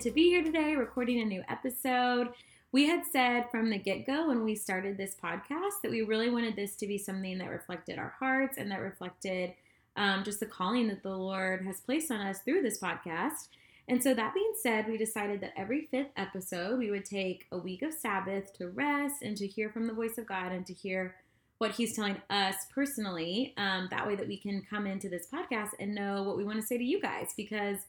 to 0.00 0.10
be 0.10 0.30
here 0.30 0.42
today 0.42 0.76
recording 0.76 1.20
a 1.20 1.24
new 1.26 1.42
episode. 1.46 2.28
We 2.72 2.86
had 2.86 3.02
said 3.12 3.50
from 3.50 3.68
the 3.68 3.76
get 3.76 4.06
go 4.06 4.28
when 4.28 4.44
we 4.44 4.54
started 4.54 4.96
this 4.96 5.14
podcast 5.22 5.82
that 5.82 5.90
we 5.90 6.00
really 6.00 6.30
wanted 6.30 6.56
this 6.56 6.74
to 6.76 6.86
be 6.86 6.96
something 6.96 7.36
that 7.36 7.50
reflected 7.50 7.98
our 7.98 8.14
hearts 8.18 8.56
and 8.56 8.70
that 8.70 8.80
reflected 8.80 9.52
um, 9.96 10.24
just 10.24 10.40
the 10.40 10.46
calling 10.46 10.88
that 10.88 11.02
the 11.02 11.14
Lord 11.14 11.66
has 11.66 11.82
placed 11.82 12.10
on 12.10 12.22
us 12.22 12.38
through 12.40 12.62
this 12.62 12.80
podcast. 12.80 13.48
And 13.88 14.02
so, 14.02 14.14
that 14.14 14.32
being 14.32 14.54
said, 14.62 14.88
we 14.88 14.96
decided 14.96 15.42
that 15.42 15.52
every 15.54 15.82
fifth 15.90 16.12
episode 16.16 16.78
we 16.78 16.90
would 16.90 17.04
take 17.04 17.46
a 17.52 17.58
week 17.58 17.82
of 17.82 17.92
Sabbath 17.92 18.54
to 18.54 18.68
rest 18.68 19.16
and 19.20 19.36
to 19.36 19.46
hear 19.46 19.68
from 19.68 19.86
the 19.86 19.92
voice 19.92 20.16
of 20.16 20.26
God 20.26 20.50
and 20.50 20.64
to 20.64 20.72
hear 20.72 21.16
what 21.58 21.72
He's 21.72 21.94
telling 21.94 22.16
us 22.30 22.54
personally. 22.74 23.52
Um, 23.58 23.88
that 23.90 24.06
way, 24.06 24.16
that 24.16 24.28
we 24.28 24.38
can 24.38 24.62
come 24.62 24.86
into 24.86 25.10
this 25.10 25.26
podcast 25.30 25.72
and 25.78 25.94
know 25.94 26.22
what 26.22 26.38
we 26.38 26.44
want 26.44 26.58
to 26.58 26.66
say 26.66 26.78
to 26.78 26.84
you 26.84 27.02
guys. 27.02 27.34
Because, 27.36 27.80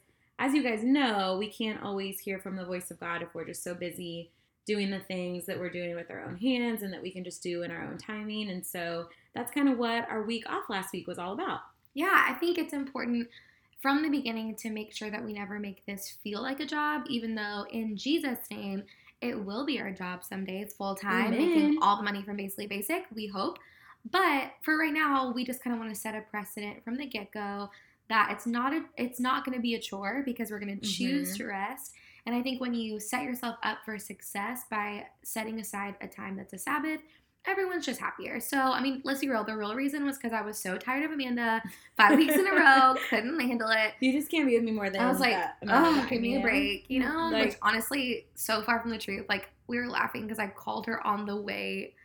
as 0.42 0.56
you 0.56 0.64
guys 0.64 0.84
know, 0.84 1.38
we 1.38 1.48
can't 1.48 1.84
always 1.84 2.20
hear 2.20 2.40
from 2.40 2.56
the 2.56 2.66
voice 2.66 2.90
of 2.90 3.00
God 3.00 3.22
if 3.22 3.34
we're 3.36 3.46
just 3.46 3.64
so 3.64 3.76
busy 3.76 4.32
doing 4.66 4.90
the 4.90 5.00
things 5.00 5.46
that 5.46 5.60
we're 5.60 5.70
doing 5.70 5.96
with 5.96 6.10
our 6.10 6.24
own 6.24 6.36
hands 6.36 6.82
and 6.82 6.92
that 6.92 7.02
we 7.02 7.12
can 7.12 7.24
just 7.24 7.44
do 7.44 7.62
in 7.62 7.70
our 7.70 7.84
own 7.84 8.00
timing. 8.00 8.50
And 8.50 8.66
so, 8.66 9.08
that's 9.36 9.52
kind 9.52 9.70
of 9.70 9.78
what 9.78 10.10
our 10.10 10.24
week 10.24 10.50
off 10.50 10.64
last 10.68 10.94
week 10.94 11.08
was 11.08 11.20
all 11.20 11.34
about. 11.34 11.60
Yeah, 11.94 12.26
I 12.28 12.34
think 12.34 12.58
it's 12.58 12.74
important 12.74 13.28
from 13.82 14.02
the 14.02 14.10
beginning 14.10 14.56
to 14.56 14.72
make 14.72 14.94
sure 14.94 15.12
that 15.12 15.24
we 15.24 15.34
never 15.34 15.60
make 15.60 15.86
this 15.86 16.18
feel 16.24 16.42
like 16.42 16.60
a 16.60 16.66
job, 16.66 17.04
even 17.08 17.36
though 17.36 17.66
in 17.72 17.96
Jesus' 17.96 18.40
name, 18.50 18.84
it 19.22 19.46
will 19.46 19.66
be 19.66 19.80
our 19.80 19.92
job 19.92 20.24
someday, 20.24 20.66
full 20.66 20.96
time, 20.96 21.32
making 21.32 21.78
all 21.84 21.98
the 21.98 22.04
money 22.04 22.24
from 22.24 22.38
Basically 22.38 22.66
Basic, 22.66 23.06
we 23.14 23.28
hope. 23.28 23.60
But 24.10 24.54
for 24.64 24.78
right 24.78 24.94
now, 24.94 25.32
we 25.32 25.46
just 25.46 25.64
kind 25.64 25.76
of 25.76 25.80
want 25.80 25.94
to 25.94 26.00
set 26.00 26.16
a 26.16 26.22
precedent 26.22 26.84
from 26.84 26.96
the 26.98 27.06
get 27.06 27.32
go 27.32 27.70
that 28.12 28.30
it's 28.32 28.46
not 28.46 28.74
a, 28.74 28.84
it's 28.98 29.20
not 29.20 29.46
going 29.46 29.58
to 29.58 29.62
be 29.62 29.76
a 29.76 29.80
chore 29.80 30.22
because 30.26 30.52
we're 30.52 30.60
going 30.60 30.80
to 30.80 30.86
choose 30.86 31.30
mm-hmm. 31.30 31.38
to 31.38 31.46
rest. 31.46 31.94
And 32.26 32.36
I 32.36 32.42
think 32.42 32.62
when 32.62 32.74
you 32.74 33.00
set 33.00 33.24
yourself 33.24 33.56
up 33.64 33.80
for 33.84 33.98
success 33.98 34.64
by 34.70 35.06
setting 35.24 35.60
aside 35.60 35.96
a 36.02 36.08
time 36.08 36.36
that's 36.38 36.54
a 36.54 36.58
Sabbath 36.58 37.02
everyone's 37.46 37.86
just 37.86 38.00
happier. 38.00 38.40
So, 38.40 38.58
I 38.58 38.82
mean, 38.82 39.02
let's 39.04 39.22
be 39.22 39.30
real. 39.30 39.44
The 39.44 39.56
real 39.56 39.76
reason 39.76 40.06
was 40.06 40.18
because 40.18 40.34
I 40.34 40.42
was 40.42 40.58
so 40.58 40.78
tired 40.78 41.06
of 41.06 41.12
Amanda 41.12 41.62
five 41.98 42.18
weeks 42.18 42.36
in 42.36 42.48
a 42.48 42.52
row, 42.56 42.96
couldn't 43.10 43.40
handle 43.40 43.70
it. 43.70 43.94
You 44.00 44.12
just 44.12 44.30
can't 44.30 44.48
be 44.48 44.56
with 44.56 44.64
me 44.64 44.72
more 44.72 44.90
than 44.90 45.02
I 45.02 45.10
was 45.10 45.20
like, 45.20 45.36
oh, 45.68 46.06
give 46.10 46.22
me 46.22 46.38
a 46.38 46.42
break. 46.42 46.86
You 46.88 47.00
know, 47.00 47.30
like, 47.32 47.46
like, 47.46 47.60
honestly, 47.62 48.28
so 48.36 48.62
far 48.62 48.80
from 48.80 48.92
the 48.92 48.98
truth. 48.98 49.26
Like 49.28 49.50
we 49.68 49.78
were 49.78 49.88
laughing 49.88 50.24
because 50.24 50.40
I 50.40 50.48
called 50.48 50.86
her 50.86 51.06
on 51.06 51.26
the 51.26 51.36
way 51.36 51.96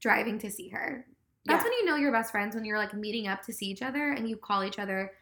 driving 0.00 0.38
to 0.40 0.50
see 0.50 0.68
her. 0.68 1.06
That's 1.46 1.58
yeah. 1.58 1.64
when 1.64 1.72
you 1.72 1.84
know 1.84 1.96
you're 1.96 2.12
best 2.12 2.30
friends 2.30 2.54
when 2.54 2.64
you're 2.64 2.78
like 2.78 2.94
meeting 2.94 3.26
up 3.26 3.42
to 3.42 3.52
see 3.52 3.66
each 3.66 3.82
other 3.82 4.12
and 4.12 4.28
you 4.28 4.36
call 4.36 4.64
each 4.64 4.78
other 4.78 5.12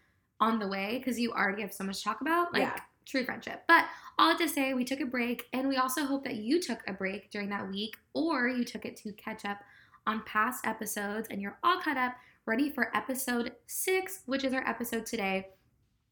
on 0.43 0.59
the 0.59 0.67
way 0.67 0.99
because 0.99 1.21
you 1.21 1.31
already 1.31 1.63
have 1.63 1.73
so 1.73 1.85
much 1.85 1.99
to 1.99 2.05
talk 2.05 2.21
about. 2.21 2.53
Like 2.53 2.63
yeah. 2.63 2.77
true 3.07 3.25
friendship. 3.25 3.63
But 3.69 3.85
all 4.19 4.37
to 4.37 4.49
say, 4.49 4.75
we 4.75 4.85
took 4.85 5.01
a 5.01 5.07
break, 5.07 5.47
and 5.53 5.69
we 5.69 5.77
also 5.77 6.05
hope 6.05 6.25
that 6.25 6.35
you 6.35 6.61
took 6.61 6.81
a 6.89 6.93
break 6.93 7.31
during 7.31 7.49
that 7.51 7.71
week, 7.71 7.97
or 8.13 8.49
you 8.49 8.65
took 8.65 8.85
it 8.85 8.97
to 8.99 9.13
catch 9.13 9.45
up 9.45 9.59
on 10.07 10.23
past 10.27 10.67
episodes, 10.67 11.29
and 11.31 11.41
you're 11.41 11.59
all 11.63 11.81
caught 11.81 11.97
up, 11.97 12.15
ready 12.45 12.71
for 12.71 12.95
episode 12.95 13.53
six, 13.67 14.21
which 14.27 14.43
is 14.43 14.53
our 14.53 14.67
episode 14.69 15.07
today, 15.07 15.47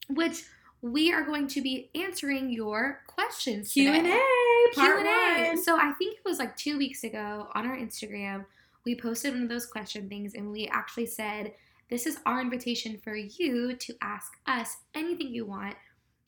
which 0.07 0.45
we 0.81 1.11
are 1.11 1.23
going 1.23 1.47
to 1.47 1.61
be 1.61 1.91
answering 1.93 2.49
your 2.49 3.01
questions. 3.07 3.73
Q 3.73 3.91
and 3.91 4.07
A, 4.07 4.19
Q 4.73 4.97
and 4.97 5.07
A. 5.07 5.61
So 5.61 5.75
I 5.75 5.91
think 5.99 6.15
it 6.15 6.25
was 6.25 6.39
like 6.39 6.55
two 6.55 6.77
weeks 6.77 7.03
ago 7.03 7.49
on 7.53 7.67
our 7.67 7.75
Instagram, 7.75 8.45
we 8.85 8.95
posted 8.95 9.33
one 9.33 9.43
of 9.43 9.49
those 9.49 9.65
question 9.65 10.09
things, 10.09 10.33
and 10.33 10.51
we 10.51 10.67
actually 10.67 11.05
said, 11.05 11.53
"This 11.91 12.07
is 12.07 12.17
our 12.25 12.41
invitation 12.41 12.99
for 13.03 13.15
you 13.15 13.75
to 13.75 13.93
ask 14.01 14.31
us 14.47 14.77
anything 14.95 15.27
you 15.27 15.45
want." 15.45 15.75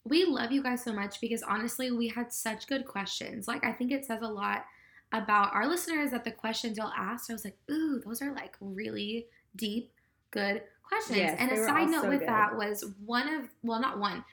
we 0.06 0.25
love 0.25 0.51
you 0.51 0.62
guys 0.62 0.84
so 0.84 0.91
much 0.91 1.22
because 1.22 1.44
honestly, 1.44 1.91
we 1.91 2.09
had 2.09 2.31
such 2.34 2.68
good 2.68 2.85
questions. 2.85 3.47
Like, 3.47 3.63
I 3.63 3.72
think 3.72 3.91
it 3.91 4.06
says 4.06 4.22
a 4.22 4.28
lot 4.28 4.66
about 5.13 5.53
our 5.53 5.68
listeners 5.68 6.12
that 6.12 6.23
the 6.23 6.31
questions 6.31 6.78
y'all 6.78 6.91
asked, 6.97 7.29
I 7.29 7.34
was 7.34 7.46
like, 7.46 7.57
ooh, 7.72 8.02
those 8.06 8.22
are 8.22 8.34
like 8.34 8.56
really 8.59 9.28
deep, 9.56 9.91
good 10.31 10.63
questions. 10.81 11.19
Yes, 11.19 11.38
and 11.40 11.52
a 11.52 11.63
side 11.63 11.90
note 11.90 12.03
so 12.03 12.09
with 12.09 12.19
good. 12.19 12.29
that 12.29 12.56
was 12.56 12.84
one 13.06 13.34
of, 13.34 13.44
well, 13.62 13.79
not 13.79 14.00
one, 14.00 14.25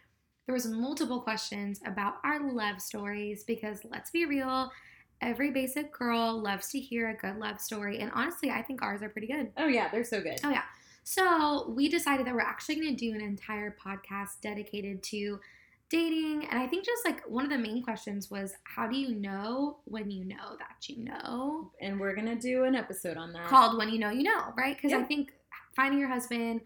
there 0.47 0.55
was 0.55 0.67
multiple 0.67 1.21
questions 1.21 1.81
about 1.87 2.15
our 2.25 2.53
love 2.53 2.81
stories 2.81 3.45
because 3.45 3.81
let's 3.85 4.11
be 4.11 4.25
real, 4.25 4.73
every 5.21 5.51
basic 5.51 5.93
girl 5.93 6.43
loves 6.43 6.69
to 6.71 6.81
hear 6.81 7.11
a 7.11 7.15
good 7.15 7.37
love 7.37 7.61
story. 7.61 8.01
And 8.01 8.11
honestly, 8.13 8.51
I 8.51 8.63
think 8.63 8.83
ours 8.83 9.03
are 9.03 9.11
pretty 9.11 9.29
good. 9.29 9.53
Oh, 9.57 9.69
yeah, 9.69 9.89
they're 9.93 10.03
so 10.03 10.21
good. 10.21 10.41
Oh, 10.43 10.51
yeah. 10.51 10.63
So 11.03 11.73
we 11.77 11.89
decided 11.89 12.27
that 12.27 12.35
we're 12.35 12.41
actually 12.41 12.77
going 12.77 12.97
to 12.97 13.11
do 13.11 13.15
an 13.15 13.21
entire 13.21 13.77
podcast 13.85 14.41
dedicated 14.43 15.03
to 15.05 15.41
dating. 15.91 16.47
And 16.49 16.59
I 16.59 16.67
think 16.67 16.85
just 16.85 17.05
like 17.05 17.29
one 17.29 17.45
of 17.45 17.51
the 17.51 17.59
main 17.59 17.83
questions 17.83 18.31
was 18.31 18.55
how 18.65 18.87
do 18.87 18.97
you 18.97 19.15
know 19.15 19.79
when 19.85 20.11
you 20.11 20.25
know 20.25 20.57
that 20.59 20.89
you 20.89 21.05
know? 21.05 21.73
And 21.81 21.99
we're 21.99 22.15
going 22.15 22.29
to 22.29 22.37
do 22.37 22.65
an 22.65 22.75
episode 22.75 23.17
on 23.17 23.33
that 23.33 23.47
called 23.47 23.77
When 23.77 23.89
You 23.89 23.99
Know 23.99 24.11
You 24.11 24.23
Know, 24.23 24.53
right? 24.57 24.77
Because 24.77 24.93
I 24.93 25.03
think 25.03 25.33
finding 25.75 25.99
your 25.99 26.09
husband, 26.09 26.61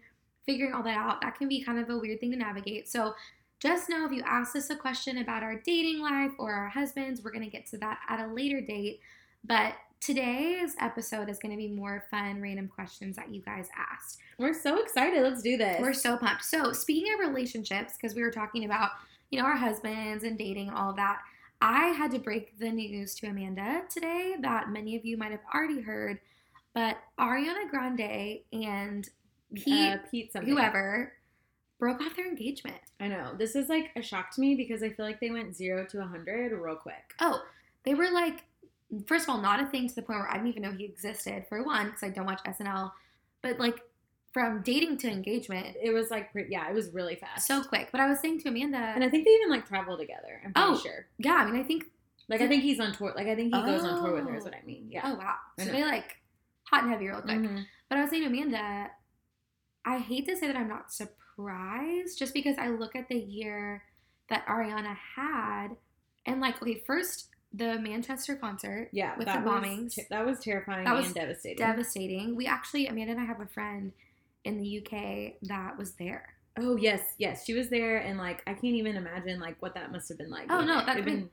figuring 0.45 0.73
all 0.73 0.83
that 0.83 0.97
out, 0.97 1.21
that 1.21 1.35
can 1.37 1.47
be 1.47 1.63
kind 1.63 1.79
of 1.79 1.89
a 1.89 1.97
weird 1.97 2.19
thing 2.19 2.31
to 2.31 2.37
navigate. 2.37 2.87
So 2.87 3.15
just 3.59 3.89
know 3.89 4.05
if 4.05 4.11
you 4.11 4.21
ask 4.27 4.55
us 4.55 4.69
a 4.69 4.75
question 4.75 5.17
about 5.17 5.41
our 5.41 5.55
dating 5.65 6.01
life 6.01 6.31
or 6.37 6.53
our 6.53 6.69
husbands, 6.69 7.23
we're 7.23 7.31
going 7.31 7.43
to 7.43 7.49
get 7.49 7.65
to 7.67 7.77
that 7.79 7.99
at 8.07 8.19
a 8.19 8.31
later 8.31 8.61
date. 8.61 8.99
But 9.43 9.73
today's 10.05 10.75
episode 10.79 11.29
is 11.29 11.39
going 11.39 11.51
to 11.51 11.57
be 11.57 11.67
more 11.67 12.05
fun, 12.11 12.41
random 12.41 12.67
questions 12.67 13.15
that 13.15 13.33
you 13.33 13.41
guys 13.41 13.69
asked. 13.75 14.19
We're 14.37 14.53
so 14.53 14.81
excited. 14.81 15.23
Let's 15.23 15.41
do 15.41 15.57
this. 15.57 15.81
We're 15.81 15.93
so 15.93 16.17
pumped. 16.17 16.45
So, 16.45 16.71
speaking 16.73 17.13
of 17.13 17.27
relationships, 17.27 17.93
because 17.93 18.15
we 18.15 18.21
were 18.21 18.31
talking 18.31 18.65
about 18.65 18.91
you 19.29 19.39
know, 19.39 19.45
our 19.45 19.55
husbands 19.55 20.23
and 20.23 20.37
dating, 20.37 20.69
and 20.69 20.77
all 20.77 20.89
of 20.89 20.95
that. 20.95 21.19
I 21.61 21.87
had 21.87 22.11
to 22.11 22.19
break 22.19 22.57
the 22.59 22.69
news 22.69 23.15
to 23.15 23.27
Amanda 23.27 23.81
today 23.89 24.35
that 24.41 24.69
many 24.69 24.95
of 24.95 25.05
you 25.05 25.17
might 25.17 25.31
have 25.31 25.41
already 25.53 25.81
heard, 25.81 26.19
but 26.73 26.97
Ariana 27.19 27.69
Grande 27.69 28.39
and 28.51 29.09
Pete, 29.53 29.93
uh, 29.93 29.97
Pete 30.09 30.31
whoever, 30.43 31.13
broke 31.79 32.01
off 32.01 32.15
their 32.15 32.27
engagement. 32.27 32.77
I 32.99 33.07
know. 33.07 33.33
This 33.37 33.55
is 33.55 33.69
like 33.69 33.91
a 33.95 34.01
shock 34.01 34.33
to 34.35 34.41
me 34.41 34.55
because 34.55 34.83
I 34.83 34.89
feel 34.89 35.05
like 35.05 35.19
they 35.19 35.31
went 35.31 35.55
zero 35.55 35.85
to 35.85 35.97
a 35.97 36.01
100 36.01 36.51
real 36.51 36.75
quick. 36.75 37.13
Oh, 37.19 37.41
they 37.83 37.93
were 37.93 38.11
like, 38.11 38.43
first 39.07 39.23
of 39.25 39.29
all, 39.29 39.41
not 39.41 39.61
a 39.61 39.65
thing 39.67 39.87
to 39.87 39.95
the 39.95 40.01
point 40.01 40.19
where 40.19 40.29
I 40.29 40.33
didn't 40.33 40.49
even 40.49 40.63
know 40.63 40.71
he 40.71 40.85
existed, 40.85 41.45
for 41.49 41.63
one, 41.63 41.87
because 41.87 42.03
I 42.03 42.09
don't 42.09 42.25
watch 42.25 42.41
SNL, 42.45 42.91
but 43.41 43.59
like 43.59 43.81
from 44.35 44.61
dating 44.63 44.97
to 44.97 45.09
engagement. 45.09 45.77
It 45.81 45.91
was 45.91 46.11
like, 46.11 46.29
yeah, 46.49 46.69
it 46.69 46.73
was 46.73 46.89
really 46.89 47.15
fast. 47.15 47.47
So 47.47 47.63
quick. 47.63 47.87
But 47.93 48.01
I 48.01 48.09
was 48.09 48.19
saying 48.19 48.41
to 48.41 48.49
Amanda. 48.49 48.77
And 48.77 49.01
I 49.01 49.07
think 49.07 49.23
they 49.23 49.31
even 49.31 49.49
like 49.49 49.65
travel 49.65 49.97
together. 49.97 50.41
I'm 50.43 50.51
pretty 50.51 50.69
oh, 50.71 50.77
sure. 50.77 51.07
Yeah. 51.17 51.35
I 51.35 51.49
mean, 51.49 51.57
I 51.57 51.63
think. 51.63 51.85
Like, 52.27 52.41
I 52.41 52.47
think 52.49 52.61
he's 52.61 52.81
on 52.81 52.91
tour. 52.91 53.13
Like, 53.15 53.27
I 53.27 53.35
think 53.35 53.55
he 53.55 53.61
goes 53.61 53.85
on 53.85 54.03
tour 54.03 54.13
with 54.13 54.27
her, 54.27 54.35
is 54.35 54.43
what 54.43 54.53
I 54.53 54.65
mean. 54.65 54.87
Yeah. 54.89 55.03
Oh, 55.05 55.13
wow. 55.15 55.35
So 55.57 55.65
they 55.71 55.85
like 55.85 56.17
hot 56.63 56.83
and 56.83 56.91
heavy 56.91 57.07
real 57.07 57.21
quick. 57.21 57.37
Mm-hmm. 57.37 57.59
But 57.87 57.97
I 57.97 58.01
was 58.01 58.09
saying 58.09 58.23
to 58.23 58.29
Amanda, 58.29 58.87
I 59.85 59.99
hate 59.99 60.27
to 60.27 60.35
say 60.35 60.47
that 60.47 60.57
I'm 60.57 60.67
not 60.67 60.91
surprised 60.91 62.19
just 62.19 62.33
because 62.33 62.57
I 62.57 62.69
look 62.69 62.93
at 62.97 63.07
the 63.07 63.15
year 63.15 63.83
that 64.29 64.45
Ariana 64.47 64.97
had. 65.15 65.77
And 66.25 66.41
like, 66.41 66.61
okay, 66.61 66.83
first 66.85 67.29
the 67.55 67.79
Manchester 67.79 68.35
concert. 68.35 68.89
Yeah, 68.91 69.15
with 69.17 69.27
the 69.27 69.33
bombings. 69.33 69.97
Was, 69.97 70.07
that 70.09 70.25
was 70.25 70.39
terrifying 70.39 70.85
that 70.85 70.95
was 70.95 71.07
and 71.07 71.15
devastating. 71.15 71.57
Devastating. 71.57 72.35
We 72.35 72.47
actually, 72.47 72.87
Amanda 72.87 73.13
and 73.13 73.21
I 73.21 73.25
have 73.25 73.39
a 73.39 73.47
friend 73.47 73.93
in 74.43 74.57
the 74.57 74.79
UK 74.79 75.33
that 75.43 75.77
was 75.77 75.93
there. 75.93 76.35
Oh 76.57 76.77
yes, 76.77 77.01
yes, 77.17 77.45
she 77.45 77.53
was 77.53 77.69
there, 77.69 77.97
and 77.97 78.17
like 78.17 78.41
I 78.47 78.53
can't 78.53 78.75
even 78.75 78.95
imagine 78.95 79.39
like 79.39 79.61
what 79.61 79.75
that 79.75 79.91
must 79.91 80.07
have 80.09 80.17
been 80.17 80.29
like. 80.29 80.47
Oh 80.49 80.61
no, 80.61 80.85
that's 80.85 81.03
been 81.03 81.29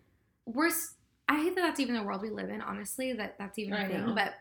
worse. 0.47 0.95
I 1.29 1.37
hate 1.37 1.55
that 1.55 1.63
that's 1.63 1.81
even 1.81 1.95
the 1.95 2.03
world 2.03 2.23
we 2.23 2.31
live 2.31 2.51
in. 2.51 2.61
Honestly, 2.61 3.13
that 3.13 3.37
that's 3.39 3.59
even 3.59 3.75
a 3.75 3.89
thing. 3.89 4.07
Know. 4.07 4.15
But 4.15 4.35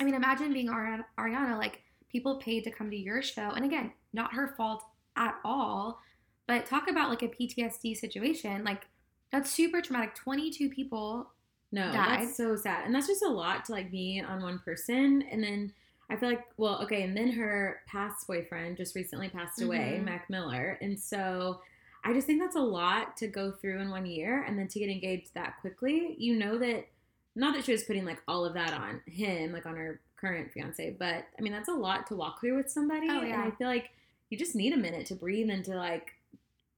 I 0.00 0.04
mean, 0.04 0.14
imagine 0.14 0.52
being 0.52 0.68
Ariana. 0.68 1.58
Like 1.58 1.82
people 2.08 2.38
paid 2.38 2.62
to 2.64 2.70
come 2.70 2.90
to 2.90 2.96
your 2.96 3.22
show, 3.22 3.50
and 3.50 3.64
again, 3.64 3.92
not 4.12 4.34
her 4.34 4.54
fault 4.56 4.84
at 5.16 5.34
all. 5.44 6.00
But 6.46 6.66
talk 6.66 6.88
about 6.88 7.08
like 7.08 7.22
a 7.22 7.28
PTSD 7.28 7.96
situation. 7.96 8.62
Like 8.62 8.86
that's 9.34 9.50
super 9.50 9.80
traumatic. 9.82 10.14
Twenty 10.14 10.50
two 10.50 10.70
people. 10.70 11.30
No, 11.72 11.90
died. 11.90 12.20
that's 12.20 12.36
so 12.36 12.54
sad, 12.54 12.86
and 12.86 12.94
that's 12.94 13.08
just 13.08 13.24
a 13.24 13.28
lot 13.28 13.64
to 13.64 13.72
like 13.72 13.90
be 13.90 14.22
on 14.26 14.40
one 14.40 14.60
person, 14.60 15.22
and 15.30 15.42
then 15.42 15.72
I 16.10 16.16
feel 16.16 16.28
like, 16.28 16.44
well, 16.56 16.80
okay, 16.82 17.02
and 17.02 17.16
then 17.16 17.32
her 17.32 17.80
past 17.86 18.26
boyfriend 18.26 18.76
just 18.76 18.94
recently 18.94 19.28
passed 19.28 19.60
away, 19.60 19.94
mm-hmm. 19.96 20.04
Mac 20.04 20.28
Miller. 20.28 20.78
And 20.82 20.98
so 20.98 21.60
I 22.04 22.12
just 22.12 22.26
think 22.26 22.40
that's 22.40 22.56
a 22.56 22.60
lot 22.60 23.16
to 23.18 23.26
go 23.26 23.50
through 23.50 23.80
in 23.80 23.90
one 23.90 24.06
year 24.06 24.44
and 24.46 24.58
then 24.58 24.68
to 24.68 24.78
get 24.78 24.90
engaged 24.90 25.32
that 25.34 25.54
quickly. 25.60 26.14
You 26.18 26.36
know 26.36 26.58
that, 26.58 26.86
not 27.34 27.54
that 27.54 27.64
she 27.64 27.72
was 27.72 27.84
putting 27.84 28.04
like 28.04 28.20
all 28.28 28.44
of 28.44 28.54
that 28.54 28.74
on 28.74 29.00
him, 29.06 29.52
like 29.52 29.66
on 29.66 29.76
her 29.76 30.00
current 30.20 30.52
fiance, 30.52 30.94
but 30.98 31.24
I 31.38 31.42
mean, 31.42 31.52
that's 31.52 31.70
a 31.70 31.74
lot 31.74 32.06
to 32.08 32.16
walk 32.16 32.40
through 32.40 32.58
with 32.58 32.70
somebody. 32.70 33.08
Oh, 33.10 33.22
yeah. 33.22 33.42
And 33.42 33.52
I 33.52 33.56
feel 33.56 33.68
like 33.68 33.90
you 34.28 34.36
just 34.36 34.54
need 34.54 34.74
a 34.74 34.78
minute 34.78 35.06
to 35.06 35.14
breathe 35.14 35.48
and 35.48 35.64
to 35.64 35.74
like, 35.74 36.12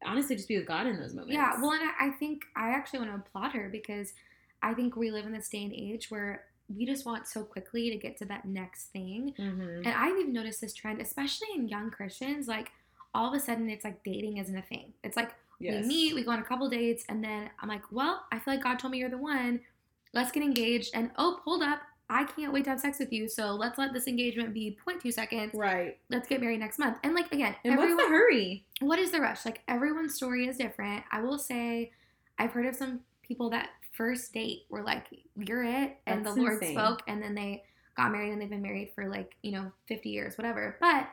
honestly, 0.04 0.36
just 0.36 0.48
be 0.48 0.56
with 0.58 0.66
God 0.66 0.86
in 0.86 0.98
those 1.00 1.14
moments. 1.14 1.34
Yeah. 1.34 1.60
Well, 1.60 1.72
and 1.72 1.82
I 1.98 2.10
think 2.18 2.44
I 2.54 2.70
actually 2.70 3.00
want 3.00 3.10
to 3.12 3.16
applaud 3.16 3.52
her 3.52 3.68
because 3.70 4.12
I 4.62 4.74
think 4.74 4.96
we 4.96 5.10
live 5.10 5.26
in 5.26 5.32
this 5.32 5.48
day 5.48 5.62
and 5.64 5.72
age 5.72 6.10
where 6.10 6.44
we 6.74 6.84
just 6.84 7.06
want 7.06 7.28
so 7.28 7.44
quickly 7.44 7.90
to 7.90 7.96
get 7.96 8.16
to 8.18 8.24
that 8.26 8.44
next 8.44 8.86
thing. 8.86 9.32
Mhm. 9.38 9.78
And 9.78 9.88
I've 9.88 10.18
even 10.18 10.32
noticed 10.32 10.60
this 10.60 10.74
trend, 10.74 11.00
especially 11.00 11.48
in 11.54 11.68
young 11.68 11.90
Christians, 11.90 12.48
like 12.48 12.72
all 13.14 13.28
of 13.28 13.34
a 13.34 13.40
sudden 13.40 13.70
it's 13.70 13.84
like 13.84 14.02
dating 14.02 14.38
isn't 14.38 14.56
a 14.56 14.62
thing. 14.62 14.92
It's 15.04 15.16
like 15.16 15.34
Yes. 15.58 15.82
we 15.82 15.88
meet, 15.88 16.14
we 16.14 16.22
go 16.24 16.32
on 16.32 16.40
a 16.40 16.44
couple 16.44 16.68
dates, 16.68 17.04
and 17.08 17.24
then 17.24 17.48
I'm 17.60 17.68
like, 17.68 17.90
well, 17.90 18.26
I 18.30 18.38
feel 18.38 18.52
like 18.54 18.62
God 18.62 18.78
told 18.78 18.90
me 18.90 18.98
you're 18.98 19.08
the 19.08 19.16
one. 19.16 19.60
Let's 20.12 20.30
get 20.32 20.42
engaged. 20.42 20.90
And 20.94 21.10
oh, 21.16 21.40
hold 21.44 21.62
up. 21.62 21.80
I 22.08 22.24
can't 22.24 22.52
wait 22.52 22.64
to 22.64 22.70
have 22.70 22.80
sex 22.80 22.98
with 23.00 23.12
you. 23.12 23.28
So 23.28 23.52
let's 23.52 23.78
let 23.78 23.92
this 23.92 24.06
engagement 24.06 24.54
be 24.54 24.78
0.2 24.86 25.12
seconds. 25.12 25.52
Right. 25.54 25.98
Let's 26.08 26.28
get 26.28 26.40
married 26.40 26.60
next 26.60 26.78
month. 26.78 26.98
And 27.02 27.14
like 27.14 27.32
again, 27.32 27.56
And 27.64 27.74
everyone, 27.74 27.96
what's 27.96 28.08
the 28.08 28.14
hurry? 28.14 28.64
what 28.80 28.98
is 28.98 29.10
the 29.10 29.20
rush? 29.20 29.44
Like 29.44 29.62
everyone's 29.66 30.14
story 30.14 30.46
is 30.46 30.56
different. 30.56 31.02
I 31.10 31.20
will 31.22 31.38
say, 31.38 31.90
I've 32.38 32.52
heard 32.52 32.66
of 32.66 32.76
some 32.76 33.00
people 33.22 33.50
that 33.50 33.70
first 33.92 34.32
date 34.32 34.66
were 34.68 34.82
like, 34.82 35.06
"You're 35.36 35.64
it," 35.64 35.96
and 36.06 36.24
That's 36.24 36.36
the 36.36 36.42
Lord 36.42 36.52
insane. 36.54 36.74
spoke, 36.74 37.00
and 37.08 37.20
then 37.22 37.34
they 37.34 37.64
got 37.96 38.12
married 38.12 38.30
and 38.30 38.40
they've 38.40 38.50
been 38.50 38.62
married 38.62 38.92
for 38.94 39.08
like 39.08 39.34
you 39.42 39.52
know 39.52 39.72
50 39.88 40.08
years, 40.10 40.36
whatever. 40.38 40.76
But 40.80 41.08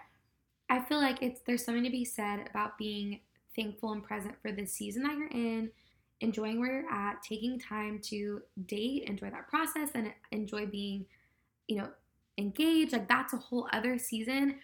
I 0.69 0.81
feel 0.81 0.99
like 0.99 1.21
it's 1.23 1.41
there's 1.47 1.63
something 1.65 1.83
to 1.85 1.89
be 1.89 2.05
said 2.05 2.47
about 2.49 2.77
being 2.77 3.21
thankful 3.55 3.93
and 3.93 4.03
present 4.03 4.35
for 4.41 4.51
the 4.51 4.65
season 4.65 5.03
that 5.03 5.17
you're 5.17 5.27
in, 5.29 5.71
enjoying 6.23 6.59
where 6.59 6.81
you're 6.81 6.89
at, 6.89 7.21
taking 7.21 7.59
time 7.59 7.99
to 8.01 8.41
date, 8.65 9.03
enjoy 9.07 9.29
that 9.29 9.47
process, 9.49 9.89
and 9.93 10.11
enjoy 10.31 10.65
being, 10.65 11.05
you 11.67 11.77
know, 11.77 11.89
engaged. 12.37 12.93
Like 12.93 13.07
that's 13.07 13.33
a 13.33 13.37
whole 13.37 13.67
other 13.73 13.97
season. 13.97 14.55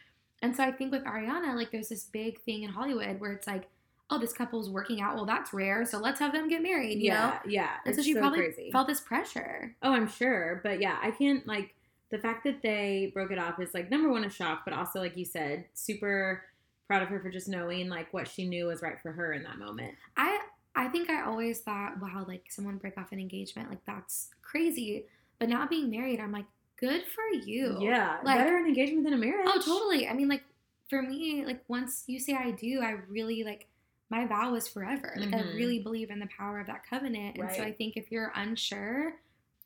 And 0.41 0.55
so 0.55 0.63
I 0.63 0.71
think 0.71 0.91
with 0.91 1.03
Ariana, 1.03 1.55
like 1.55 1.71
there's 1.71 1.89
this 1.89 2.05
big 2.05 2.41
thing 2.43 2.63
in 2.63 2.71
Hollywood 2.71 3.19
where 3.19 3.33
it's 3.33 3.45
like, 3.45 3.67
oh, 4.09 4.17
this 4.17 4.33
couple's 4.33 4.69
working 4.69 5.01
out. 5.01 5.15
Well, 5.15 5.25
that's 5.25 5.53
rare, 5.53 5.85
so 5.85 5.99
let's 5.99 6.19
have 6.19 6.31
them 6.31 6.47
get 6.47 6.63
married. 6.63 6.99
You 6.99 7.11
know. 7.11 7.15
yeah, 7.15 7.39
yeah. 7.45 7.69
And 7.85 7.95
so 7.95 8.01
she 8.01 8.15
probably 8.15 8.39
crazy. 8.39 8.71
felt 8.71 8.87
this 8.87 9.01
pressure. 9.01 9.75
Oh, 9.83 9.91
I'm 9.91 10.07
sure. 10.07 10.61
But 10.63 10.81
yeah, 10.81 10.97
I 11.03 11.11
can't 11.11 11.45
like 11.45 11.75
the 12.09 12.17
fact 12.17 12.45
that 12.45 12.61
they 12.63 13.11
broke 13.13 13.31
it 13.31 13.37
off 13.37 13.59
is 13.59 13.73
like 13.73 13.91
number 13.91 14.09
one 14.09 14.23
a 14.23 14.29
shock, 14.29 14.61
but 14.65 14.73
also 14.73 14.99
like 14.99 15.15
you 15.17 15.25
said, 15.25 15.65
super 15.73 16.43
proud 16.87 17.03
of 17.03 17.09
her 17.09 17.19
for 17.19 17.29
just 17.29 17.47
knowing 17.47 17.87
like 17.87 18.11
what 18.13 18.27
she 18.27 18.47
knew 18.47 18.65
was 18.65 18.81
right 18.81 18.99
for 18.99 19.11
her 19.11 19.33
in 19.33 19.43
that 19.43 19.59
moment. 19.59 19.93
I 20.17 20.39
I 20.79 20.87
think 20.87 21.09
I 21.09 21.21
always 21.23 21.59
thought, 21.59 21.99
wow, 22.01 22.25
like 22.27 22.45
someone 22.49 22.77
break 22.77 22.97
off 22.97 23.11
an 23.11 23.19
engagement, 23.19 23.69
like 23.69 23.83
that's 23.85 24.29
crazy. 24.41 25.05
But 25.39 25.49
now 25.49 25.67
being 25.67 25.89
married, 25.89 26.19
I'm 26.19 26.31
like, 26.31 26.45
good 26.77 27.03
for 27.05 27.37
you. 27.45 27.77
Yeah, 27.81 28.17
Like- 28.23 28.37
better 28.39 28.57
an 28.57 28.65
engagement 28.65 29.03
than 29.03 29.13
a 29.13 29.17
marriage. 29.17 29.47
Oh, 29.49 29.59
totally. 29.61 30.07
I 30.07 30.13
mean, 30.13 30.27
like 30.29 30.43
for 30.89 31.01
me, 31.01 31.45
like 31.45 31.61
once 31.67 32.03
you 32.07 32.19
say 32.19 32.33
I 32.33 32.51
do, 32.51 32.81
I 32.81 32.91
really 33.09 33.43
like 33.43 33.67
my 34.09 34.25
vow 34.25 34.55
is 34.55 34.67
forever. 34.67 35.13
Like 35.17 35.33
I 35.33 35.41
Mhm. 35.43 35.55
really 35.55 35.79
believe 35.79 36.09
in 36.09 36.19
the 36.19 36.27
power 36.35 36.59
of 36.59 36.65
that 36.67 36.83
covenant. 36.85 37.37
And 37.37 37.51
so 37.51 37.61
I 37.61 37.71
think 37.73 37.95
if 37.95 38.11
you're 38.11 38.31
unsure, 38.35 39.13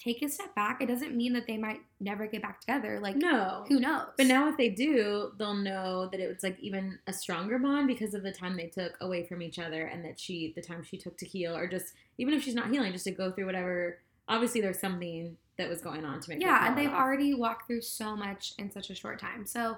take 0.03 0.21
a 0.21 0.29
step 0.29 0.53
back. 0.55 0.81
It 0.81 0.88
doesn't 0.88 1.15
mean 1.15 1.33
that 1.33 1.47
they 1.47 1.57
might 1.57 1.81
never 2.00 2.27
get 2.27 2.41
back 2.41 2.59
together. 2.59 3.00
Like 3.00 3.15
No. 3.15 3.65
who 3.67 3.79
knows? 3.79 4.07
But 4.17 4.25
now 4.27 4.50
if 4.50 4.57
they 4.57 4.69
do, 4.69 5.31
they'll 5.38 5.53
know 5.55 6.09
that 6.11 6.19
it 6.19 6.27
was 6.27 6.44
like 6.44 6.59
even 6.59 7.00
a 7.07 7.13
stronger 7.13 7.57
bond 7.59 7.88
because 7.88 8.13
of 8.13 8.23
the 8.23 8.31
time 8.31 8.57
they 8.57 8.67
took 8.67 8.97
away 9.01 9.25
from 9.25 9.41
each 9.41 9.59
other 9.59 9.85
and 9.85 10.03
that 10.05 10.19
she 10.19 10.51
the 10.55 10.61
time 10.61 10.83
she 10.83 10.97
took 10.97 11.17
to 11.17 11.25
heal 11.25 11.55
or 11.55 11.67
just 11.67 11.94
even 12.17 12.33
if 12.33 12.44
she's 12.44 12.55
not 12.55 12.69
healing, 12.71 12.91
just 12.91 13.05
to 13.05 13.11
go 13.11 13.31
through 13.31 13.45
whatever 13.45 14.00
obviously 14.27 14.61
there's 14.61 14.79
something 14.79 15.35
that 15.57 15.69
was 15.69 15.81
going 15.81 16.03
on 16.05 16.19
to 16.19 16.29
make 16.29 16.41
yeah, 16.41 16.67
and 16.67 16.77
they've 16.77 16.89
off. 16.89 17.00
already 17.00 17.33
walked 17.33 17.67
through 17.67 17.81
so 17.81 18.15
much 18.15 18.53
in 18.57 18.71
such 18.71 18.89
a 18.89 18.95
short 18.95 19.19
time. 19.19 19.45
So 19.45 19.77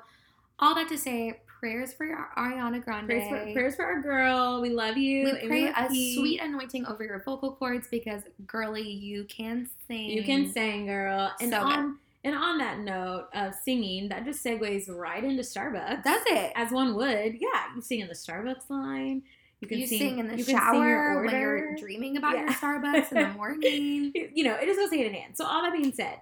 all 0.60 0.76
that 0.76 0.88
to 0.90 0.98
say, 0.98 1.40
prayers 1.60 1.94
for 1.94 2.06
Ariana 2.38 2.84
Grande. 2.84 3.08
prayers 3.08 3.28
for, 3.28 3.54
prayers 3.54 3.76
for 3.76 3.86
our 3.86 4.02
girl. 4.02 4.62
We 4.62 4.70
love 4.70 4.98
you. 4.98 5.26
we 5.42 5.48
pray 5.48 5.66
a 5.76 5.88
you. 5.92 6.16
sweet 6.20 6.42
anointing 6.42 6.86
over 6.86 7.04
your 7.04 7.22
vocal 7.24 7.54
cords 7.56 7.88
because, 7.90 8.22
girly, 8.46 8.88
you 8.90 9.24
can 9.26 9.70
sing. 9.88 10.10
You 10.10 10.24
can 10.24 10.52
sing, 10.52 10.86
girl. 10.86 11.32
And 11.42 11.52
So 11.52 11.60
good. 11.64 11.74
on 11.74 11.98
and 12.24 12.36
on 12.36 12.58
that 12.58 12.80
note 12.80 13.28
of 13.36 13.54
singing, 13.64 14.10
that 14.10 14.26
just 14.26 14.44
segues 14.44 14.90
right 14.90 15.24
into 15.24 15.44
Starbucks. 15.44 16.04
Does 16.04 16.24
it? 16.28 16.52
as 16.56 16.72
one 16.72 16.96
would. 16.96 17.36
Yeah, 17.40 17.66
you 17.76 17.82
sing 17.82 18.00
in 18.00 18.08
the 18.08 18.16
Starbucks 18.16 18.70
line. 18.70 19.22
You 19.62 19.68
can 19.68 19.80
you 19.80 19.88
sing, 19.88 20.00
sing, 20.00 20.20
in 20.20 20.28
the 20.28 20.38
you 20.38 20.44
can 20.44 20.56
shower 20.58 20.88
your 20.88 21.24
when 21.24 21.40
you're 21.40 21.76
dreaming 21.76 22.18
about 22.18 22.38
your 22.38 22.50
Starbucks 22.50 23.12
in 23.12 23.18
the 23.22 23.30
morning. 23.38 24.12
you 24.34 24.44
know, 24.44 24.56
it 24.56 24.66
just 24.66 24.80
goes 24.80 24.92
hand 24.92 25.06
in 25.08 25.14
hand. 25.14 25.38
So 25.38 25.46
all 25.46 25.62
that 25.62 25.72
being 25.74 25.94
said, 25.94 26.20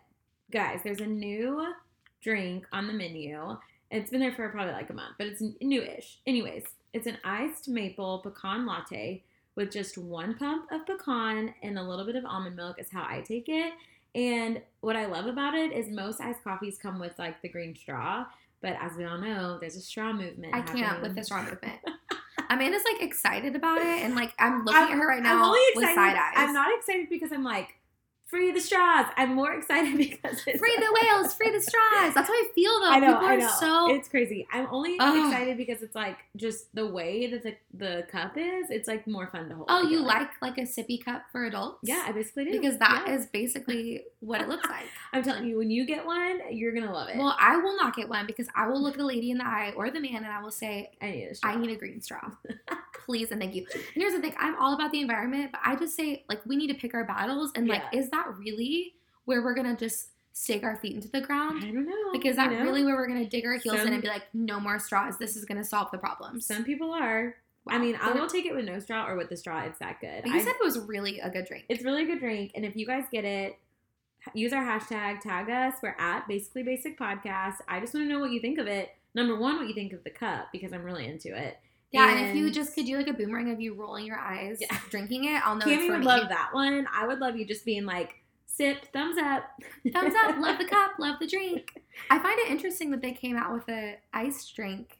guys, 0.51 0.81
there's 0.83 0.99
a 1.01 1.05
new 1.07 1.73
drink 2.21 2.65
on 2.71 2.87
the 2.87 2.93
menu. 2.93 3.57
It's 3.93 4.09
been 4.09 4.19
there 4.19 4.33
for 4.33 4.49
probably 4.49 4.73
like 4.73 4.89
a 4.89 4.93
month, 4.93 5.15
but 5.17 5.27
it's 5.27 5.41
newish. 5.61 6.17
Anyways, 6.25 6.63
it's 6.93 7.05
an 7.07 7.17
iced 7.23 7.67
maple 7.69 8.19
pecan 8.19 8.65
latte 8.65 9.23
with 9.55 9.71
just 9.71 9.97
one 9.99 10.35
pump 10.35 10.71
of 10.71 10.85
pecan 10.87 11.53
and 11.61 11.77
a 11.77 11.83
little 11.83 12.05
bit 12.05 12.15
of 12.15 12.25
almond 12.25 12.55
milk 12.55 12.79
is 12.79 12.89
how 12.91 13.03
I 13.03 13.21
take 13.21 13.47
it. 13.47 13.73
And 14.15 14.61
what 14.81 14.95
I 14.95 15.05
love 15.05 15.27
about 15.27 15.53
it 15.53 15.71
is 15.71 15.89
most 15.89 16.21
iced 16.21 16.43
coffees 16.43 16.77
come 16.81 16.99
with 16.99 17.13
like 17.19 17.41
the 17.43 17.49
green 17.49 17.75
straw, 17.75 18.25
but 18.61 18.75
as 18.81 18.97
we 18.97 19.05
all 19.05 19.19
know, 19.19 19.57
there's 19.59 19.75
a 19.75 19.81
straw 19.81 20.11
movement. 20.11 20.55
I 20.55 20.61
can't 20.61 21.01
with 21.01 21.15
the 21.15 21.23
straw 21.23 21.43
movement. 21.43 21.79
Amanda's 22.49 22.83
like 22.91 23.01
excited 23.01 23.55
about 23.55 23.79
it, 23.79 24.03
and 24.03 24.15
like 24.15 24.33
I'm 24.39 24.65
looking 24.65 24.81
I'm- 24.81 24.91
at 24.91 24.97
her 24.97 25.07
right 25.07 25.17
I'm 25.17 25.23
now 25.23 25.45
only 25.45 25.59
with 25.75 25.85
side 25.85 26.15
eyes. 26.15 26.33
I'm 26.35 26.53
not 26.53 26.67
excited 26.77 27.09
because 27.09 27.31
I'm 27.31 27.43
like, 27.43 27.75
free 28.33 28.51
the 28.51 28.59
straws. 28.59 29.05
I'm 29.15 29.35
more 29.35 29.53
excited 29.59 29.95
because 29.95 30.41
it's 30.47 30.59
free 30.59 30.75
the 30.77 30.97
whales, 31.01 31.35
free 31.35 31.51
the 31.51 31.61
straws. 31.61 32.15
That's 32.15 32.27
how 32.27 32.33
I 32.33 32.49
feel 32.55 32.79
though. 32.79 32.89
I 32.89 32.99
know, 32.99 33.13
People 33.13 33.27
I 33.27 33.33
are 33.35 33.37
know. 33.37 33.55
so 33.59 33.95
it's 33.95 34.07
crazy. 34.09 34.47
I'm 34.51 34.67
only 34.71 34.97
Ugh. 34.99 35.27
excited 35.31 35.55
because 35.57 35.83
it's 35.83 35.93
like 35.93 36.17
just 36.35 36.73
the 36.73 36.87
way 36.87 37.27
that 37.27 37.43
the, 37.43 37.55
the 37.75 38.07
cup 38.11 38.35
is. 38.37 38.71
It's 38.71 38.87
like 38.87 39.05
more 39.05 39.27
fun 39.27 39.49
to 39.49 39.55
hold. 39.55 39.67
Oh, 39.69 39.83
you 39.87 39.99
like 39.99 40.29
like 40.41 40.57
a 40.57 40.61
sippy 40.61 41.03
cup 41.03 41.25
for 41.31 41.45
adults? 41.45 41.79
Yeah, 41.83 42.03
I 42.07 42.11
basically 42.11 42.45
do. 42.45 42.51
Because 42.59 42.79
that 42.79 43.07
is 43.09 43.21
Yeah. 43.25 43.29
basically 43.31 44.03
what 44.19 44.41
it 44.41 44.47
looks 44.49 44.67
like. 44.67 44.85
I'm 45.13 45.21
telling 45.23 45.45
you, 45.45 45.57
when 45.59 45.69
you 45.69 45.85
get 45.85 46.03
one, 46.05 46.39
you're 46.51 46.73
gonna 46.73 46.91
love 46.93 47.09
it. 47.09 47.17
Well, 47.17 47.35
I 47.39 47.57
will 47.57 47.77
not 47.77 47.95
get 47.95 48.09
one 48.09 48.25
because 48.25 48.47
I 48.55 48.67
will 48.67 48.81
look 48.81 48.97
the 48.97 49.05
lady 49.05 49.29
in 49.29 49.37
the 49.37 49.45
eye 49.45 49.73
or 49.75 49.91
the 49.91 49.99
man 49.99 50.17
and 50.23 50.27
I 50.27 50.41
will 50.41 50.51
say, 50.51 50.89
I 51.01 51.11
need 51.11 51.25
a 51.25 51.35
straw. 51.35 51.51
I 51.51 51.55
need 51.57 51.69
a 51.69 51.75
green 51.75 52.01
straw. 52.01 52.21
Please 53.05 53.31
and 53.31 53.39
thank 53.41 53.53
you. 53.55 53.65
And 53.73 53.83
here's 53.95 54.13
the 54.13 54.21
thing 54.21 54.33
I'm 54.37 54.55
all 54.59 54.73
about 54.73 54.91
the 54.91 55.01
environment, 55.01 55.51
but 55.51 55.61
I 55.65 55.75
just 55.75 55.95
say, 55.95 56.23
like, 56.29 56.45
we 56.45 56.55
need 56.55 56.67
to 56.67 56.73
pick 56.75 56.93
our 56.93 57.03
battles. 57.03 57.51
And, 57.55 57.67
like, 57.67 57.83
Yeah. 57.91 57.99
is 57.99 58.09
that 58.11 58.27
really 58.37 58.93
where 59.25 59.41
we're 59.41 59.53
going 59.55 59.75
to 59.75 59.75
just 59.75 60.09
stake 60.31 60.63
our 60.63 60.77
feet 60.77 60.95
into 60.95 61.09
the 61.09 61.21
ground? 61.21 61.63
I 61.63 61.67
don't 61.71 61.85
know. 61.85 62.11
Like, 62.13 62.25
is 62.25 62.35
that 62.37 62.51
you 62.51 62.57
know? 62.59 62.63
really 62.63 62.83
where 62.85 62.95
we're 62.95 63.07
going 63.07 63.23
to 63.23 63.29
dig 63.29 63.45
our 63.45 63.57
heels 63.57 63.81
in 63.81 63.93
and 63.93 64.01
be 64.01 64.07
like, 64.07 64.23
no 64.33 64.59
more 64.59 64.79
straws? 64.79 65.17
This 65.17 65.35
is 65.35 65.45
going 65.45 65.57
to 65.57 65.63
solve 65.65 65.91
the 65.91 65.97
problems. 65.97 66.45
Some 66.45 66.63
people 66.63 66.91
are. 66.91 67.35
I 67.67 67.77
mean, 67.77 67.97
I 68.01 68.11
will 68.11 68.27
take 68.27 68.45
it 68.45 68.53
with 68.53 68.65
no 68.65 68.79
straw 68.79 69.07
or 69.07 69.15
with 69.15 69.29
the 69.29 69.37
straw. 69.37 69.61
It's 69.63 69.79
that 69.79 70.01
good. 70.01 70.23
But 70.23 70.31
you 70.31 70.39
I- 70.39 70.43
said 70.43 70.53
it 70.59 70.63
was 70.63 70.79
really 70.79 71.19
a 71.19 71.29
good 71.29 71.45
drink. 71.45 71.65
It's 71.69 71.83
really 71.83 72.03
a 72.03 72.05
good 72.05 72.19
drink. 72.19 72.51
And 72.55 72.65
if 72.65 72.75
you 72.75 72.85
guys 72.85 73.05
get 73.11 73.23
it, 73.25 73.57
use 74.33 74.51
our 74.53 74.63
hashtag, 74.63 75.21
tag 75.21 75.49
us. 75.49 75.75
We're 75.81 75.95
at 75.99 76.27
Basically 76.27 76.63
Basic 76.63 76.97
Podcast. 76.97 77.55
I 77.67 77.79
just 77.79 77.93
want 77.93 78.05
to 78.07 78.11
know 78.11 78.19
what 78.19 78.31
you 78.31 78.39
think 78.41 78.57
of 78.59 78.67
it. 78.67 78.89
Number 79.15 79.35
one, 79.37 79.57
what 79.57 79.67
you 79.67 79.73
think 79.75 79.93
of 79.93 80.03
the 80.03 80.09
cup, 80.09 80.47
because 80.51 80.73
I'm 80.73 80.83
really 80.83 81.05
into 81.07 81.35
it. 81.37 81.57
Yeah, 81.93 82.09
and, 82.09 82.27
if 82.29 82.35
you 82.35 82.49
just 82.51 82.73
could 82.75 82.85
do 82.85 82.97
like 82.97 83.07
a 83.07 83.13
boomerang 83.13 83.51
of 83.51 83.61
you 83.61 83.73
rolling 83.75 84.05
your 84.05 84.17
eyes, 84.19 84.57
Yeah. 84.59 84.77
drinking 84.89 85.25
it, 85.25 85.45
I'll 85.45 85.55
know 85.55 85.65
Cami 85.65 85.89
would 85.89 85.99
me. 85.99 86.05
love 86.05 86.27
that 86.29 86.49
one. 86.53 86.87
I 86.93 87.05
would 87.07 87.19
love 87.19 87.35
you 87.37 87.45
just 87.45 87.63
being 87.65 87.85
like, 87.85 88.15
sip, 88.47 88.91
thumbs 88.91 89.17
up. 89.17 89.43
Thumbs 89.93 90.13
up, 90.25 90.37
love 90.37 90.57
the 90.57 90.65
cup, 90.65 90.93
love 90.99 91.19
the 91.19 91.27
drink. 91.35 91.81
I 92.09 92.17
find 92.19 92.37
it 92.39 92.49
interesting 92.51 92.89
that 92.91 93.01
they 93.01 93.11
came 93.13 93.37
out 93.37 93.53
with 93.53 93.69
a 93.69 93.97
iced 94.13 94.55
drink 94.55 94.97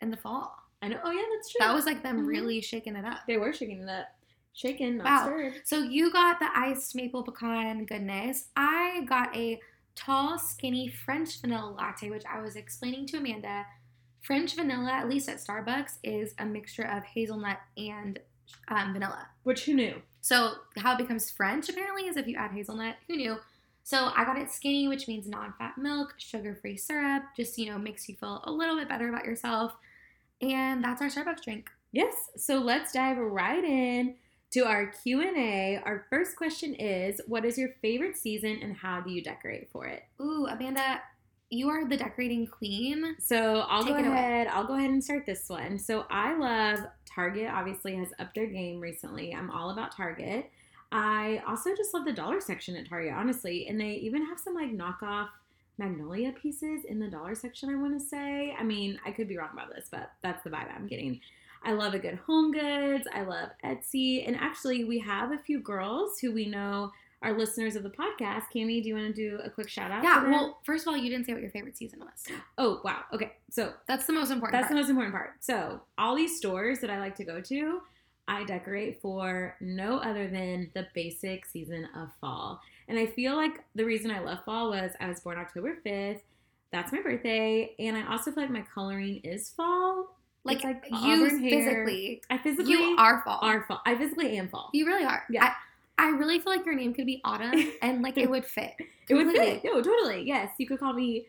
in 0.00 0.10
the 0.10 0.16
fall. 0.16 0.56
I 0.82 0.88
know. 0.88 0.98
Oh, 1.04 1.10
yeah, 1.10 1.22
that's 1.36 1.50
true. 1.50 1.58
That 1.60 1.74
was 1.74 1.84
like 1.84 2.02
them 2.02 2.22
Mhm. 2.22 2.26
really 2.26 2.60
shaking 2.62 2.96
it 2.96 3.04
up. 3.04 3.18
They 3.26 3.36
were 3.36 3.52
shaking 3.52 3.82
it 3.82 3.88
up. 3.90 4.06
Shaken, 4.54 4.96
not 4.96 5.04
Wow. 5.06 5.22
stirred. 5.26 5.60
So 5.64 5.80
you 5.82 6.10
got 6.10 6.40
the 6.40 6.48
iced 6.56 6.94
maple 6.94 7.22
pecan 7.22 7.84
goodness. 7.84 8.48
I 8.56 9.02
got 9.06 9.36
a 9.36 9.60
tall, 9.94 10.38
skinny 10.38 10.88
French 10.88 11.38
vanilla 11.42 11.70
latte, 11.70 12.08
which 12.08 12.24
I 12.24 12.40
was 12.40 12.56
explaining 12.56 13.06
to 13.08 13.18
Amanda. 13.18 13.66
French 14.22 14.54
vanilla, 14.54 14.92
at 14.92 15.08
least 15.08 15.28
at 15.28 15.38
Starbucks, 15.38 15.98
is 16.02 16.34
a 16.38 16.44
mixture 16.44 16.84
of 16.84 17.04
hazelnut 17.04 17.58
and 17.76 18.18
um, 18.68 18.92
vanilla. 18.92 19.28
Which, 19.42 19.64
who 19.64 19.74
knew? 19.74 20.02
So 20.20 20.54
how 20.76 20.94
it 20.94 20.98
becomes 20.98 21.30
French 21.30 21.68
apparently 21.68 22.02
is 22.02 22.16
if 22.16 22.26
you 22.26 22.36
add 22.36 22.52
hazelnut. 22.52 22.96
Who 23.08 23.16
knew? 23.16 23.36
So 23.82 24.12
I 24.14 24.24
got 24.24 24.38
it 24.38 24.50
skinny, 24.50 24.88
which 24.88 25.08
means 25.08 25.26
non-fat 25.26 25.78
milk, 25.78 26.14
sugar-free 26.18 26.76
syrup. 26.76 27.24
Just 27.36 27.58
you 27.58 27.70
know 27.70 27.78
makes 27.78 28.08
you 28.08 28.16
feel 28.16 28.42
a 28.44 28.52
little 28.52 28.76
bit 28.76 28.88
better 28.88 29.08
about 29.08 29.24
yourself. 29.24 29.72
And 30.42 30.82
that's 30.84 31.02
our 31.02 31.08
Starbucks 31.08 31.42
drink. 31.42 31.70
Yes. 31.92 32.14
So 32.36 32.58
let's 32.58 32.92
dive 32.92 33.18
right 33.18 33.64
in 33.64 34.14
to 34.52 34.60
our 34.60 34.86
Q&A. 34.86 35.80
Our 35.84 36.06
first 36.10 36.36
question 36.36 36.74
is, 36.74 37.20
what 37.26 37.44
is 37.44 37.58
your 37.58 37.70
favorite 37.82 38.16
season 38.16 38.58
and 38.62 38.76
how 38.76 39.00
do 39.00 39.10
you 39.10 39.22
decorate 39.22 39.68
for 39.70 39.86
it? 39.86 40.04
Ooh, 40.20 40.46
Amanda, 40.46 41.00
you 41.50 41.68
are 41.68 41.84
the 41.86 41.96
decorating 41.96 42.46
queen. 42.46 43.16
So 43.18 43.64
I'll 43.68 43.82
Take 43.84 43.94
go 43.94 43.98
it 43.98 44.06
away. 44.06 44.16
ahead. 44.16 44.46
I'll 44.46 44.66
go 44.66 44.74
ahead 44.74 44.90
and 44.90 45.02
start 45.02 45.26
this 45.26 45.48
one. 45.48 45.78
So 45.78 46.06
I 46.08 46.36
love 46.36 46.78
Target. 47.04 47.50
Obviously, 47.52 47.96
has 47.96 48.12
upped 48.20 48.36
their 48.36 48.46
game 48.46 48.80
recently. 48.80 49.34
I'm 49.34 49.50
all 49.50 49.70
about 49.70 49.94
Target. 49.94 50.50
I 50.92 51.42
also 51.46 51.74
just 51.76 51.92
love 51.92 52.04
the 52.04 52.12
dollar 52.12 52.40
section 52.40 52.76
at 52.76 52.88
Target, 52.88 53.12
honestly, 53.14 53.66
and 53.68 53.80
they 53.80 53.92
even 53.94 54.24
have 54.26 54.38
some 54.38 54.54
like 54.54 54.70
knockoff 54.70 55.28
magnolia 55.78 56.32
pieces 56.32 56.84
in 56.84 56.98
the 56.98 57.08
dollar 57.08 57.34
section. 57.34 57.68
I 57.70 57.76
want 57.76 57.98
to 57.98 58.04
say. 58.04 58.54
I 58.58 58.62
mean, 58.62 59.00
I 59.04 59.10
could 59.10 59.28
be 59.28 59.36
wrong 59.36 59.50
about 59.52 59.74
this, 59.74 59.88
but 59.90 60.12
that's 60.22 60.42
the 60.44 60.50
vibe 60.50 60.74
I'm 60.74 60.86
getting. 60.86 61.20
I 61.62 61.72
love 61.72 61.94
a 61.94 61.98
good 61.98 62.18
home 62.26 62.52
goods. 62.52 63.06
I 63.12 63.22
love 63.22 63.50
Etsy, 63.64 64.26
and 64.26 64.36
actually, 64.36 64.84
we 64.84 64.98
have 65.00 65.32
a 65.32 65.38
few 65.38 65.60
girls 65.60 66.18
who 66.18 66.32
we 66.32 66.46
know 66.46 66.92
our 67.22 67.36
listeners 67.36 67.76
of 67.76 67.82
the 67.82 67.90
podcast. 67.90 68.44
Cami, 68.54 68.82
do 68.82 68.88
you 68.88 68.94
want 68.94 69.06
to 69.06 69.12
do 69.12 69.38
a 69.44 69.50
quick 69.50 69.68
shout 69.68 69.90
out? 69.90 70.02
Yeah, 70.02 70.28
well, 70.30 70.58
first 70.64 70.86
of 70.86 70.88
all, 70.88 70.96
you 70.96 71.10
didn't 71.10 71.26
say 71.26 71.32
what 71.32 71.42
your 71.42 71.50
favorite 71.50 71.76
season 71.76 72.00
was. 72.00 72.26
oh 72.58 72.80
wow, 72.84 73.00
okay, 73.12 73.32
so 73.50 73.72
That's 73.86 74.06
the 74.06 74.12
most 74.12 74.30
important 74.30 74.52
that's 74.60 74.68
the 74.70 74.74
most 74.74 74.88
important 74.88 75.14
part. 75.14 75.34
So 75.40 75.80
all 75.98 76.16
these 76.16 76.36
stores 76.36 76.78
that 76.80 76.90
I 76.90 76.98
like 76.98 77.16
to 77.16 77.24
go 77.24 77.40
to, 77.40 77.80
I 78.28 78.44
decorate 78.44 79.00
for 79.02 79.56
no 79.60 79.98
other 79.98 80.28
than 80.28 80.70
the 80.74 80.86
basic 80.94 81.46
season 81.46 81.88
of 81.96 82.08
fall. 82.20 82.60
And 82.88 82.98
I 82.98 83.06
feel 83.06 83.36
like 83.36 83.62
the 83.74 83.84
reason 83.84 84.10
I 84.10 84.20
love 84.20 84.38
fall 84.44 84.70
was 84.70 84.92
I 85.00 85.08
was 85.08 85.20
born 85.20 85.38
October 85.38 85.76
fifth. 85.82 86.22
That's 86.72 86.92
my 86.92 87.02
birthday, 87.02 87.74
and 87.80 87.96
I 87.96 88.10
also 88.10 88.30
feel 88.30 88.44
like 88.44 88.52
my 88.52 88.64
coloring 88.72 89.20
is 89.24 89.50
fall. 89.50 90.16
like, 90.44 90.62
like 90.64 90.84
you 91.02 91.28
physically, 91.50 92.22
I 92.30 92.38
physically 92.38 92.72
you 92.72 92.96
are 92.96 93.22
fall. 93.24 93.40
are 93.42 93.64
fall. 93.66 93.82
I 93.84 93.96
physically 93.96 94.38
am 94.38 94.48
fall. 94.48 94.70
You 94.72 94.86
really 94.86 95.04
are. 95.04 95.24
Yeah. 95.28 95.44
I, 95.46 95.52
I 96.00 96.10
really 96.10 96.38
feel 96.38 96.52
like 96.52 96.64
your 96.64 96.74
name 96.74 96.94
could 96.94 97.06
be 97.06 97.20
Autumn 97.24 97.52
and 97.82 98.02
like 98.02 98.16
it 98.16 98.28
would 98.30 98.44
fit. 98.44 98.72
It 99.08 99.14
would 99.14 99.32
fit. 99.32 99.64
No, 99.64 99.82
totally. 99.82 100.22
Yes, 100.24 100.50
you 100.58 100.68
could 100.68 100.78
call 100.78 100.92
me 100.92 101.26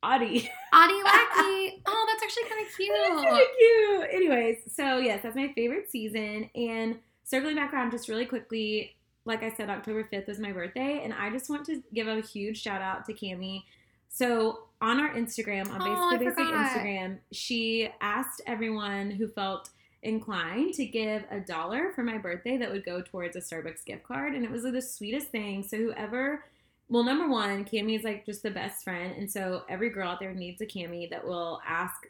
Audie. 0.00 0.48
Audie 0.72 1.02
Lackey. 1.02 1.82
Oh, 1.86 2.06
that's 2.08 2.22
actually 2.22 2.44
kind 2.44 2.60
of 2.60 2.66
That's 2.66 2.76
cute. 2.76 2.90
really 3.24 3.46
cute. 3.58 4.08
Anyways, 4.14 4.58
so 4.72 4.98
yes, 4.98 5.20
that's 5.24 5.34
my 5.34 5.52
favorite 5.54 5.90
season. 5.90 6.48
And 6.54 7.00
circling 7.24 7.56
back 7.56 7.72
around 7.74 7.90
just 7.90 8.08
really 8.08 8.26
quickly, 8.26 8.94
like 9.24 9.42
I 9.42 9.50
said, 9.56 9.68
October 9.70 10.04
5th 10.12 10.28
was 10.28 10.38
my 10.38 10.52
birthday. 10.52 11.00
And 11.02 11.12
I 11.12 11.30
just 11.30 11.50
want 11.50 11.66
to 11.66 11.82
give 11.92 12.06
a 12.06 12.20
huge 12.20 12.62
shout 12.62 12.80
out 12.80 13.04
to 13.06 13.12
Cami. 13.12 13.64
So 14.08 14.60
on 14.80 15.00
our 15.00 15.12
Instagram, 15.14 15.68
on 15.70 15.82
Oh, 15.82 16.16
Basically 16.16 16.44
Basic. 16.44 16.54
Instagram, 16.54 17.18
she 17.32 17.90
asked 18.00 18.40
everyone 18.46 19.10
who 19.10 19.26
felt 19.26 19.70
inclined 20.06 20.74
to 20.74 20.86
give 20.86 21.24
a 21.30 21.40
dollar 21.40 21.90
for 21.94 22.02
my 22.02 22.16
birthday 22.18 22.56
that 22.56 22.70
would 22.70 22.84
go 22.84 23.02
towards 23.02 23.36
a 23.36 23.40
Starbucks 23.40 23.84
gift 23.84 24.04
card. 24.04 24.34
And 24.34 24.44
it 24.44 24.50
was 24.50 24.62
like, 24.64 24.72
the 24.72 24.82
sweetest 24.82 25.28
thing. 25.28 25.62
So 25.62 25.76
whoever 25.76 26.44
well, 26.88 27.02
number 27.02 27.28
one, 27.28 27.64
Cami 27.64 27.96
is 27.96 28.04
like 28.04 28.24
just 28.24 28.42
the 28.42 28.50
best 28.50 28.84
friend, 28.84 29.12
and 29.18 29.30
so 29.30 29.62
every 29.68 29.90
girl 29.90 30.08
out 30.08 30.20
there 30.20 30.32
needs 30.32 30.60
a 30.60 30.66
Cami 30.66 31.10
that 31.10 31.26
will 31.26 31.60
ask 31.66 32.06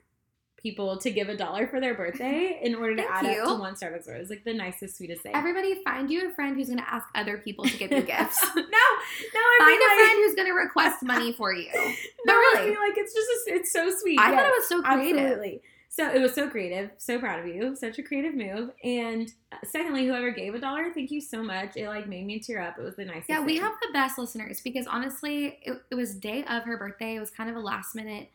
people 0.59 0.99
to 0.99 1.11
give 1.11 1.29
a 1.29 1.37
dollar 1.37 1.67
for 1.67 1.81
their 1.81 1.95
birthday 1.95 2.59
in 2.63 2.75
order 2.75 2.97
to 2.97 3.03
add 3.11 3.25
you. 3.25 3.41
up 3.43 3.49
to 3.49 3.55
one 3.55 3.75
Starbucks 3.75 4.07
order. 4.07 4.21
It's 4.21 4.31
like 4.31 4.45
the 4.45 4.53
nicest, 4.53 4.97
sweetest 4.99 5.23
thing. 5.23 5.33
Everybody, 5.35 5.83
find 5.85 6.11
you 6.11 6.29
a 6.29 6.33
friend 6.35 6.57
who's 6.57 6.67
going 6.67 6.79
to 6.79 6.93
ask 6.93 7.07
other 7.15 7.39
people 7.39 7.65
to 7.65 7.77
give 7.79 7.91
you 7.91 8.03
gifts. 8.03 8.43
no, 8.55 8.63
no, 8.63 9.41
I 9.41 9.57
Find 9.61 9.81
a 9.81 10.05
friend 10.05 10.19
who's 10.25 10.35
going 10.35 10.49
to 10.49 10.55
request 10.55 11.03
money 11.03 11.33
for 11.33 11.53
you. 11.55 11.71
No, 12.27 12.35
but 12.55 12.61
really. 12.65 12.71
like 12.71 12.99
it's 12.99 13.15
just 13.15 13.29
a, 13.49 13.55
it's 13.55 13.73
so 13.73 13.89
sweet. 14.01 14.19
I 14.19 14.33
Yes, 14.33 14.41
thought 14.41 14.49
it 14.49 14.55
was 14.59 14.69
so 14.69 14.83
creative. 14.83 15.21
Absolutely. 15.23 15.63
So 15.97 16.11
it 16.13 16.21
was 16.21 16.35
so 16.35 16.51
creative. 16.51 16.91
So 16.99 17.19
proud 17.19 17.41
of 17.41 17.47
you. 17.47 17.75
Such 17.75 17.99
a 17.99 18.03
creative 18.03 18.35
move. 18.35 18.71
And 18.85 19.33
uh, 19.51 19.57
secondly, 19.65 20.07
whoever 20.07 20.31
gave 20.31 20.55
a 20.55 20.59
dollar, 20.59 20.93
thank 20.93 21.11
you 21.11 21.23
so 21.23 21.43
much. 21.43 21.75
It 21.75 21.89
like 21.89 22.07
made 22.07 22.27
me 22.27 22.39
tear 22.39 22.61
up. 22.61 22.79
It 22.79 22.83
was 22.83 22.97
the 22.97 23.07
nicest. 23.07 23.31
Yeah, 23.31 23.41
we 23.41 23.55
thing. 23.55 23.63
have 23.63 23.73
the 23.81 23.89
best 23.95 24.19
listeners 24.19 24.61
because 24.61 24.87
honestly, 24.87 25.59
it, 25.63 25.81
it 25.91 25.95
was 25.95 26.15
day 26.15 26.45
of 26.45 26.65
her 26.65 26.77
birthday. 26.77 27.15
It 27.15 27.21
was 27.21 27.31
kind 27.31 27.49
of 27.49 27.57
a 27.57 27.61
last 27.61 27.95
minute 27.95 28.29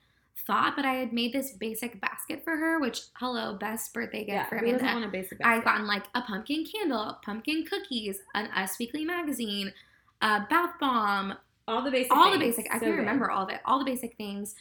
thought, 0.48 0.76
but 0.76 0.86
I 0.86 0.94
had 0.96 1.14
made 1.14 1.34
this 1.34 1.52
basic 1.52 2.02
basket 2.02 2.44
for 2.44 2.58
her, 2.58 2.80
which 2.80 3.02
hello, 3.14 3.54
best 3.54 3.94
birthday 3.94 4.26
gift 4.26 4.30
yeah. 4.30 4.50
for 4.50 4.58
Amanda. 4.58 4.84
want 4.84 5.06
a 5.06 5.10
basic 5.10 5.46
I've 5.46 5.64
gotten 5.64 5.86
like 5.86 6.06
a 6.16 6.22
pumpkin 6.22 6.66
candle, 6.66 7.20
pumpkin 7.24 7.64
cookies, 7.64 8.22
an 8.34 8.48
Us 8.56 8.80
Weekly 8.80 9.06
magazine, 9.06 9.72
a 10.22 10.48
bath 10.50 10.80
bomb, 10.80 11.36
all 11.68 11.84
the 11.84 11.92
basic. 11.92 12.12
all 12.12 12.32
the 12.32 12.40
basic. 12.40 12.66
I 12.72 12.80
So 12.80 12.86
can 12.86 12.92
good. 12.94 12.98
remember 12.98 13.30
all 13.30 13.44
of 13.44 13.50
it, 13.50 13.60
all 13.66 13.78
the 13.78 13.86
basic 13.86 14.18
things. 14.18 14.56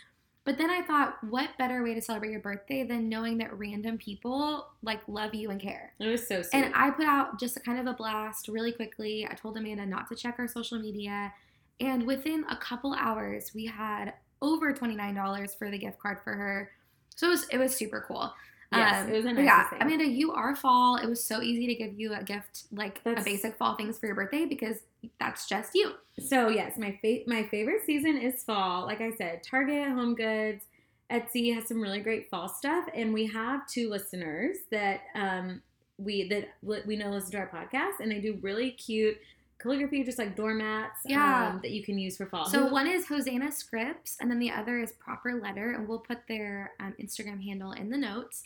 But 0.45 0.57
then 0.57 0.71
I 0.71 0.81
thought, 0.83 1.19
what 1.29 1.51
better 1.59 1.83
way 1.83 1.93
to 1.95 2.01
celebrate 2.01 2.31
your 2.31 2.41
birthday 2.41 2.83
than 2.83 3.09
knowing 3.09 3.39
that 3.39 3.57
random 3.57 3.99
people 3.99 4.67
like 4.83 5.01
love 5.07 5.35
you 5.35 5.51
and 5.51 5.61
care? 5.61 5.93
It 6.01 6.07
was 6.09 6.27
so 6.27 6.43
sweet. 6.43 6.55
And 6.55 6.73
I 6.75 6.91
put 6.91 7.07
out 7.07 7.39
just 7.39 7.57
a 7.57 7.61
kind 7.61 7.79
of 7.79 7.87
a 7.87 7.93
blast 7.93 8.49
really 8.49 8.73
quickly. 8.73 9.27
I 9.31 9.35
told 9.35 9.57
Amanda 9.59 9.85
not 9.87 10.09
to 10.09 10.17
check 10.17 10.37
our 10.39 10.49
social 10.49 10.79
media. 10.79 11.33
And 11.79 12.07
within 12.07 12.45
a 12.51 12.57
couple 12.57 12.95
hours, 12.95 13.53
we 13.55 13.67
had 13.67 14.15
over 14.43 14.73
$29 14.73 15.59
for 15.59 15.71
the 15.71 15.79
gift 15.79 15.99
card 15.99 16.19
for 16.25 16.33
her. 16.33 16.71
So 17.17 17.27
it 17.27 17.31
was, 17.31 17.49
it 17.51 17.59
was 17.59 17.75
super 17.77 18.05
cool. 18.09 18.33
Yes, 18.73 19.05
Um, 19.05 19.13
it 19.13 19.17
was 19.17 19.25
a 19.27 19.33
nice 19.33 19.45
yeah, 19.45 19.69
thing. 19.69 19.83
Amanda, 19.83 20.07
you 20.07 20.33
are 20.33 20.55
fall. 20.57 20.97
It 20.97 21.07
was 21.07 21.23
so 21.23 21.43
easy 21.43 21.67
to 21.67 21.75
give 21.75 21.99
you 21.99 22.15
a 22.15 22.23
gift 22.23 22.65
like 22.73 23.03
That's- 23.05 23.23
a 23.23 23.25
basic 23.25 23.57
fall 23.57 23.75
things 23.77 23.99
for 23.99 24.07
your 24.07 24.15
birthday 24.15 24.47
because 24.47 24.79
that's 25.19 25.49
just 25.49 25.75
you. 25.75 25.93
So 26.19 26.49
yes, 26.49 26.77
my 26.79 26.99
fa- 27.03 27.25
my 27.27 27.45
favorite 27.45 27.83
season 27.85 28.17
is 28.19 28.43
fall. 28.45 28.85
Like 28.87 29.01
I 29.01 29.11
said, 29.13 29.43
Target, 29.43 29.89
Home 29.89 30.15
Goods, 30.15 30.65
Etsy 31.11 31.55
has 31.55 31.67
some 31.69 31.81
really 31.81 32.01
great 32.01 32.29
fall 32.31 32.49
stuff, 32.49 32.87
and 32.95 33.13
we 33.13 33.27
have 33.27 33.67
two 33.67 33.89
listeners 33.91 34.57
that 34.71 35.01
um 35.15 35.63
we 35.99 36.29
that 36.29 36.49
we 36.87 36.97
know 36.97 37.11
listen 37.11 37.33
to 37.33 37.39
our 37.39 37.49
podcast, 37.49 38.01
and 38.01 38.11
they 38.11 38.21
do 38.21 38.39
really 38.43 38.71
cute 38.73 39.17
calligraphy, 39.61 40.03
just 40.03 40.19
like 40.19 40.35
doormats, 40.37 41.01
Yeah. 41.05 41.51
um, 41.51 41.61
that 41.63 41.71
you 41.71 41.83
can 41.85 41.99
use 41.99 42.17
for 42.17 42.25
fall. 42.25 42.47
So 42.47 42.67
one 42.73 42.87
is 42.87 43.07
Hosanna 43.07 43.53
Scripts, 43.53 44.17
and 44.19 44.31
then 44.31 44.39
the 44.39 44.51
other 44.51 44.81
is 44.81 44.93
Proper 44.93 45.35
Letter, 45.35 45.73
and 45.73 45.87
we'll 45.87 45.99
put 45.99 46.27
their 46.29 46.73
um, 46.81 46.95
Instagram 46.99 47.45
handle 47.45 47.73
in 47.73 47.91
the 47.91 47.99
notes. 47.99 48.43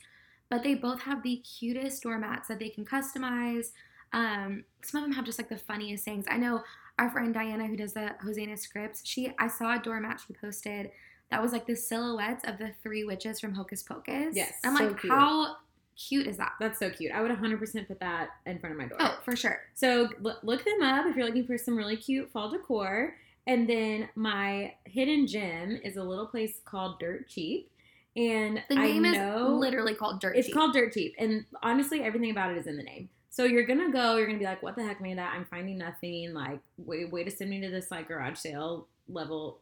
But 0.50 0.64
they 0.64 0.74
both 0.74 1.02
have 1.02 1.22
the 1.22 1.36
cutest 1.36 2.02
doormats 2.02 2.48
that 2.48 2.58
they 2.58 2.68
can 2.68 2.84
customize. 2.84 3.68
Um, 4.14 4.64
some 4.82 5.02
of 5.02 5.08
them 5.08 5.14
have 5.16 5.24
just 5.24 5.38
like 5.38 5.48
the 5.48 5.58
funniest 5.58 6.04
things. 6.04 6.24
I 6.28 6.36
know 6.36 6.62
our 6.98 7.10
friend 7.10 7.34
Diana, 7.34 7.66
who 7.66 7.76
does 7.76 7.92
the 7.92 8.14
Hosanna 8.22 8.56
Scripts, 8.56 9.02
she 9.04 9.32
I 9.38 9.48
saw 9.48 9.74
a 9.74 9.78
doormat 9.78 10.20
she 10.26 10.34
posted 10.34 10.90
that 11.30 11.42
was 11.42 11.52
like 11.52 11.66
the 11.66 11.74
silhouettes 11.74 12.44
of 12.46 12.58
the 12.58 12.72
three 12.82 13.04
witches 13.04 13.40
from 13.40 13.54
Hocus 13.54 13.82
Pocus. 13.82 14.34
Yes, 14.36 14.52
I'm 14.64 14.76
so 14.76 14.84
like, 14.84 15.00
cute. 15.00 15.12
how 15.12 15.56
cute 15.96 16.26
is 16.26 16.36
that? 16.36 16.52
that's 16.60 16.78
so 16.78 16.90
cute. 16.90 17.12
I 17.12 17.22
would 17.22 17.30
100% 17.30 17.88
put 17.88 18.00
that 18.00 18.28
in 18.46 18.58
front 18.58 18.74
of 18.74 18.80
my 18.80 18.86
door. 18.86 18.98
Oh, 19.00 19.18
for 19.24 19.34
sure. 19.34 19.60
So 19.74 20.08
l- 20.24 20.38
look 20.42 20.64
them 20.64 20.82
up 20.82 21.06
if 21.06 21.16
you're 21.16 21.26
looking 21.26 21.46
for 21.46 21.58
some 21.58 21.76
really 21.76 21.96
cute 21.96 22.30
fall 22.30 22.50
decor. 22.50 23.16
And 23.46 23.68
then 23.68 24.08
my 24.14 24.74
hidden 24.84 25.26
gem 25.26 25.80
is 25.82 25.96
a 25.96 26.02
little 26.02 26.26
place 26.26 26.60
called 26.64 26.98
Dirt 26.98 27.28
Cheap. 27.28 27.70
And 28.16 28.62
The 28.68 28.76
name 28.76 29.04
I 29.04 29.08
is 29.08 29.50
literally 29.50 29.94
called 29.94 30.20
Dirt 30.20 30.36
it's 30.36 30.46
Cheap. 30.46 30.54
It's 30.54 30.56
called 30.56 30.72
Dirt 30.72 30.92
Cheap. 30.92 31.14
And 31.18 31.44
honestly, 31.62 32.02
everything 32.02 32.30
about 32.30 32.52
it 32.52 32.58
is 32.58 32.66
in 32.66 32.76
the 32.76 32.82
name. 32.82 33.08
So 33.34 33.42
you're 33.42 33.66
gonna 33.66 33.90
go, 33.90 34.16
you're 34.16 34.28
gonna 34.28 34.38
be 34.38 34.44
like, 34.44 34.62
what 34.62 34.76
the 34.76 34.84
heck, 34.84 35.00
Amanda? 35.00 35.22
I'm 35.22 35.44
finding 35.44 35.76
nothing. 35.76 36.32
Like, 36.32 36.60
way, 36.78 37.04
way 37.06 37.24
to 37.24 37.32
send 37.32 37.50
me 37.50 37.60
to 37.62 37.68
this 37.68 37.90
like 37.90 38.06
garage 38.06 38.38
sale 38.38 38.86
level 39.08 39.58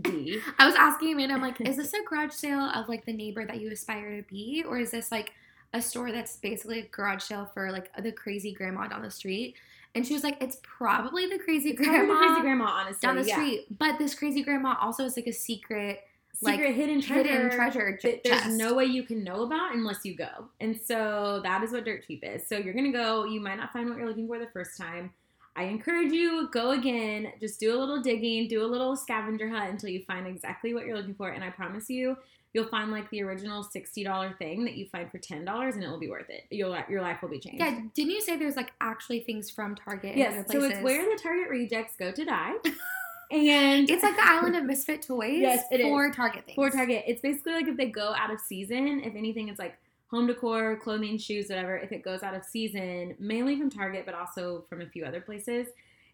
D. 0.00 0.40
I 0.60 0.64
was 0.64 0.76
asking 0.76 1.14
Amanda, 1.14 1.34
I'm 1.34 1.42
like, 1.42 1.60
is 1.60 1.76
this 1.76 1.92
a 1.92 2.04
garage 2.08 2.30
sale 2.30 2.70
of 2.72 2.88
like 2.88 3.04
the 3.04 3.12
neighbor 3.12 3.44
that 3.44 3.60
you 3.60 3.68
aspire 3.72 4.22
to 4.22 4.28
be? 4.28 4.62
Or 4.64 4.78
is 4.78 4.92
this 4.92 5.10
like 5.10 5.32
a 5.74 5.82
store 5.82 6.12
that's 6.12 6.36
basically 6.36 6.78
a 6.78 6.86
garage 6.86 7.24
sale 7.24 7.50
for 7.52 7.72
like 7.72 7.90
the 8.00 8.12
crazy 8.12 8.52
grandma 8.52 8.86
down 8.86 9.02
the 9.02 9.10
street? 9.10 9.56
And 9.96 10.06
she 10.06 10.14
was 10.14 10.22
like, 10.22 10.40
it's 10.40 10.58
probably 10.62 11.26
the 11.26 11.40
crazy 11.40 11.72
probably 11.72 11.96
grandma 11.96 12.20
the 12.20 12.26
crazy 12.26 12.40
grandma, 12.42 12.64
honestly. 12.66 13.08
down 13.08 13.16
the 13.16 13.24
yeah. 13.24 13.34
street. 13.34 13.76
But 13.76 13.98
this 13.98 14.14
crazy 14.14 14.44
grandma 14.44 14.76
also 14.80 15.04
is 15.04 15.16
like 15.16 15.26
a 15.26 15.32
secret, 15.32 16.04
like, 16.42 16.56
Secret 16.56 16.74
hidden 16.74 17.00
treasure. 17.00 17.28
hidden 17.28 17.50
treasure 17.50 17.98
that 18.02 18.24
there's 18.24 18.46
no 18.46 18.74
way 18.74 18.84
you 18.84 19.02
can 19.02 19.24
know 19.24 19.42
about 19.42 19.74
unless 19.74 20.04
you 20.04 20.14
go. 20.14 20.48
And 20.60 20.78
so 20.84 21.40
that 21.42 21.62
is 21.62 21.72
what 21.72 21.84
Dirt 21.84 22.06
Cheap 22.06 22.24
is. 22.24 22.46
So 22.46 22.56
you're 22.56 22.74
gonna 22.74 22.92
go. 22.92 23.24
You 23.24 23.40
might 23.40 23.56
not 23.56 23.72
find 23.72 23.88
what 23.88 23.98
you're 23.98 24.08
looking 24.08 24.26
for 24.26 24.38
the 24.38 24.48
first 24.52 24.76
time. 24.76 25.12
I 25.56 25.64
encourage 25.64 26.12
you 26.12 26.48
go 26.52 26.72
again. 26.72 27.32
Just 27.40 27.58
do 27.58 27.74
a 27.74 27.78
little 27.78 28.02
digging, 28.02 28.46
do 28.46 28.62
a 28.62 28.66
little 28.66 28.94
scavenger 28.94 29.48
hunt 29.48 29.70
until 29.70 29.88
you 29.88 30.04
find 30.06 30.26
exactly 30.26 30.74
what 30.74 30.84
you're 30.84 30.96
looking 30.96 31.14
for. 31.14 31.30
And 31.30 31.42
I 31.42 31.48
promise 31.48 31.88
you, 31.88 32.16
you'll 32.52 32.68
find 32.68 32.90
like 32.90 33.08
the 33.10 33.22
original 33.22 33.62
sixty 33.62 34.04
dollar 34.04 34.34
thing 34.38 34.64
that 34.64 34.76
you 34.76 34.86
find 34.92 35.10
for 35.10 35.18
ten 35.18 35.44
dollars, 35.44 35.74
and 35.74 35.82
it 35.82 35.88
will 35.88 35.98
be 35.98 36.10
worth 36.10 36.28
it. 36.28 36.44
You'll 36.50 36.76
your 36.90 37.00
life 37.00 37.22
will 37.22 37.30
be 37.30 37.38
changed. 37.38 37.60
Yeah, 37.60 37.80
didn't 37.94 38.10
you 38.10 38.20
say 38.20 38.36
there's 38.36 38.56
like 38.56 38.72
actually 38.80 39.20
things 39.20 39.50
from 39.50 39.74
Target 39.74 40.16
Yes. 40.16 40.50
So 40.50 40.62
it's 40.62 40.82
where 40.82 41.02
the 41.02 41.20
Target 41.22 41.48
rejects 41.48 41.96
go 41.96 42.12
to 42.12 42.24
die. 42.24 42.52
And 43.30 43.90
It's 43.90 44.02
like 44.02 44.16
the 44.16 44.26
island 44.26 44.56
of 44.56 44.64
misfit 44.64 45.02
toys 45.02 45.38
Yes, 45.40 45.64
it 45.70 45.80
is. 45.80 45.86
for 45.86 46.10
Target 46.10 46.44
things. 46.46 46.54
for 46.54 46.70
Target. 46.70 47.04
It's 47.06 47.20
basically 47.20 47.52
like 47.54 47.68
if 47.68 47.76
they 47.76 47.86
go 47.86 48.14
out 48.16 48.32
of 48.32 48.40
season, 48.40 49.00
if 49.04 49.14
anything, 49.14 49.48
it's 49.48 49.58
like 49.58 49.76
home 50.08 50.26
decor, 50.26 50.76
clothing, 50.76 51.18
shoes, 51.18 51.48
whatever. 51.48 51.76
If 51.76 51.90
it 51.92 52.02
goes 52.04 52.22
out 52.22 52.34
of 52.34 52.44
season, 52.44 53.14
mainly 53.18 53.58
from 53.58 53.70
Target, 53.70 54.04
but 54.06 54.14
also 54.14 54.64
from 54.68 54.80
a 54.80 54.86
few 54.86 55.04
other 55.04 55.20
places, 55.20 55.66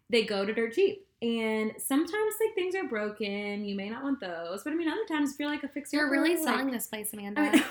they 0.09 0.23
go 0.23 0.45
to 0.45 0.53
dirt 0.53 0.73
cheap. 0.73 1.05
And 1.21 1.71
sometimes 1.77 2.33
like 2.45 2.53
things 2.53 2.75
are 2.75 2.83
broken. 2.83 3.63
You 3.63 3.75
may 3.75 3.89
not 3.89 4.03
want 4.03 4.19
those, 4.19 4.63
but 4.63 4.73
I 4.73 4.75
mean, 4.75 4.89
other 4.89 5.05
times 5.07 5.31
if 5.31 5.39
you're 5.39 5.47
like 5.49 5.63
a 5.63 5.69
fixer, 5.69 5.97
You're 5.97 6.11
really 6.11 6.35
like, 6.35 6.43
selling 6.43 6.69
this 6.69 6.87
place, 6.87 7.13
Amanda. 7.13 7.41
I, 7.41 7.51
mean, 7.51 7.61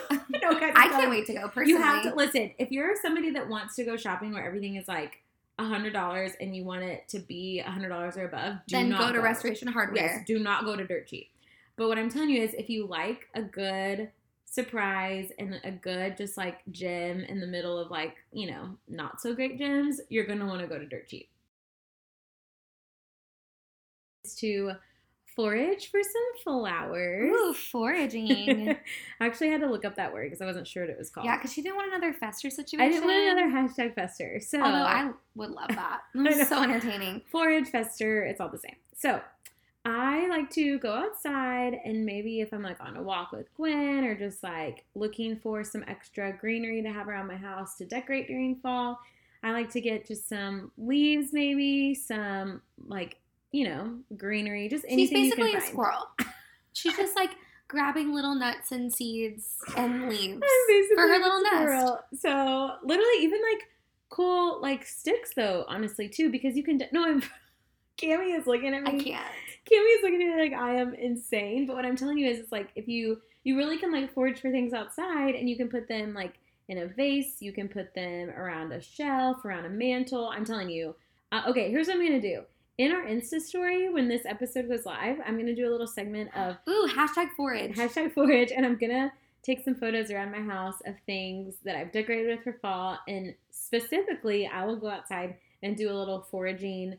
guys, 0.41 0.73
I 0.75 0.89
can't 0.89 1.11
wait 1.11 1.27
to 1.27 1.35
go 1.35 1.49
personally. 1.49 1.69
You 1.73 1.77
have 1.79 2.03
to 2.05 2.15
listen. 2.15 2.53
If 2.59 2.71
you're 2.71 2.95
somebody 3.03 3.31
that 3.33 3.49
wants 3.49 3.77
to 3.77 3.85
go 3.85 3.97
shopping 3.99 4.33
where 4.33 4.43
everything 4.47 4.77
is 4.77 4.89
like 4.89 5.21
a 5.62 5.69
hundred 5.69 5.92
dollars 5.92 6.33
and 6.40 6.54
you 6.54 6.64
want 6.64 6.83
it 6.83 7.09
to 7.09 7.19
be 7.19 7.61
a 7.61 7.71
hundred 7.71 7.88
dollars 7.88 8.16
or 8.16 8.26
above, 8.26 8.57
do 8.66 8.76
then 8.76 8.88
not 8.90 9.00
go 9.00 9.12
to 9.12 9.21
Restoration 9.21 9.69
Hardware. 9.69 10.04
Yes, 10.04 10.25
do 10.26 10.38
not 10.38 10.64
go 10.64 10.76
to 10.76 10.87
dirt 10.87 11.07
cheap. 11.07 11.28
But 11.76 11.88
what 11.88 11.99
I'm 11.99 12.11
telling 12.11 12.31
you 12.31 12.42
is 12.42 12.54
if 12.54 12.69
you 12.69 12.87
like 12.87 13.28
a 13.35 13.42
good 13.42 14.11
surprise 14.45 15.31
and 15.38 15.59
a 15.64 15.71
good 15.71 16.16
just 16.16 16.37
like 16.37 16.61
gym 16.71 17.21
in 17.21 17.40
the 17.40 17.47
middle 17.47 17.78
of 17.78 17.90
like, 17.90 18.16
you 18.33 18.50
know, 18.50 18.76
not 18.88 19.21
so 19.21 19.35
great 19.35 19.59
gyms, 19.59 19.97
you're 20.11 20.26
gonna 20.26 20.47
want 20.47 20.61
to 20.61 20.66
go 20.66 20.78
to 20.78 20.87
dirt 20.87 21.09
cheap. 21.09 21.28
Is 24.25 24.35
to 24.37 24.73
forage 25.35 25.91
for 25.91 26.01
some 26.03 26.43
flowers. 26.45 27.31
Ooh, 27.35 27.55
foraging. 27.55 28.71
I 29.21 29.27
actually 29.27 29.51
had 29.51 29.61
to 29.61 29.67
look 29.71 29.85
up 29.85 29.97
that 29.97 30.12
word 30.12 30.27
because 30.27 30.41
I 30.43 30.47
wasn't 30.47 30.67
sure 30.67 30.83
what 30.85 30.91
it 30.91 30.99
was 30.99 31.11
called. 31.11 31.25
yeah, 31.27 31.37
because 31.37 31.53
she 31.53 31.62
didn't 31.62 31.77
want 31.77 31.93
another 31.93 32.12
fester 32.12 32.51
situation. 32.51 32.85
I 32.85 32.89
didn't 32.91 33.05
want 33.09 33.39
another 33.39 33.51
hashtag 33.69 33.95
fester. 33.95 34.41
So 34.41 34.61
Although 34.61 34.85
I 34.85 35.11
would 35.35 35.51
love 35.51 35.69
that. 35.75 36.01
It's 36.15 36.49
so 36.49 36.62
entertaining. 36.62 37.23
forage, 37.31 37.69
fester, 37.69 38.25
it's 38.25 38.41
all 38.41 38.49
the 38.49 38.59
same. 38.59 38.77
So 38.97 39.21
I 39.85 40.29
like 40.29 40.49
to 40.51 40.79
go 40.79 40.93
outside 40.93 41.75
and 41.85 42.07
maybe 42.07 42.41
if 42.41 42.53
I'm 42.53 42.62
like 42.62 42.81
on 42.81 42.97
a 42.97 43.03
walk 43.03 43.33
with 43.33 43.53
Gwen 43.57 44.05
or 44.05 44.15
just 44.15 44.43
like 44.43 44.85
looking 44.95 45.37
for 45.37 45.65
some 45.65 45.85
extra 45.89 46.33
greenery 46.37 46.83
to 46.83 46.93
have 46.93 47.09
around 47.09 47.27
my 47.27 47.37
house 47.37 47.77
to 47.79 47.85
decorate 47.85 48.29
during 48.29 48.57
fall, 48.57 49.01
I 49.43 49.51
like 49.51 49.71
to 49.71 49.81
get 49.81 50.07
just 50.07 50.29
some 50.29 50.71
leaves, 50.79 51.33
maybe 51.33 51.97
some 51.97 52.62
like 52.87 53.17
you 53.53 53.65
know 53.69 53.99
greenery, 54.17 54.69
just 54.69 54.85
She's 54.85 54.93
anything 54.93 55.31
can 55.31 55.39
basically 55.39 55.51
a 55.55 55.61
find. 55.61 55.73
squirrel. 55.73 56.09
She's 56.73 56.97
just 56.97 57.15
like 57.17 57.31
grabbing 57.69 58.13
little 58.15 58.35
nuts 58.35 58.73
and 58.73 58.93
seeds 58.93 59.57
and 59.77 60.09
leaves. 60.09 60.41
For 60.95 61.03
her 61.09 61.19
little 61.19 61.43
nest. 61.43 61.57
squirrel. 61.57 61.99
So 62.19 62.75
literally, 62.83 63.19
even 63.23 63.41
like 63.43 63.69
cool 64.09 64.61
like 64.61 64.85
sticks 64.87 65.33
though, 65.35 65.65
honestly 65.69 66.09
too, 66.09 66.31
because 66.31 66.57
you 66.57 66.63
can. 66.65 66.79
d- 66.79 66.87
No, 66.93 67.05
I'm. 67.07 67.23
Cami 67.99 68.37
is 68.39 68.47
looking 68.47 68.75
at 68.75 68.83
me. 68.83 68.89
I 68.91 69.03
can't. 69.03 69.27
Cami 69.71 69.97
is 69.99 70.03
looking 70.03 70.23
at 70.23 70.35
me 70.37 70.43
like 70.43 70.55
I 70.55 70.75
am 70.77 70.95
insane. 70.95 71.67
But 71.67 71.77
what 71.77 71.85
I'm 71.85 71.95
telling 71.95 72.19
you 72.19 72.29
is, 72.29 72.39
it's 72.39 72.51
like 72.53 72.71
if 72.75 72.89
you 72.89 73.21
you 73.45 73.57
really 73.57 73.77
can 73.77 73.93
like 73.93 74.13
forage 74.15 74.41
for 74.41 74.51
things 74.51 74.73
outside, 74.73 75.35
and 75.35 75.49
you 75.49 75.57
can 75.57 75.69
put 75.69 75.89
them 75.89 76.15
like 76.15 76.35
in 76.69 76.79
a 76.79 76.87
vase. 76.87 77.37
You 77.41 77.53
can 77.53 77.69
put 77.69 77.95
them 77.95 78.31
around 78.31 78.73
a 78.73 78.81
shelf, 78.81 79.45
around 79.45 79.67
a 79.67 79.69
mantle. 79.71 80.31
I'm 80.31 80.45
telling 80.45 80.71
you. 80.71 80.95
Uh, 81.33 81.43
okay, 81.49 81.71
here's 81.71 81.87
what 81.87 81.97
I'm 81.97 82.03
gonna 82.05 82.21
do. 82.21 82.43
In 82.79 82.91
our 82.93 83.05
Insta 83.05 83.41
story, 83.41 83.91
when 83.93 84.09
this 84.09 84.23
episode 84.25 84.69
goes 84.69 84.87
live, 84.87 85.19
I'm 85.26 85.37
gonna 85.37 85.55
do 85.55 85.69
a 85.69 85.71
little 85.73 85.87
segment 85.87 86.35
of 86.37 86.57
Ooh, 86.69 86.88
hashtag 86.95 87.29
forage. 87.37 87.76
hashtag 87.76 88.12
forage 88.14 88.50
and 88.50 88.64
i'm 88.64 88.76
gonna 88.76 89.12
take 89.43 89.62
some 89.64 89.75
photos 89.75 90.11
around 90.11 90.31
my 90.33 90.41
house 90.41 90.81
of 90.87 90.95
things 91.05 91.55
that 91.64 91.76
i've 91.76 91.91
decorated 91.93 92.29
with 92.29 92.45
for 92.45 92.59
fall 92.62 92.97
and 93.09 93.35
specifically 93.50 94.47
i 94.47 94.64
will 94.64 94.76
go 94.76 94.88
outside 94.88 95.37
and 95.64 95.76
do 95.76 95.91
a 95.91 95.93
little 95.93 96.26
foraging 96.31 96.97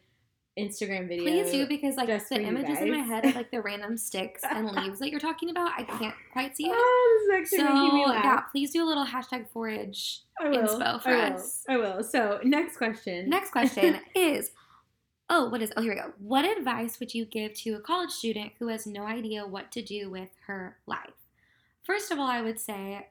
instagram 0.59 1.07
video 1.07 1.23
Please 1.23 1.51
do 1.51 1.65
because 1.67 1.95
like 1.95 2.07
just 2.07 2.29
the 2.29 2.39
images 2.41 2.77
in 2.79 2.91
my 2.91 2.97
head 2.99 3.25
of 3.25 3.33
like 3.35 3.49
the 3.49 3.61
random 3.61 3.97
sticks 3.97 4.41
and 4.47 4.69
leaves 4.75 4.99
that 4.99 5.09
you're 5.09 5.19
talking 5.19 5.49
about, 5.49 5.71
I 5.75 5.83
can't 5.83 6.13
quite 6.31 6.55
see 6.55 6.67
it. 6.67 6.73
oh, 6.75 7.27
this 7.31 7.51
is 7.51 7.59
So 7.59 7.65
making 7.65 7.95
me 7.97 8.05
laugh. 8.05 8.23
yeah, 8.23 8.39
please 8.51 8.71
do 8.71 8.83
a 8.83 8.85
little 8.87 9.05
hashtag 9.05 9.49
forage. 9.49 10.19
I 10.39 10.49
will. 10.49 10.57
inspo 10.59 11.01
for 11.01 11.09
I 11.09 11.29
will. 11.29 11.35
us. 11.35 11.63
I 11.67 11.77
will. 11.77 12.03
So 12.03 12.39
next 12.43 12.77
question. 12.77 13.27
Next 13.29 13.49
question 13.51 13.99
is 14.15 14.51
Oh, 15.29 15.49
what 15.49 15.61
is 15.61 15.71
oh 15.77 15.81
here 15.81 15.93
we 15.93 15.99
go. 15.99 16.13
What 16.19 16.45
advice 16.45 16.99
would 16.99 17.13
you 17.13 17.25
give 17.25 17.53
to 17.59 17.71
a 17.75 17.79
college 17.79 18.11
student 18.11 18.51
who 18.59 18.67
has 18.67 18.85
no 18.85 19.03
idea 19.05 19.45
what 19.47 19.71
to 19.71 19.81
do 19.81 20.09
with 20.09 20.29
her 20.47 20.77
life? 20.85 21.13
First 21.83 22.11
of 22.11 22.19
all, 22.19 22.27
I 22.27 22.41
would 22.41 22.59
say 22.59 23.07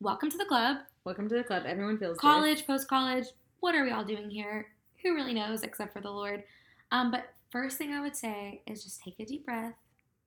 welcome 0.00 0.30
to 0.30 0.38
the 0.38 0.44
club. 0.44 0.78
Welcome 1.04 1.28
to 1.28 1.34
the 1.34 1.44
club. 1.44 1.64
Everyone 1.66 1.98
feels. 1.98 2.18
College, 2.18 2.66
post 2.66 2.88
college, 2.88 3.26
what 3.60 3.74
are 3.74 3.84
we 3.84 3.90
all 3.90 4.04
doing 4.04 4.30
here? 4.30 4.68
Who 5.02 5.14
really 5.14 5.34
knows 5.34 5.62
except 5.62 5.92
for 5.92 6.00
the 6.00 6.10
Lord? 6.10 6.44
Um, 6.92 7.10
but 7.10 7.32
first 7.50 7.76
thing 7.78 7.92
I 7.92 8.00
would 8.00 8.16
say 8.16 8.62
is 8.66 8.84
just 8.84 9.02
take 9.02 9.18
a 9.18 9.24
deep 9.24 9.44
breath. 9.44 9.74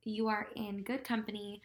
You 0.04 0.28
are 0.28 0.48
in 0.56 0.84
good 0.84 1.04
company. 1.04 1.62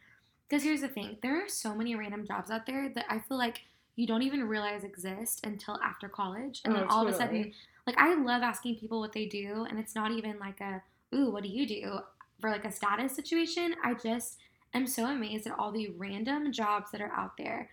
Because 0.48 0.64
here's 0.64 0.82
the 0.82 0.88
thing 0.88 1.16
there 1.22 1.42
are 1.44 1.48
so 1.48 1.74
many 1.74 1.94
random 1.94 2.26
jobs 2.26 2.50
out 2.50 2.66
there 2.66 2.90
that 2.94 3.06
I 3.08 3.20
feel 3.20 3.38
like 3.38 3.62
you 3.96 4.06
don't 4.06 4.22
even 4.22 4.44
realize 4.44 4.84
exist 4.84 5.44
until 5.44 5.78
after 5.82 6.08
college. 6.08 6.60
And 6.64 6.74
then 6.74 6.84
Oh, 6.84 6.88
all 6.90 7.02
of 7.02 7.08
a 7.14 7.16
sudden, 7.16 7.52
like 7.86 7.98
I 7.98 8.14
love 8.14 8.42
asking 8.42 8.76
people 8.76 9.00
what 9.00 9.12
they 9.12 9.26
do, 9.26 9.66
and 9.68 9.78
it's 9.78 9.94
not 9.94 10.12
even 10.12 10.38
like 10.38 10.60
a, 10.60 10.82
ooh, 11.14 11.30
what 11.30 11.42
do 11.42 11.48
you 11.48 11.66
do? 11.66 11.98
For 12.40 12.50
like 12.50 12.64
a 12.64 12.72
status 12.72 13.14
situation. 13.14 13.74
I 13.84 13.94
just 13.94 14.38
am 14.74 14.86
so 14.86 15.06
amazed 15.06 15.46
at 15.46 15.58
all 15.58 15.72
the 15.72 15.92
random 15.96 16.52
jobs 16.52 16.90
that 16.92 17.00
are 17.00 17.12
out 17.12 17.36
there. 17.36 17.70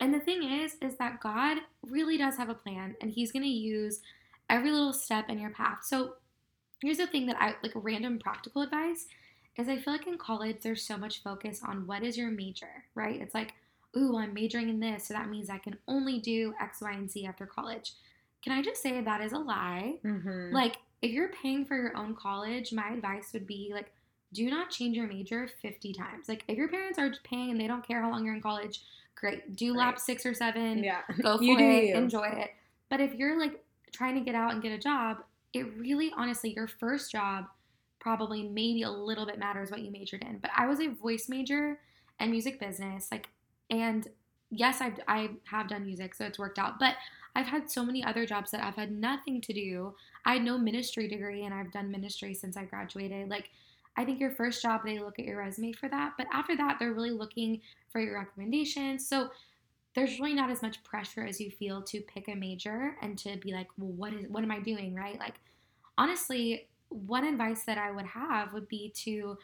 And 0.00 0.14
the 0.14 0.20
thing 0.20 0.42
is, 0.44 0.76
is 0.80 0.96
that 0.96 1.20
God 1.20 1.58
really 1.86 2.16
does 2.16 2.36
have 2.36 2.48
a 2.48 2.54
plan, 2.54 2.96
and 3.00 3.10
He's 3.10 3.32
to 3.32 3.40
use 3.40 4.00
every 4.48 4.70
little 4.70 4.92
step 4.92 5.28
in 5.28 5.38
your 5.38 5.50
path. 5.50 5.78
So 5.82 6.14
here's 6.80 6.98
the 6.98 7.06
thing 7.06 7.26
that 7.26 7.40
I 7.40 7.54
like 7.62 7.72
random 7.74 8.18
practical 8.18 8.62
advice 8.62 9.06
is 9.56 9.68
I 9.68 9.76
feel 9.76 9.92
like 9.92 10.06
in 10.06 10.18
college 10.18 10.58
there's 10.62 10.84
so 10.84 10.96
much 10.96 11.22
focus 11.22 11.60
on 11.66 11.86
what 11.86 12.04
is 12.04 12.16
your 12.16 12.30
major, 12.30 12.84
right? 12.94 13.20
It's 13.20 13.34
like, 13.34 13.54
ooh, 13.96 14.16
I'm 14.16 14.32
majoring 14.32 14.68
in 14.68 14.80
this, 14.80 15.08
so 15.08 15.14
that 15.14 15.28
means 15.28 15.50
I 15.50 15.58
can 15.58 15.76
only 15.88 16.20
do 16.20 16.54
X, 16.60 16.80
Y, 16.80 16.92
and 16.92 17.10
Z 17.10 17.26
after 17.26 17.46
college. 17.46 17.92
Can 18.42 18.52
I 18.52 18.62
just 18.62 18.82
say 18.82 19.00
that 19.00 19.20
is 19.20 19.32
a 19.32 19.38
lie? 19.38 19.98
Mhm. 20.04 20.52
Like, 20.52 20.76
if 21.02 21.10
you're 21.12 21.28
paying 21.28 21.64
for 21.64 21.76
your 21.76 21.96
own 21.96 22.14
college, 22.14 22.72
my 22.72 22.90
advice 22.90 23.32
would 23.32 23.46
be 23.46 23.70
like, 23.72 23.92
do 24.32 24.50
not 24.50 24.70
change 24.70 24.96
your 24.96 25.06
major 25.06 25.48
50 25.48 25.92
times. 25.92 26.28
Like, 26.28 26.44
if 26.48 26.56
your 26.58 26.68
parents 26.68 26.98
are 26.98 27.12
paying 27.24 27.50
and 27.50 27.60
they 27.60 27.66
don't 27.66 27.86
care 27.86 28.02
how 28.02 28.10
long 28.10 28.24
you're 28.24 28.34
in 28.34 28.42
college, 28.42 28.80
great. 29.14 29.56
Do 29.56 29.74
lap 29.74 29.98
six 29.98 30.26
or 30.26 30.34
seven, 30.34 30.84
yeah. 30.84 31.02
go 31.22 31.38
for 31.38 31.42
You 31.44 31.58
it, 31.58 31.84
you. 31.86 31.94
enjoy 31.94 32.26
it. 32.28 32.50
But 32.90 33.00
if 33.00 33.14
you're 33.14 33.38
like 33.38 33.62
trying 33.92 34.14
to 34.16 34.20
get 34.20 34.34
out 34.34 34.52
and 34.52 34.62
get 34.62 34.72
a 34.72 34.78
job, 34.78 35.24
it 35.52 35.62
really, 35.78 36.12
honestly, 36.16 36.52
your 36.54 36.66
first 36.68 37.10
job 37.10 37.46
probably 38.00 38.42
maybe 38.44 38.82
a 38.82 38.90
little 38.90 39.26
bit 39.26 39.38
matters 39.38 39.70
what 39.70 39.80
you 39.80 39.90
majored 39.90 40.22
in. 40.22 40.38
But 40.38 40.50
I 40.56 40.66
was 40.66 40.78
a 40.80 40.88
voice 40.88 41.28
major 41.28 41.80
and 42.20 42.30
music 42.30 42.60
business, 42.60 43.08
like, 43.10 43.28
and 43.70 44.06
yes, 44.50 44.80
I've 44.80 45.00
I 45.08 45.30
have 45.44 45.68
done 45.68 45.84
music, 45.86 46.14
so 46.14 46.24
it's 46.26 46.38
worked 46.38 46.58
out. 46.58 46.78
But 46.78 46.94
I've 47.38 47.46
had 47.46 47.70
so 47.70 47.84
many 47.84 48.02
other 48.02 48.26
jobs 48.26 48.50
that 48.50 48.64
I've 48.64 48.74
had 48.74 48.90
nothing 48.90 49.40
to 49.42 49.52
do. 49.52 49.94
I 50.24 50.34
had 50.34 50.42
no 50.42 50.58
ministry 50.58 51.06
degree, 51.06 51.44
and 51.44 51.54
I've 51.54 51.70
done 51.70 51.88
ministry 51.88 52.34
since 52.34 52.56
I 52.56 52.64
graduated. 52.64 53.28
Like, 53.28 53.50
I 53.96 54.04
think 54.04 54.18
your 54.18 54.32
first 54.32 54.60
job, 54.60 54.80
they 54.84 54.98
look 54.98 55.20
at 55.20 55.24
your 55.24 55.38
resume 55.38 55.72
for 55.72 55.88
that. 55.88 56.14
But 56.18 56.26
after 56.32 56.56
that, 56.56 56.78
they're 56.80 56.92
really 56.92 57.12
looking 57.12 57.60
for 57.92 58.00
your 58.00 58.18
recommendations. 58.18 59.08
So 59.08 59.28
there's 59.94 60.18
really 60.18 60.34
not 60.34 60.50
as 60.50 60.62
much 60.62 60.82
pressure 60.82 61.24
as 61.24 61.40
you 61.40 61.48
feel 61.48 61.80
to 61.82 62.00
pick 62.00 62.26
a 62.26 62.34
major 62.34 62.96
and 63.02 63.16
to 63.18 63.36
be 63.36 63.52
like, 63.52 63.68
well, 63.78 63.92
what 63.92 64.12
is 64.12 64.28
what 64.28 64.42
am 64.42 64.50
I 64.50 64.58
doing, 64.58 64.92
right? 64.92 65.18
Like, 65.20 65.34
honestly, 65.96 66.66
one 66.88 67.24
advice 67.24 67.62
that 67.66 67.78
I 67.78 67.92
would 67.92 68.06
have 68.06 68.52
would 68.52 68.66
be 68.66 68.92
to 69.04 69.38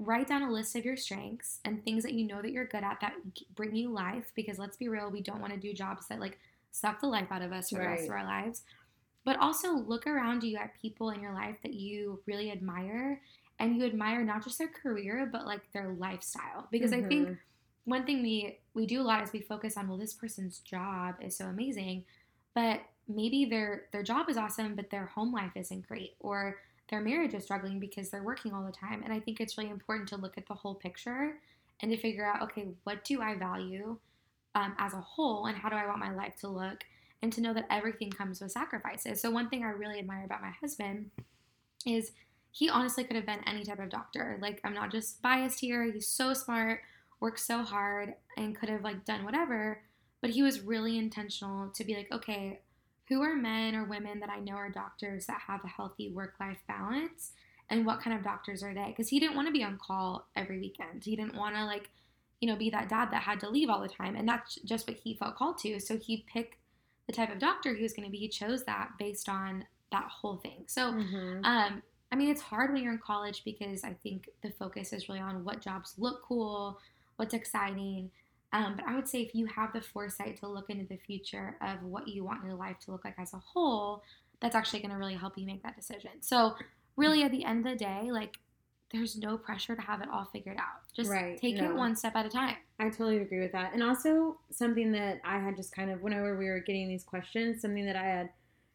write 0.00 0.26
down 0.26 0.42
a 0.42 0.50
list 0.50 0.74
of 0.74 0.84
your 0.84 0.96
strengths 0.96 1.60
and 1.64 1.84
things 1.84 2.02
that 2.02 2.14
you 2.14 2.26
know 2.26 2.42
that 2.42 2.50
you're 2.50 2.66
good 2.66 2.82
at 2.82 2.98
that 3.00 3.14
bring 3.54 3.76
you 3.76 3.92
life. 3.92 4.32
Because 4.34 4.58
let's 4.58 4.76
be 4.76 4.88
real, 4.88 5.08
we 5.08 5.22
don't 5.22 5.40
want 5.40 5.52
to 5.52 5.60
do 5.60 5.72
jobs 5.72 6.08
that 6.08 6.18
like 6.18 6.36
suck 6.72 7.00
the 7.00 7.06
life 7.06 7.28
out 7.30 7.42
of 7.42 7.52
us 7.52 7.70
for 7.70 7.78
the 7.78 7.86
rest 7.86 8.08
of 8.08 8.14
our 8.14 8.24
lives. 8.24 8.62
But 9.24 9.38
also 9.38 9.74
look 9.74 10.06
around 10.06 10.42
you 10.42 10.56
at 10.56 10.74
people 10.80 11.10
in 11.10 11.20
your 11.20 11.34
life 11.34 11.56
that 11.62 11.74
you 11.74 12.22
really 12.26 12.50
admire 12.50 13.20
and 13.58 13.76
you 13.76 13.84
admire 13.84 14.24
not 14.24 14.42
just 14.44 14.58
their 14.58 14.68
career 14.68 15.28
but 15.30 15.44
like 15.46 15.62
their 15.72 15.92
lifestyle 15.94 16.68
because 16.70 16.92
i 16.92 17.02
think 17.02 17.30
Mhm. 17.30 17.38
one 17.84 18.04
thing 18.06 18.22
we 18.22 18.60
we 18.74 18.86
do 18.86 19.00
a 19.00 19.02
lot 19.02 19.22
is 19.22 19.32
we 19.32 19.40
focus 19.40 19.76
on 19.76 19.88
well 19.88 19.98
this 19.98 20.14
person's 20.14 20.60
job 20.60 21.16
is 21.20 21.36
so 21.36 21.46
amazing 21.46 22.04
but 22.54 22.80
maybe 23.08 23.44
their 23.44 23.86
their 23.92 24.02
job 24.02 24.28
is 24.28 24.36
awesome 24.36 24.74
but 24.74 24.90
their 24.90 25.06
home 25.06 25.32
life 25.32 25.52
isn't 25.56 25.86
great 25.88 26.14
or 26.20 26.60
their 26.90 27.00
marriage 27.00 27.34
is 27.34 27.44
struggling 27.44 27.78
because 27.80 28.10
they're 28.10 28.22
working 28.22 28.52
all 28.52 28.64
the 28.64 28.72
time 28.72 29.02
and 29.02 29.12
i 29.12 29.20
think 29.20 29.40
it's 29.40 29.58
really 29.58 29.70
important 29.70 30.08
to 30.08 30.16
look 30.16 30.38
at 30.38 30.46
the 30.46 30.54
whole 30.54 30.74
picture 30.74 31.38
and 31.80 31.90
to 31.90 31.96
figure 31.96 32.24
out 32.26 32.42
okay 32.42 32.68
what 32.84 33.04
do 33.04 33.20
i 33.22 33.34
value 33.34 33.98
um, 34.58 34.74
as 34.78 34.92
a 34.92 35.00
whole 35.00 35.46
and 35.46 35.56
how 35.56 35.68
do 35.68 35.76
i 35.76 35.86
want 35.86 35.98
my 35.98 36.12
life 36.12 36.34
to 36.40 36.48
look 36.48 36.84
and 37.22 37.32
to 37.32 37.40
know 37.40 37.52
that 37.52 37.66
everything 37.68 38.10
comes 38.10 38.40
with 38.40 38.52
sacrifices. 38.52 39.20
So 39.20 39.30
one 39.30 39.48
thing 39.48 39.64
i 39.64 39.70
really 39.70 39.98
admire 39.98 40.24
about 40.24 40.42
my 40.42 40.52
husband 40.60 41.10
is 41.86 42.12
he 42.50 42.68
honestly 42.68 43.04
could 43.04 43.16
have 43.16 43.26
been 43.26 43.46
any 43.46 43.64
type 43.64 43.80
of 43.80 43.90
doctor. 43.90 44.38
Like 44.40 44.60
i'm 44.64 44.74
not 44.74 44.92
just 44.92 45.22
biased 45.22 45.60
here. 45.60 45.84
He's 45.84 46.08
so 46.08 46.34
smart 46.34 46.80
worked 47.20 47.40
so 47.40 47.62
hard 47.62 48.14
and 48.36 48.56
could 48.56 48.68
have 48.68 48.84
like 48.84 49.04
done 49.04 49.24
whatever. 49.24 49.82
But 50.20 50.30
he 50.30 50.42
was 50.42 50.60
really 50.60 50.98
intentional 50.98 51.70
to 51.70 51.84
be 51.84 51.94
like 51.94 52.12
okay 52.12 52.60
who 53.08 53.22
are 53.22 53.34
men 53.34 53.74
or 53.74 53.84
women 53.84 54.20
that 54.20 54.28
i 54.28 54.38
know 54.38 54.52
are 54.52 54.68
doctors 54.68 55.24
that 55.24 55.40
have 55.46 55.64
a 55.64 55.68
healthy 55.68 56.10
work 56.10 56.34
life 56.38 56.58
balance 56.68 57.32
and 57.70 57.84
what 57.84 58.00
kind 58.00 58.16
of 58.16 58.24
doctors 58.24 58.62
are 58.62 58.72
they? 58.72 58.86
Because 58.86 59.08
he 59.08 59.20
didn't 59.20 59.36
want 59.36 59.46
to 59.48 59.52
be 59.52 59.62
on 59.62 59.78
call 59.78 60.26
every 60.34 60.58
weekend. 60.58 61.04
He 61.04 61.16
didn't 61.16 61.36
want 61.36 61.54
to 61.54 61.64
like 61.64 61.90
you 62.40 62.48
know 62.48 62.56
be 62.56 62.70
that 62.70 62.88
dad 62.88 63.10
that 63.10 63.22
had 63.22 63.40
to 63.40 63.48
leave 63.48 63.68
all 63.68 63.80
the 63.80 63.88
time 63.88 64.14
and 64.16 64.28
that's 64.28 64.56
just 64.64 64.86
what 64.88 64.96
he 64.96 65.14
felt 65.14 65.36
called 65.36 65.58
to 65.58 65.78
so 65.80 65.96
he 65.96 66.24
picked 66.32 66.56
the 67.06 67.12
type 67.12 67.32
of 67.32 67.38
doctor 67.38 67.74
he 67.74 67.82
was 67.82 67.92
going 67.92 68.06
to 68.06 68.10
be 68.12 68.18
he 68.18 68.28
chose 68.28 68.64
that 68.64 68.90
based 68.98 69.28
on 69.28 69.64
that 69.90 70.04
whole 70.04 70.36
thing 70.36 70.64
so 70.66 70.92
Mhm. 70.92 71.44
um, 71.44 71.82
I 72.10 72.16
mean, 72.16 72.30
it's 72.30 72.40
hard 72.40 72.72
when 72.72 72.82
you're 72.82 72.94
in 72.94 72.98
college 73.00 73.42
because 73.44 73.84
I 73.84 73.92
think 74.02 74.30
the 74.42 74.50
focus 74.52 74.94
is 74.94 75.10
really 75.10 75.20
on 75.20 75.44
what 75.44 75.60
jobs 75.60 75.94
look 75.98 76.22
cool, 76.22 76.80
what's 77.16 77.34
exciting. 77.34 78.10
Um, 78.54 78.76
but 78.76 78.86
I 78.88 78.94
would 78.94 79.06
say 79.06 79.20
if 79.20 79.34
you 79.34 79.44
have 79.44 79.74
the 79.74 79.82
foresight 79.82 80.38
to 80.38 80.48
look 80.48 80.70
into 80.70 80.86
the 80.86 80.96
future 80.96 81.58
of 81.60 81.82
what 81.82 82.08
you 82.08 82.24
want 82.24 82.46
your 82.46 82.54
life 82.54 82.78
to 82.86 82.92
look 82.92 83.04
like 83.04 83.16
as 83.18 83.34
a 83.34 83.38
whole, 83.38 84.02
that's 84.40 84.54
actually 84.54 84.78
going 84.80 84.92
to 84.92 84.96
really 84.96 85.16
help 85.16 85.36
you 85.36 85.44
make 85.44 85.62
that 85.64 85.76
decision. 85.76 86.12
So, 86.20 86.56
really, 86.96 87.22
at 87.24 87.30
the 87.30 87.44
end 87.44 87.66
of 87.66 87.72
the 87.72 87.78
day, 87.84 88.10
like, 88.10 88.38
there's 88.92 89.16
no 89.16 89.36
pressure 89.36 89.76
to 89.76 89.82
have 89.82 90.00
it 90.00 90.08
all 90.10 90.24
figured 90.32 90.56
out. 90.56 90.82
Just 90.94 91.10
Right, 91.10 91.38
take 91.40 91.56
no. 91.56 91.70
it 91.70 91.74
one 91.74 91.94
step 91.94 92.16
at 92.16 92.26
a 92.26 92.28
time. 92.28 92.56
I 92.78 92.84
totally 92.84 93.18
agree 93.18 93.40
with 93.40 93.52
that. 93.52 93.74
And 93.74 93.82
also 93.82 94.38
something 94.50 94.92
that 94.92 95.20
I 95.24 95.38
had 95.38 95.56
just 95.56 95.74
kind 95.74 95.90
of 95.90 96.02
whenever 96.02 96.36
we 96.38 96.48
were 96.48 96.60
getting 96.60 96.88
these 96.88 97.04
questions, 97.04 97.60
something 97.60 97.84
that 97.86 97.96
I 97.96 98.04
had 98.04 98.30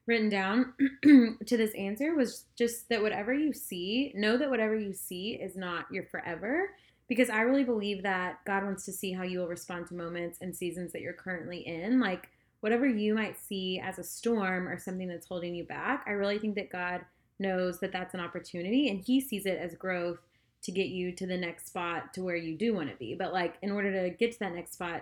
written 0.06 0.30
down 0.30 0.73
to 1.04 1.58
this 1.58 1.73
answer 1.76 2.13
was 2.13 2.45
just 2.58 2.89
that 2.89 3.02
whatever 3.02 3.34
you 3.34 3.54
see, 3.54 4.12
know 4.15 4.38
that 4.38 4.49
whatever 4.49 4.76
you 4.78 4.93
see 4.93 5.34
is 5.41 5.56
not 5.56 5.86
your 5.91 6.04
forever. 6.06 6.69
Because 7.08 7.30
I 7.30 7.41
really 7.41 7.63
believe 7.63 8.04
that 8.04 8.39
God 8.45 8.63
wants 8.63 8.86
to 8.86 8.91
see 8.91 9.12
how 9.12 9.23
you 9.23 9.39
will 9.39 9.47
respond 9.47 9.88
to 9.88 9.93
moments 9.95 10.38
and 10.41 10.56
seasons 10.56 10.91
that 10.93 11.02
you're 11.02 11.13
currently 11.13 11.60
in. 11.60 11.99
Like, 11.99 12.30
whatever 12.62 12.88
you 12.88 13.13
might 13.13 13.38
see 13.38 13.82
as 13.84 13.99
a 13.99 14.04
storm 14.04 14.69
or 14.69 14.80
something 14.80 15.08
that's 15.10 15.28
holding 15.28 15.54
you 15.54 15.65
back, 15.65 16.06
I 16.08 16.12
really 16.12 16.39
think 16.39 16.56
that 16.56 16.69
God 16.69 17.02
knows 17.39 17.80
that 17.80 17.91
that's 17.91 18.13
an 18.13 18.19
opportunity 18.19 18.89
and 18.89 19.00
He 19.02 19.19
sees 19.22 19.46
it 19.46 19.58
as 19.60 19.76
growth 19.76 20.19
to 20.63 20.72
get 20.72 20.88
you 20.88 21.12
to 21.12 21.28
the 21.28 21.38
next 21.38 21.67
spot 21.67 22.13
to 22.13 22.24
where 22.24 22.36
you 22.38 22.56
do 22.58 22.74
want 22.74 22.89
to 22.89 22.96
be. 22.96 23.15
But, 23.15 23.34
like, 23.34 23.56
in 23.62 23.72
order 23.72 23.91
to 24.02 24.10
get 24.12 24.32
to 24.34 24.39
that 24.39 24.54
next 24.56 24.74
spot, 24.74 25.02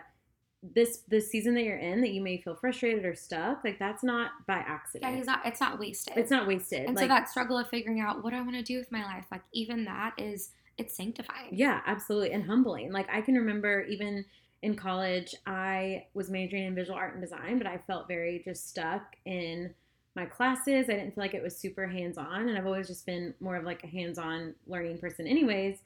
this 0.76 1.00
this 1.08 1.28
season 1.32 1.56
that 1.56 1.64
you're 1.64 1.76
in 1.78 2.02
that 2.02 2.12
you 2.12 2.22
may 2.22 2.38
feel 2.38 2.54
frustrated 2.54 3.04
or 3.04 3.16
stuck 3.16 3.64
like 3.64 3.80
that's 3.80 4.04
not 4.04 4.30
by 4.48 4.58
accident 4.58 5.12
Yeah, 5.12 5.18
he's 5.18 5.26
not. 5.26 5.42
It's 5.44 5.60
not 5.60 5.80
wasted. 5.80 6.14
it's 6.18 6.30
not 6.30 6.46
wasted 6.46 6.86
And 6.86 6.96
like 6.96 7.06
so 7.06 7.08
that 7.08 7.30
struggle 7.30 7.58
of 7.58 7.68
figuring 7.68 8.00
out 8.00 8.24
what 8.24 8.34
I 8.36 8.42
want 8.42 8.54
to 8.54 8.62
do 8.62 8.78
with 8.78 8.92
my 8.92 9.04
life, 9.04 9.26
like 9.32 9.42
even 9.54 9.86
that 9.86 10.14
is 10.20 10.52
it's 10.78 10.96
sanctifying. 10.96 11.50
yeah 11.52 11.82
absolutely 11.88 12.32
and 12.32 12.44
humbling 12.46 12.92
like 12.92 13.08
i 13.12 13.22
can 13.22 13.36
remember 13.36 13.82
even 13.90 14.24
in 14.62 14.76
college 14.76 15.36
i 15.46 16.06
was 16.14 16.30
majoring 16.30 16.64
in 16.66 16.74
visual 16.76 16.98
art 16.98 17.14
and 17.14 17.22
design 17.22 17.58
but 17.58 17.68
i 17.68 17.78
felt 17.88 18.08
very 18.08 18.42
just 18.46 18.70
stuck 18.70 19.16
in 19.26 19.74
my 20.16 20.26
classes 20.26 20.90
i 20.90 20.94
didn't 20.94 21.14
feel 21.14 21.24
like 21.24 21.34
it 21.34 21.44
was 21.44 21.58
super 21.58 21.88
hands-on 21.88 22.50
and 22.50 22.58
i've 22.58 22.66
always 22.66 22.88
just 22.88 23.06
been 23.06 23.34
more 23.40 23.56
of 23.56 23.64
like 23.64 23.84
a 23.84 23.88
hands-on 23.88 24.54
learning 24.68 24.98
person 24.98 25.28
anyways 25.28 25.80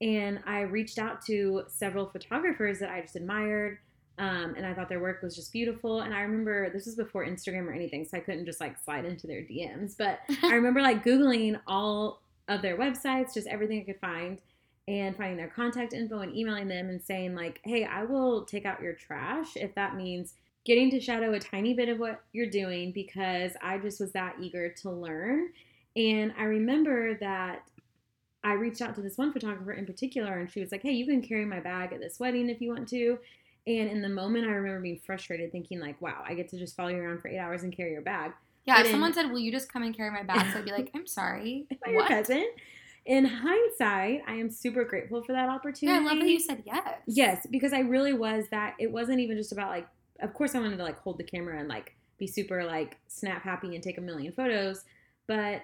and 0.00 0.40
i 0.46 0.60
reached 0.60 0.98
out 0.98 1.24
to 1.24 1.62
several 1.68 2.06
photographers 2.06 2.78
that 2.78 2.90
i 2.90 3.00
just 3.00 3.16
admired 3.16 3.78
um, 4.18 4.54
and 4.56 4.66
I 4.66 4.74
thought 4.74 4.88
their 4.88 5.00
work 5.00 5.22
was 5.22 5.34
just 5.34 5.52
beautiful. 5.52 6.02
And 6.02 6.12
I 6.14 6.20
remember 6.20 6.70
this 6.70 6.86
was 6.86 6.96
before 6.96 7.26
Instagram 7.26 7.66
or 7.66 7.72
anything, 7.72 8.04
so 8.04 8.16
I 8.16 8.20
couldn't 8.20 8.44
just 8.44 8.60
like 8.60 8.78
slide 8.78 9.04
into 9.04 9.26
their 9.26 9.40
DMs. 9.40 9.94
But 9.96 10.20
I 10.42 10.54
remember 10.54 10.82
like 10.82 11.04
Googling 11.04 11.58
all 11.66 12.20
of 12.48 12.62
their 12.62 12.76
websites, 12.76 13.34
just 13.34 13.46
everything 13.46 13.80
I 13.80 13.84
could 13.84 14.00
find, 14.00 14.38
and 14.86 15.16
finding 15.16 15.38
their 15.38 15.48
contact 15.48 15.92
info 15.92 16.20
and 16.20 16.36
emailing 16.36 16.68
them 16.68 16.88
and 16.88 17.02
saying, 17.02 17.34
like, 17.34 17.60
hey, 17.64 17.84
I 17.84 18.04
will 18.04 18.44
take 18.44 18.66
out 18.66 18.82
your 18.82 18.92
trash 18.92 19.56
if 19.56 19.74
that 19.74 19.96
means 19.96 20.34
getting 20.64 20.90
to 20.90 21.00
shadow 21.00 21.32
a 21.32 21.40
tiny 21.40 21.74
bit 21.74 21.88
of 21.88 21.98
what 21.98 22.22
you're 22.32 22.50
doing 22.50 22.92
because 22.92 23.52
I 23.62 23.78
just 23.78 24.00
was 24.00 24.12
that 24.12 24.36
eager 24.40 24.68
to 24.82 24.90
learn. 24.90 25.48
And 25.96 26.32
I 26.38 26.44
remember 26.44 27.14
that 27.18 27.62
I 28.44 28.54
reached 28.54 28.80
out 28.80 28.94
to 28.96 29.02
this 29.02 29.18
one 29.18 29.32
photographer 29.32 29.72
in 29.72 29.86
particular, 29.86 30.38
and 30.38 30.50
she 30.50 30.60
was 30.60 30.72
like, 30.72 30.82
hey, 30.82 30.92
you 30.92 31.06
can 31.06 31.22
carry 31.22 31.44
my 31.44 31.60
bag 31.60 31.92
at 31.92 32.00
this 32.00 32.18
wedding 32.18 32.48
if 32.48 32.60
you 32.60 32.70
want 32.70 32.88
to. 32.88 33.18
And 33.66 33.88
in 33.88 34.02
the 34.02 34.08
moment, 34.08 34.46
I 34.46 34.50
remember 34.50 34.80
being 34.80 35.00
frustrated, 35.06 35.52
thinking 35.52 35.78
like, 35.78 36.00
"Wow, 36.02 36.24
I 36.26 36.34
get 36.34 36.48
to 36.48 36.58
just 36.58 36.74
follow 36.74 36.88
you 36.88 36.96
around 36.96 37.20
for 37.20 37.28
eight 37.28 37.38
hours 37.38 37.62
and 37.62 37.74
carry 37.76 37.92
your 37.92 38.02
bag." 38.02 38.32
Yeah, 38.64 38.74
But 38.74 38.80
if 38.80 38.86
in- 38.86 38.92
someone 38.94 39.12
said, 39.14 39.30
"Will 39.30 39.38
you 39.38 39.52
just 39.52 39.72
come 39.72 39.84
and 39.84 39.96
carry 39.96 40.10
my 40.10 40.24
bag?" 40.24 40.52
So 40.52 40.58
I'd 40.58 40.64
be 40.64 40.72
like, 40.72 40.90
"I'm 40.96 41.06
sorry." 41.06 41.66
Am 41.70 41.78
I 41.86 41.90
your 41.92 42.06
cousin? 42.08 42.44
In 43.06 43.24
hindsight, 43.24 44.22
I 44.26 44.34
am 44.34 44.50
super 44.50 44.84
grateful 44.84 45.22
for 45.22 45.32
that 45.32 45.44
Yeah, 45.46 45.52
opportunity. 45.54 45.96
I 45.96 46.10
love 46.10 46.18
that 46.18 46.28
you 46.28 46.40
said 46.40 46.62
yes. 46.66 46.98
Yes, 47.06 47.46
because 47.52 47.72
I 47.72 47.80
really 47.80 48.12
was 48.14 48.46
that. 48.50 48.74
It 48.80 48.90
wasn't 48.90 49.20
even 49.20 49.36
just 49.36 49.52
about 49.52 49.70
like. 49.70 49.86
Of 50.22 50.34
course, 50.34 50.54
I 50.54 50.60
wanted 50.60 50.78
to 50.78 50.84
like 50.84 51.00
hold 51.00 51.18
the 51.18 51.24
camera 51.24 51.58
and 51.58 51.68
like 51.68 51.94
be 52.18 52.26
super 52.26 52.64
like 52.64 52.98
snap 53.08 53.42
happy 53.42 53.74
and 53.74 53.82
take 53.82 53.98
a 53.98 54.02
million 54.02 54.32
photos, 54.32 54.84
but 55.26 55.62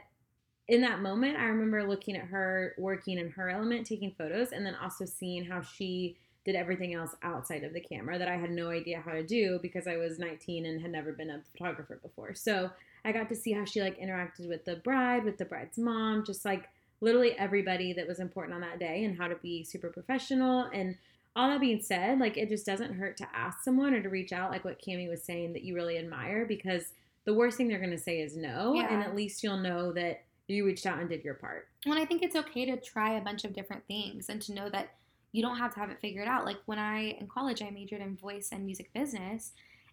in 0.68 0.82
that 0.82 1.00
moment, 1.00 1.38
I 1.38 1.44
remember 1.44 1.88
looking 1.88 2.14
at 2.14 2.26
her 2.26 2.74
working 2.76 3.18
in 3.18 3.30
her 3.30 3.48
element, 3.48 3.86
taking 3.86 4.14
photos, 4.18 4.52
and 4.52 4.66
then 4.66 4.74
also 4.74 5.06
seeing 5.06 5.44
how 5.44 5.62
she 5.62 6.18
did 6.44 6.54
everything 6.54 6.94
else 6.94 7.14
outside 7.22 7.64
of 7.64 7.72
the 7.72 7.80
camera 7.80 8.18
that 8.18 8.28
I 8.28 8.36
had 8.36 8.50
no 8.50 8.70
idea 8.70 9.02
how 9.04 9.12
to 9.12 9.22
do 9.22 9.58
because 9.60 9.86
I 9.86 9.96
was 9.96 10.18
19 10.18 10.66
and 10.66 10.80
had 10.80 10.92
never 10.92 11.12
been 11.12 11.30
a 11.30 11.42
photographer 11.52 11.98
before. 12.02 12.34
So 12.34 12.70
I 13.04 13.12
got 13.12 13.28
to 13.30 13.36
see 13.36 13.52
how 13.52 13.64
she 13.64 13.80
like 13.80 13.98
interacted 13.98 14.48
with 14.48 14.64
the 14.64 14.76
bride, 14.76 15.24
with 15.24 15.38
the 15.38 15.44
bride's 15.44 15.78
mom, 15.78 16.24
just 16.24 16.44
like 16.44 16.68
literally 17.00 17.32
everybody 17.38 17.92
that 17.92 18.06
was 18.06 18.18
important 18.18 18.54
on 18.54 18.60
that 18.62 18.78
day 18.78 19.04
and 19.04 19.16
how 19.16 19.28
to 19.28 19.36
be 19.36 19.64
super 19.64 19.88
professional. 19.88 20.64
And 20.72 20.96
all 21.38 21.48
that 21.48 21.60
being 21.60 21.80
said, 21.80 22.18
like 22.18 22.36
it 22.36 22.48
just 22.48 22.66
doesn't 22.66 22.94
hurt 22.94 23.16
to 23.18 23.28
ask 23.34 23.62
someone 23.62 23.94
or 23.94 24.02
to 24.02 24.08
reach 24.08 24.32
out, 24.32 24.50
like 24.50 24.64
what 24.64 24.80
Cami 24.82 25.08
was 25.08 25.22
saying 25.22 25.52
that 25.52 25.62
you 25.62 25.74
really 25.74 25.96
admire, 25.98 26.44
because 26.44 26.92
the 27.24 27.34
worst 27.34 27.56
thing 27.56 27.68
they're 27.68 27.78
gonna 27.80 27.96
say 27.96 28.20
is 28.20 28.36
no, 28.36 28.74
Yeah. 28.74 28.92
and 28.92 29.02
at 29.02 29.14
least 29.14 29.42
you'll 29.42 29.58
know 29.58 29.92
that 29.92 30.24
you 30.48 30.64
reached 30.64 30.86
out 30.86 30.98
and 30.98 31.08
did 31.08 31.22
your 31.24 31.34
part. 31.34 31.68
Well, 31.86 31.98
I 31.98 32.04
think 32.06 32.22
it's 32.22 32.34
okay 32.34 32.64
to 32.66 32.76
try 32.80 33.12
a 33.18 33.20
bunch 33.22 33.44
of 33.44 33.52
different 33.52 33.86
things 33.86 34.28
and 34.28 34.40
to 34.42 34.52
know 34.54 34.68
that 34.70 34.94
you 35.32 35.42
don't 35.42 35.58
have 35.58 35.74
to 35.74 35.80
have 35.80 35.90
it 35.90 36.00
figured 36.00 36.26
out. 36.26 36.44
Like 36.46 36.56
when 36.66 36.78
I 36.78 37.10
in 37.20 37.26
college, 37.28 37.62
I 37.62 37.70
majored 37.70 38.00
in 38.00 38.16
voice 38.16 38.48
and 38.50 38.64
music 38.64 38.92
business, 38.94 39.52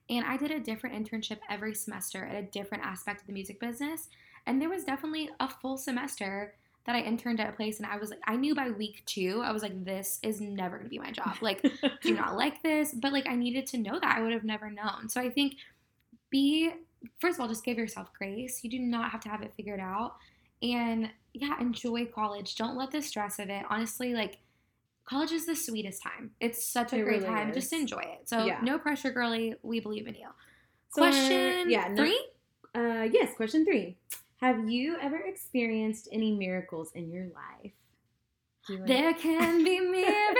and 0.10 0.25
I 0.25 0.38
did 0.38 0.51
a 0.51 0.60
different 0.60 0.95
internship 0.95 1.39
every 1.49 1.75
semester 1.75 2.25
at 2.25 2.36
a 2.36 2.43
different 2.43 2.86
aspect 2.86 3.21
of 3.21 3.27
the 3.27 3.34
music 3.34 3.60
business. 3.60 4.08
And 4.47 4.62
there 4.62 4.69
was 4.69 4.84
definitely 4.84 5.29
a 5.39 5.49
full 5.49 5.77
semester 5.77 6.53
that 6.86 6.95
I 6.95 7.00
interned 7.02 7.39
at 7.39 7.50
a 7.50 7.54
place, 7.54 7.80
and 7.80 7.88
I 7.88 7.98
was 7.98 8.10
like, 8.12 8.19
I 8.26 8.36
knew 8.36 8.54
by 8.56 8.69
week 8.69 9.02
two, 9.06 9.41
I 9.43 9.52
was 9.52 9.63
like, 9.63 9.84
this 9.86 10.19
is 10.24 10.39
never 10.39 10.78
gonna 10.78 10.89
be 10.89 11.00
my 11.00 11.12
job. 11.12 11.36
Like, 11.41 11.65
do 12.02 12.13
not 12.15 12.36
like 12.38 12.62
this, 12.63 12.93
but 12.93 13.12
like 13.12 13.28
I 13.28 13.36
needed 13.36 13.65
to 13.67 13.78
know 13.78 14.00
that 14.00 14.15
I 14.17 14.21
would 14.21 14.32
have 14.34 14.43
never 14.43 14.69
known. 14.69 15.10
So 15.10 15.19
I 15.19 15.30
think 15.30 15.56
be 16.30 16.71
first 17.19 17.38
of 17.38 17.41
all, 17.41 17.48
just 17.48 17.63
give 17.63 17.78
yourself 17.78 18.10
grace. 18.17 18.63
You 18.63 18.69
do 18.69 18.80
not 18.80 19.12
have 19.12 19.21
to 19.21 19.30
have 19.30 19.41
it 19.41 19.54
figured 19.56 19.80
out. 19.80 20.15
And 20.62 21.10
yeah, 21.34 21.60
enjoy 21.60 22.06
college. 22.06 22.56
Don't 22.56 22.78
let 22.78 22.91
the 22.91 23.02
stress 23.02 23.38
of 23.39 23.50
it. 23.50 23.63
Honestly, 23.69 24.13
like 24.13 24.38
college 25.06 25.32
is 25.32 25.45
the 25.45 25.56
sweetest 25.56 26.02
time. 26.02 26.32
It's 26.39 26.65
such 26.65 26.93
a 26.93 26.98
It 26.98 27.04
great 27.04 27.21
really 27.21 27.26
time. 27.28 27.50
is. 27.50 27.56
Just 27.56 27.74
enjoy 27.74 28.00
it. 28.00 28.28
So 28.28 28.45
Yeah. 28.45 28.60
no 28.63 28.80
pressure, 28.80 29.12
girlie. 29.12 29.56
We 29.62 29.80
believe 29.80 30.08
in 30.08 30.15
you. 30.15 30.28
So, 30.89 31.04
uh, 31.04 31.10
Question 31.12 31.69
yeah, 31.69 31.88
no- 31.89 31.95
three. 32.04 32.28
Uh, 32.74 33.08
yes, 33.12 33.36
question 33.36 33.65
three. 33.65 33.98
Have 34.45 34.69
you 34.69 34.95
ever 35.01 35.17
experienced 35.17 36.08
any 36.12 36.31
miracles 36.31 36.91
in 36.93 37.10
your 37.10 37.23
life? 37.34 37.71
Do 38.67 38.73
you 38.73 38.79
wanna- 38.79 38.93
There 38.93 39.13
can 39.15 39.63
be 39.63 39.79
miracles 39.97 40.36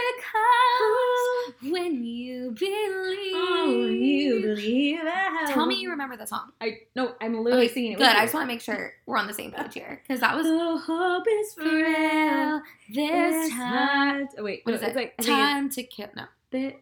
when 1.64 2.04
you 2.04 2.52
believe. 2.52 3.34
Oh, 3.34 3.88
you 3.90 4.42
believe. 4.42 5.00
Tell 5.48 5.66
me 5.66 5.74
you 5.82 5.90
remember 5.90 6.16
the 6.18 6.28
song. 6.28 6.52
I 6.62 6.82
no, 6.96 7.16
I'm 7.20 7.34
literally 7.44 7.66
Okay, 7.66 7.74
singing 7.74 7.92
it. 7.94 7.98
good. 7.98 8.06
I 8.06 8.22
just 8.26 8.36
want 8.36 8.44
to 8.48 8.54
make 8.54 8.62
sure 8.62 8.94
we're 9.08 9.18
on 9.18 9.26
the 9.26 9.34
same 9.34 9.52
page 9.52 9.74
here 9.74 10.00
because 10.08 10.20
that 10.20 10.36
was 10.36 10.46
The 10.46 10.78
hope 10.86 11.26
is 11.28 11.54
frail. 11.56 11.66
frail. 11.66 12.62
There's 12.94 13.50
time. 13.50 13.58
hard. 13.58 14.28
Oh 14.38 14.44
wait, 14.44 14.62
What 14.66 14.74
no, 14.74 14.76
is 14.78 14.84
it's 14.84 14.92
it? 14.92 14.96
like 14.96 15.18
time 15.18 15.70
to 15.72 15.82
kill. 15.82 16.10
No. 16.16 16.26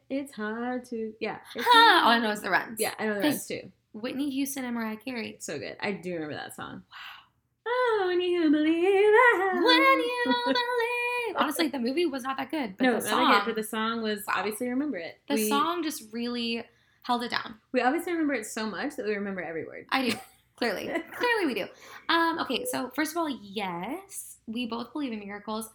it's, 0.09 0.33
hard 0.33 0.83
to 0.89 1.13
yeah. 1.21 1.37
Huh, 1.55 1.61
oh, 1.65 2.01
all 2.03 2.11
I 2.11 2.19
know 2.19 2.31
is 2.31 2.41
the 2.41 2.49
runs. 2.49 2.81
Yeah, 2.81 2.93
I 2.99 3.05
know 3.05 3.13
the 3.15 3.21
runs 3.21 3.47
too. 3.47 3.71
Whitney 3.93 4.29
Houston 4.31 4.65
and 4.65 4.75
Mariah 4.75 4.97
Carey. 4.97 5.37
So 5.39 5.57
good. 5.59 5.77
I 5.81 5.91
do 5.91 6.13
remember 6.13 6.35
that 6.35 6.55
song. 6.55 6.81
Wow. 6.89 7.65
Oh, 7.67 8.03
when 8.07 8.19
you 8.21 8.49
believe. 8.51 9.63
When 9.63 9.99
you 9.99 10.23
believe. 10.45 11.35
Honestly, 11.37 11.67
the 11.69 11.79
movie 11.79 12.05
was 12.05 12.23
not 12.23 12.37
that 12.37 12.51
good, 12.51 12.75
but 12.77 12.83
no, 12.83 12.99
the 12.99 13.09
not 13.09 13.09
song, 13.09 13.41
but 13.45 13.55
the 13.55 13.63
song 13.63 14.01
was 14.01 14.19
Wow. 14.27 14.33
obviously 14.37 14.67
remember 14.69 14.97
it. 14.97 15.19
the 15.27 15.35
we, 15.35 15.49
song 15.49 15.81
just 15.83 16.03
really 16.11 16.63
held 17.03 17.23
it 17.23 17.31
down. 17.31 17.55
we 17.71 17.81
obviously 17.81 18.11
remember 18.11 18.33
it 18.33 18.45
so 18.45 18.65
much 18.65 18.95
that 18.95 19.05
we 19.05 19.13
remember 19.15 19.41
every 19.41 19.65
word. 19.65 19.85
I 19.89 20.09
do. 20.09 20.17
Clearly. 20.55 20.85
Clearly 20.85 21.45
we 21.47 21.53
do. 21.55 21.65
Um, 22.09 22.37
okay, 22.39 22.65
so 22.71 22.91
first 22.95 23.11
of 23.11 23.17
all, 23.17 23.27
yes, 23.29 24.37
we 24.45 24.67
both 24.67 24.93
believe 24.93 25.11
in 25.11 25.19
miracles. 25.19 25.69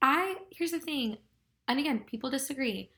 I 0.00 0.36
here's 0.50 0.70
the 0.70 0.80
thing, 0.80 1.18
and 1.68 1.78
again, 1.78 2.00
people 2.06 2.30
disagree. 2.30 2.90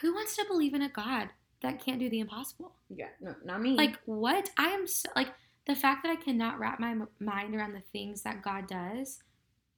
Who 0.00 0.12
wants 0.14 0.34
to 0.36 0.44
believe 0.48 0.74
in 0.74 0.82
a 0.82 0.88
God 0.88 1.28
that 1.64 1.84
can't 1.84 1.98
do 1.98 2.08
the 2.08 2.20
impossible? 2.20 2.72
Yeah, 2.88 3.08
no, 3.20 3.34
not 3.44 3.60
me. 3.60 3.76
Like 3.76 3.98
what? 4.06 4.50
I 4.56 4.68
am 4.68 4.86
so 4.86 5.08
like 5.16 5.28
the 5.66 5.74
fact 5.74 6.02
that 6.04 6.10
I 6.10 6.16
cannot 6.16 6.58
wrap 6.58 6.78
my 6.78 6.90
m- 6.92 7.08
mind 7.20 7.54
around 7.54 7.72
the 7.74 7.82
things 7.92 8.22
that 8.22 8.42
God 8.42 8.66
does. 8.68 9.18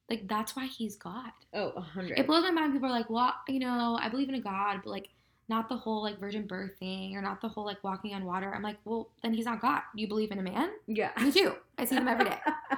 Like 0.09 0.27
that's 0.27 0.55
why 0.55 0.67
He's 0.67 0.95
God. 0.95 1.31
oh, 1.53 1.69
a 1.75 1.81
hundred. 1.81 2.17
It 2.19 2.27
blows 2.27 2.43
my 2.43 2.51
mind. 2.51 2.73
People 2.73 2.87
are 2.87 2.91
like, 2.91 3.09
well, 3.09 3.33
you 3.47 3.59
know, 3.59 3.97
I 4.01 4.07
believe 4.09 4.29
in 4.29 4.35
a 4.35 4.39
God, 4.41 4.81
but 4.83 4.89
like 4.89 5.09
not 5.49 5.67
the 5.69 5.75
whole 5.77 6.01
like 6.03 6.19
virgin 6.19 6.45
birth 6.47 6.71
thing 6.79 7.15
or 7.15 7.21
not 7.21 7.41
the 7.41 7.47
whole 7.49 7.65
like 7.65 7.83
walking 7.83 8.13
on 8.13 8.23
water. 8.25 8.53
I'm 8.53 8.61
like, 8.63 8.77
well, 8.85 9.09
then 9.23 9.33
He's 9.33 9.45
not 9.45 9.61
God. 9.61 9.81
You 9.95 10.07
believe 10.07 10.31
in 10.31 10.39
a 10.39 10.43
man? 10.43 10.69
yeah. 10.87 11.11
Me 11.21 11.31
too. 11.31 11.53
I 11.77 11.85
see 11.85 11.95
him 11.95 12.07
every 12.07 12.25
day. 12.25 12.37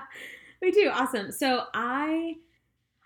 Me 0.61 0.71
too. 0.71 0.89
Awesome. 0.91 1.31
So 1.31 1.65
I 1.73 2.35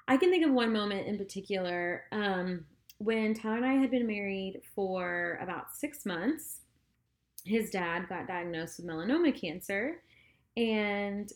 I 0.08 0.18
can 0.18 0.30
think 0.30 0.46
of 0.46 0.52
one 0.52 0.74
moment 0.74 1.08
in 1.08 1.18
particular 1.18 2.04
um, 2.12 2.66
when 3.04 3.34
Tyler 3.34 3.58
and 3.58 3.66
I 3.66 3.74
had 3.74 3.92
been 3.92 4.08
married 4.08 4.62
for 4.76 5.38
about 5.42 5.74
six 5.76 6.06
months. 6.06 6.60
His 7.46 7.70
dad 7.70 8.08
got 8.08 8.26
diagnosed 8.28 8.80
with 8.80 8.88
melanoma 8.88 9.38
cancer, 9.39 10.02
and 10.56 11.30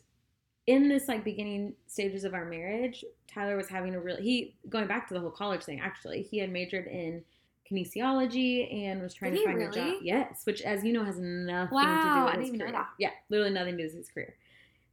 in 0.66 0.88
this 0.90 1.08
like 1.08 1.24
beginning 1.24 1.74
stages 1.88 2.24
of 2.24 2.34
our 2.34 2.46
marriage, 2.46 3.04
Tyler 3.28 3.58
was 3.58 3.68
having 3.68 3.94
a 3.96 4.00
real 4.00 4.18
he 4.18 4.56
going 4.70 4.88
back 4.88 5.08
to 5.10 5.14
the 5.14 5.20
whole 5.20 5.32
college 5.32 5.64
thing. 5.64 5.80
Actually, 5.82 6.22
he 6.22 6.38
had 6.38 6.50
majored 6.52 6.88
in 6.88 7.24
kinesiology 7.70 8.74
and 8.86 9.02
was 9.02 9.14
trying 9.14 9.34
Did 9.34 9.40
to 9.40 9.46
find 9.46 9.62
a 9.62 9.72
job. 9.72 9.96
Yes, 10.02 10.42
which 10.46 10.62
as 10.62 10.84
you 10.84 10.94
know 10.94 11.04
has 11.04 11.20
nothing 11.20 11.70
to 11.70 11.76
Wow, 11.76 12.04
do 12.04 12.10
I 12.10 12.24
with 12.24 12.32
didn't 12.32 12.40
his 12.40 12.48
even 12.48 12.60
know 12.60 12.66
career. 12.66 12.74
that. 12.74 12.88
Yeah, 13.00 13.12
literally 13.30 13.54
nothing 13.54 13.74
to 13.74 13.78
do 13.80 13.84
with 13.84 13.96
his 13.98 14.10
career. 14.10 14.36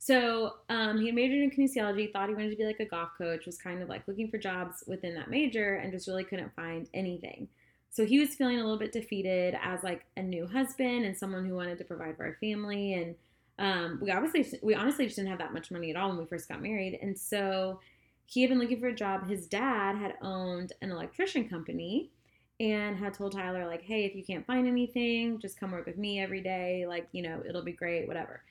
So 0.06 0.56
um, 0.68 0.94
he 1.00 1.10
majored 1.12 1.42
in 1.42 1.50
kinesiology, 1.50 2.12
thought 2.12 2.28
he 2.28 2.34
wanted 2.34 2.50
to 2.50 2.56
be 2.56 2.70
like 2.72 2.80
a 2.80 2.92
golf 2.94 3.10
coach, 3.16 3.46
was 3.46 3.58
kind 3.66 3.80
of 3.82 3.88
like 3.88 4.06
looking 4.08 4.30
for 4.30 4.38
jobs 4.38 4.84
within 4.86 5.14
that 5.14 5.30
major, 5.30 5.76
and 5.76 5.92
just 5.92 6.08
really 6.08 6.24
couldn't 6.24 6.54
find 6.54 6.88
anything. 6.92 7.48
So 7.90 8.04
he 8.04 8.18
was 8.18 8.34
feeling 8.34 8.58
a 8.58 8.64
little 8.64 8.78
bit 8.84 8.92
defeated 8.92 9.56
as 9.62 9.82
like 9.82 10.02
a 10.16 10.22
new 10.22 10.46
husband 10.46 11.04
and 11.06 11.16
someone 11.16 11.46
who 11.46 11.54
wanted 11.54 11.78
to 11.78 11.84
provide 11.84 12.16
for 12.16 12.24
our 12.24 12.36
family. 12.40 12.94
And 12.94 13.14
Um, 13.56 13.98
we 14.02 14.10
obviously, 14.10 14.58
we 14.62 14.74
honestly 14.74 15.04
just 15.06 15.16
didn't 15.16 15.30
have 15.30 15.38
that 15.38 15.52
much 15.52 15.70
money 15.70 15.90
at 15.90 15.96
all 15.96 16.08
when 16.08 16.18
we 16.18 16.26
first 16.26 16.48
got 16.48 16.60
married. 16.60 16.98
And 17.00 17.16
so 17.16 17.78
he 18.26 18.40
had 18.42 18.50
been 18.50 18.58
looking 18.58 18.80
for 18.80 18.88
a 18.88 18.94
job. 19.04 19.28
His 19.28 19.46
dad 19.46 19.96
had 19.96 20.14
owned 20.20 20.70
an 20.82 20.90
electrician 20.90 21.48
company 21.48 22.10
and 22.58 22.96
had 22.96 23.14
told 23.14 23.32
Tyler, 23.32 23.64
like, 23.66 23.82
hey, 23.82 24.04
if 24.06 24.14
you 24.16 24.24
can't 24.24 24.46
find 24.46 24.66
anything, 24.66 25.38
just 25.38 25.58
come 25.60 25.70
work 25.70 25.86
with 25.86 25.98
me 25.98 26.20
every 26.20 26.42
day. 26.42 26.84
Like, 26.94 27.06
you 27.12 27.22
know, 27.22 27.36
it'll 27.48 27.62
be 27.72 27.72
great, 27.72 28.08
whatever. 28.08 28.42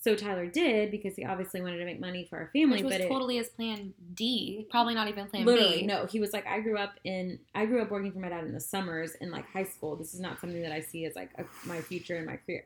So 0.00 0.14
Tyler 0.14 0.46
did 0.46 0.92
because 0.92 1.16
he 1.16 1.24
obviously 1.24 1.60
wanted 1.60 1.78
to 1.78 1.84
make 1.84 2.00
money 2.00 2.24
for 2.30 2.38
our 2.38 2.50
family. 2.52 2.76
Which 2.76 2.84
was 2.84 2.94
but 2.94 3.00
it, 3.02 3.08
totally 3.08 3.36
his 3.36 3.48
plan 3.48 3.94
D. 4.14 4.66
Probably 4.70 4.94
not 4.94 5.08
even 5.08 5.26
plan 5.26 5.44
literally 5.44 5.80
B. 5.80 5.86
no. 5.86 6.06
He 6.06 6.20
was 6.20 6.32
like, 6.32 6.46
I 6.46 6.60
grew 6.60 6.78
up 6.78 6.94
in, 7.04 7.40
I 7.54 7.66
grew 7.66 7.82
up 7.82 7.90
working 7.90 8.12
for 8.12 8.20
my 8.20 8.28
dad 8.28 8.44
in 8.44 8.52
the 8.52 8.60
summers 8.60 9.16
in 9.20 9.30
like 9.32 9.50
high 9.50 9.64
school. 9.64 9.96
This 9.96 10.14
is 10.14 10.20
not 10.20 10.40
something 10.40 10.62
that 10.62 10.72
I 10.72 10.80
see 10.80 11.04
as 11.04 11.16
like 11.16 11.30
a, 11.36 11.44
my 11.66 11.80
future 11.80 12.16
and 12.16 12.26
my 12.26 12.36
career. 12.36 12.64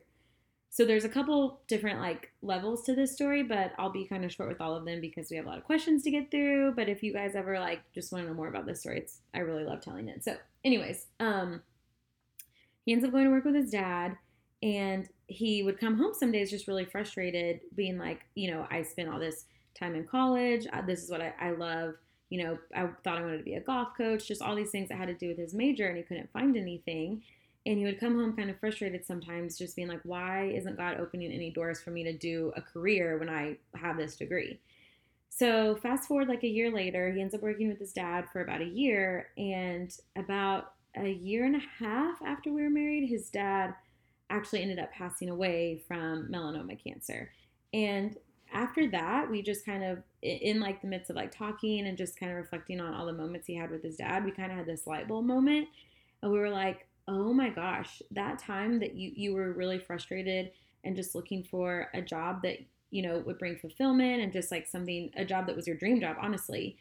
So 0.69 0.85
there's 0.85 1.05
a 1.05 1.09
couple 1.09 1.61
different 1.67 1.99
like 1.99 2.31
levels 2.41 2.83
to 2.85 2.95
this 2.95 3.13
story, 3.13 3.43
but 3.43 3.73
I'll 3.77 3.91
be 3.91 4.05
kind 4.05 4.25
of 4.25 4.31
short 4.31 4.49
with 4.49 4.59
all 4.59 4.75
of 4.75 4.85
them 4.85 5.01
because 5.01 5.29
we 5.29 5.37
have 5.37 5.45
a 5.45 5.49
lot 5.49 5.59
of 5.59 5.63
questions 5.63 6.01
to 6.03 6.11
get 6.11 6.31
through. 6.31 6.73
But 6.75 6.89
if 6.89 7.03
you 7.03 7.13
guys 7.13 7.35
ever 7.35 7.59
like 7.59 7.81
just 7.93 8.11
want 8.11 8.25
to 8.25 8.29
know 8.29 8.35
more 8.35 8.47
about 8.47 8.65
this 8.65 8.79
story, 8.79 8.97
it's 8.97 9.19
I 9.35 9.39
really 9.39 9.63
love 9.65 9.81
telling 9.81 10.07
it. 10.07 10.23
So, 10.23 10.35
anyways, 10.65 11.05
um, 11.19 11.61
he 12.85 12.91
ends 12.91 13.05
up 13.05 13.11
going 13.11 13.25
to 13.25 13.29
work 13.29 13.45
with 13.45 13.53
his 13.53 13.69
dad, 13.69 14.17
and 14.63 15.07
he 15.27 15.61
would 15.61 15.79
come 15.79 15.97
home 15.97 16.13
some 16.13 16.31
days 16.31 16.49
just 16.49 16.67
really 16.67 16.85
frustrated, 16.85 17.59
being 17.75 17.97
like, 17.97 18.21
you 18.33 18.49
know, 18.49 18.65
I 18.71 18.81
spent 18.81 19.09
all 19.09 19.19
this 19.19 19.45
time 19.77 19.93
in 19.93 20.05
college. 20.05 20.65
Uh, 20.71 20.81
this 20.81 21.03
is 21.03 21.11
what 21.11 21.21
I, 21.21 21.33
I 21.39 21.51
love. 21.51 21.95
You 22.29 22.43
know, 22.43 22.57
I 22.75 22.87
thought 23.03 23.19
I 23.19 23.21
wanted 23.21 23.39
to 23.39 23.43
be 23.43 23.55
a 23.55 23.61
golf 23.61 23.89
coach. 23.95 24.27
Just 24.27 24.41
all 24.41 24.55
these 24.55 24.71
things 24.71 24.89
that 24.89 24.97
had 24.97 25.09
to 25.09 25.13
do 25.13 25.27
with 25.27 25.37
his 25.37 25.53
major, 25.53 25.87
and 25.87 25.97
he 25.97 26.03
couldn't 26.03 26.31
find 26.31 26.57
anything 26.57 27.21
and 27.65 27.77
he 27.77 27.85
would 27.85 27.99
come 27.99 28.15
home 28.15 28.35
kind 28.35 28.49
of 28.49 28.59
frustrated 28.59 29.05
sometimes 29.05 29.57
just 29.57 29.75
being 29.75 29.87
like 29.87 30.01
why 30.03 30.45
isn't 30.55 30.77
god 30.77 30.99
opening 30.99 31.31
any 31.31 31.49
doors 31.49 31.81
for 31.81 31.91
me 31.91 32.03
to 32.03 32.13
do 32.13 32.51
a 32.55 32.61
career 32.61 33.17
when 33.17 33.29
i 33.29 33.55
have 33.75 33.97
this 33.97 34.15
degree 34.15 34.59
so 35.29 35.75
fast 35.77 36.07
forward 36.07 36.27
like 36.27 36.43
a 36.43 36.47
year 36.47 36.71
later 36.71 37.11
he 37.11 37.21
ends 37.21 37.33
up 37.33 37.41
working 37.41 37.67
with 37.67 37.79
his 37.79 37.93
dad 37.93 38.25
for 38.31 38.41
about 38.41 38.61
a 38.61 38.65
year 38.65 39.29
and 39.37 39.97
about 40.15 40.73
a 40.97 41.09
year 41.09 41.45
and 41.45 41.55
a 41.55 41.83
half 41.83 42.21
after 42.25 42.51
we 42.51 42.61
were 42.61 42.69
married 42.69 43.07
his 43.07 43.29
dad 43.29 43.73
actually 44.35 44.61
ended 44.61 44.79
up 44.79 44.91
passing 44.91 45.29
away 45.29 45.81
from 45.87 46.27
melanoma 46.31 46.81
cancer 46.81 47.31
and 47.73 48.17
after 48.53 48.89
that 48.89 49.29
we 49.29 49.41
just 49.41 49.65
kind 49.65 49.83
of 49.83 49.99
in 50.21 50.59
like 50.59 50.81
the 50.81 50.87
midst 50.87 51.09
of 51.09 51.15
like 51.15 51.35
talking 51.35 51.87
and 51.87 51.97
just 51.97 52.19
kind 52.19 52.31
of 52.31 52.37
reflecting 52.37 52.79
on 52.79 52.93
all 52.93 53.05
the 53.05 53.13
moments 53.13 53.47
he 53.47 53.55
had 53.55 53.71
with 53.71 53.83
his 53.83 53.95
dad 53.95 54.23
we 54.23 54.31
kind 54.31 54.51
of 54.51 54.57
had 54.57 54.67
this 54.67 54.85
light 54.85 55.07
bulb 55.07 55.25
moment 55.25 55.67
and 56.21 56.31
we 56.31 56.37
were 56.37 56.49
like 56.49 56.87
oh 57.07 57.33
my 57.33 57.49
gosh, 57.49 58.01
that 58.11 58.39
time 58.39 58.79
that 58.79 58.95
you 58.95 59.11
you 59.15 59.33
were 59.33 59.51
really 59.53 59.79
frustrated 59.79 60.51
and 60.83 60.95
just 60.95 61.15
looking 61.15 61.43
for 61.43 61.89
a 61.93 62.01
job 62.01 62.41
that 62.43 62.59
you 62.91 63.01
know 63.01 63.19
would 63.19 63.39
bring 63.39 63.57
fulfillment 63.57 64.21
and 64.21 64.31
just 64.31 64.51
like 64.51 64.67
something 64.67 65.11
a 65.15 65.25
job 65.25 65.47
that 65.47 65.55
was 65.55 65.67
your 65.67 65.77
dream 65.77 65.99
job, 65.99 66.17
honestly. 66.21 66.77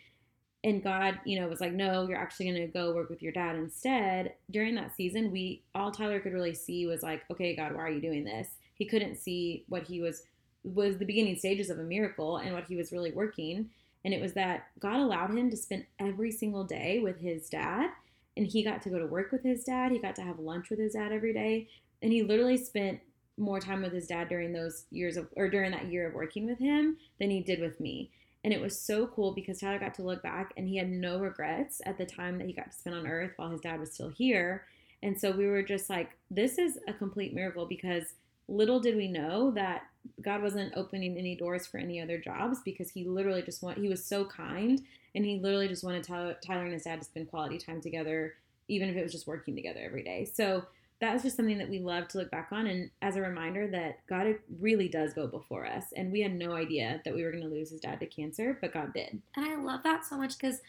And 0.64 0.82
God, 0.82 1.18
you 1.24 1.40
know, 1.40 1.48
was 1.48 1.60
like, 1.60 1.72
no, 1.72 2.06
you're 2.06 2.18
actually 2.18 2.46
going 2.46 2.60
to 2.60 2.68
go 2.68 2.94
work 2.94 3.10
with 3.10 3.22
your 3.22 3.32
dad 3.32 3.56
instead. 3.56 4.34
During 4.50 4.76
that 4.76 4.94
season, 4.94 5.32
we 5.32 5.62
all 5.74 5.90
Tyler 5.90 6.20
could 6.20 6.32
really 6.32 6.54
see 6.54 6.86
was 6.86 7.02
like, 7.02 7.22
okay, 7.30 7.56
God, 7.56 7.74
why 7.74 7.82
are 7.82 7.90
you 7.90 8.00
doing 8.00 8.24
this? 8.24 8.48
He 8.74 8.84
couldn't 8.84 9.16
see 9.16 9.64
what 9.68 9.84
he 9.84 10.00
was 10.00 10.22
was 10.64 10.98
the 10.98 11.04
beginning 11.04 11.36
stages 11.36 11.70
of 11.70 11.80
a 11.80 11.82
miracle 11.82 12.36
and 12.36 12.54
what 12.54 12.68
he 12.68 12.76
was 12.76 12.92
really 12.92 13.10
working. 13.10 13.68
And 14.04 14.14
it 14.14 14.20
was 14.20 14.34
that 14.34 14.68
God 14.78 15.00
allowed 15.00 15.30
him 15.30 15.50
to 15.50 15.56
spend 15.56 15.86
every 15.98 16.30
single 16.30 16.62
day 16.62 17.00
with 17.00 17.18
his 17.18 17.48
dad 17.48 17.90
and 18.36 18.46
he 18.46 18.62
got 18.62 18.82
to 18.82 18.90
go 18.90 18.98
to 18.98 19.06
work 19.06 19.32
with 19.32 19.42
his 19.42 19.64
dad. 19.64 19.92
He 19.92 19.98
got 19.98 20.16
to 20.16 20.22
have 20.22 20.38
lunch 20.38 20.70
with 20.70 20.78
his 20.78 20.94
dad 20.94 21.12
every 21.12 21.32
day, 21.32 21.68
and 22.00 22.12
he 22.12 22.22
literally 22.22 22.56
spent 22.56 23.00
more 23.38 23.60
time 23.60 23.82
with 23.82 23.92
his 23.92 24.06
dad 24.06 24.28
during 24.28 24.52
those 24.52 24.84
years 24.90 25.16
of 25.16 25.28
or 25.36 25.48
during 25.48 25.70
that 25.72 25.90
year 25.90 26.08
of 26.08 26.14
working 26.14 26.46
with 26.46 26.58
him 26.58 26.96
than 27.18 27.30
he 27.30 27.40
did 27.40 27.60
with 27.60 27.80
me. 27.80 28.10
And 28.44 28.52
it 28.52 28.60
was 28.60 28.78
so 28.78 29.06
cool 29.06 29.32
because 29.32 29.60
Tyler 29.60 29.78
got 29.78 29.94
to 29.94 30.02
look 30.02 30.22
back 30.22 30.52
and 30.56 30.68
he 30.68 30.76
had 30.76 30.90
no 30.90 31.18
regrets 31.18 31.80
at 31.86 31.96
the 31.96 32.06
time 32.06 32.38
that 32.38 32.46
he 32.46 32.52
got 32.52 32.72
to 32.72 32.76
spend 32.76 32.96
on 32.96 33.06
earth 33.06 33.32
while 33.36 33.50
his 33.50 33.60
dad 33.60 33.78
was 33.78 33.92
still 33.92 34.08
here. 34.08 34.64
And 35.02 35.18
so 35.18 35.30
we 35.30 35.46
were 35.46 35.62
just 35.62 35.88
like, 35.88 36.10
this 36.30 36.58
is 36.58 36.78
a 36.88 36.92
complete 36.92 37.34
miracle 37.34 37.66
because 37.66 38.14
little 38.48 38.80
did 38.80 38.96
we 38.96 39.08
know 39.08 39.50
that 39.52 39.84
God 40.20 40.42
wasn't 40.42 40.76
opening 40.76 41.16
any 41.16 41.36
doors 41.36 41.66
for 41.66 41.78
any 41.78 42.00
other 42.00 42.18
jobs 42.18 42.58
because 42.64 42.90
he 42.90 43.04
literally 43.04 43.42
just 43.42 43.62
want 43.62 43.78
he 43.78 43.88
was 43.88 44.04
so 44.04 44.24
kind 44.24 44.82
and 45.14 45.24
he 45.24 45.38
literally 45.38 45.68
just 45.68 45.84
wanted 45.84 46.02
Tyler, 46.02 46.36
and 46.48 46.72
his 46.72 46.84
dad 46.84 46.98
to 47.00 47.04
spend 47.04 47.30
quality 47.30 47.58
time 47.58 47.80
together, 47.80 48.34
even 48.68 48.88
if 48.88 48.96
it 48.96 49.02
was 49.02 49.12
just 49.12 49.26
working 49.26 49.54
together 49.54 49.80
every 49.84 50.02
day. 50.02 50.24
So 50.24 50.64
that 51.02 51.12
was 51.12 51.24
just 51.24 51.36
something 51.36 51.58
that 51.58 51.68
we 51.68 51.80
love 51.80 52.06
to 52.06 52.18
look 52.18 52.30
back 52.30 52.50
on, 52.52 52.68
and 52.68 52.88
as 53.02 53.16
a 53.16 53.20
reminder 53.20 53.66
that 53.66 53.98
God 54.08 54.36
really 54.60 54.88
does 54.88 55.12
go 55.12 55.26
before 55.26 55.66
us, 55.66 55.86
and 55.96 56.12
we 56.12 56.20
had 56.20 56.32
no 56.32 56.52
idea 56.52 57.02
that 57.04 57.12
we 57.12 57.24
were 57.24 57.32
going 57.32 57.42
to 57.42 57.50
lose 57.50 57.70
his 57.70 57.80
dad 57.80 57.98
to 57.98 58.06
cancer, 58.06 58.56
but 58.60 58.72
God 58.72 58.94
did. 58.94 59.20
And 59.34 59.44
I 59.44 59.56
love 59.56 59.82
that 59.82 60.06
so 60.06 60.16
much 60.16 60.38
because 60.38 60.60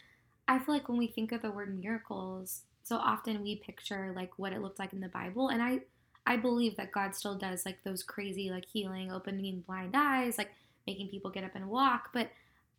I 0.48 0.58
feel 0.58 0.74
like 0.74 0.88
when 0.88 0.98
we 0.98 1.06
think 1.06 1.30
of 1.30 1.40
the 1.40 1.52
word 1.52 1.78
miracles, 1.78 2.62
so 2.82 2.96
often 2.96 3.44
we 3.44 3.54
picture 3.54 4.12
like 4.16 4.36
what 4.36 4.52
it 4.52 4.60
looked 4.60 4.80
like 4.80 4.92
in 4.92 5.00
the 5.00 5.08
Bible, 5.08 5.50
and 5.50 5.62
I 5.62 5.82
I 6.26 6.36
believe 6.36 6.76
that 6.78 6.90
God 6.90 7.14
still 7.14 7.38
does 7.38 7.64
like 7.64 7.84
those 7.84 8.02
crazy 8.02 8.50
like 8.50 8.64
healing, 8.66 9.12
opening 9.12 9.60
blind 9.60 9.94
eyes, 9.94 10.36
like 10.36 10.50
making 10.84 11.10
people 11.10 11.30
get 11.30 11.44
up 11.44 11.54
and 11.54 11.70
walk, 11.70 12.10
but 12.12 12.28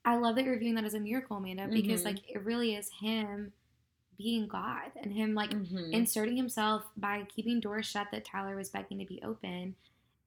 I 0.03 0.17
love 0.17 0.35
that 0.35 0.43
you're 0.43 0.59
viewing 0.59 0.75
that 0.75 0.83
as 0.83 0.93
a 0.93 0.99
miracle, 0.99 1.37
Amanda, 1.37 1.69
because 1.69 2.01
mm-hmm. 2.01 2.15
like 2.15 2.29
it 2.29 2.43
really 2.43 2.75
is 2.75 2.89
him 2.99 3.53
being 4.17 4.47
God 4.47 4.91
and 5.01 5.11
him 5.11 5.33
like 5.33 5.51
mm-hmm. 5.51 5.91
inserting 5.91 6.37
himself 6.37 6.83
by 6.97 7.23
keeping 7.33 7.59
doors 7.59 7.85
shut 7.85 8.07
that 8.11 8.25
Tyler 8.25 8.55
was 8.55 8.69
begging 8.69 8.99
to 8.99 9.05
be 9.05 9.21
open 9.23 9.75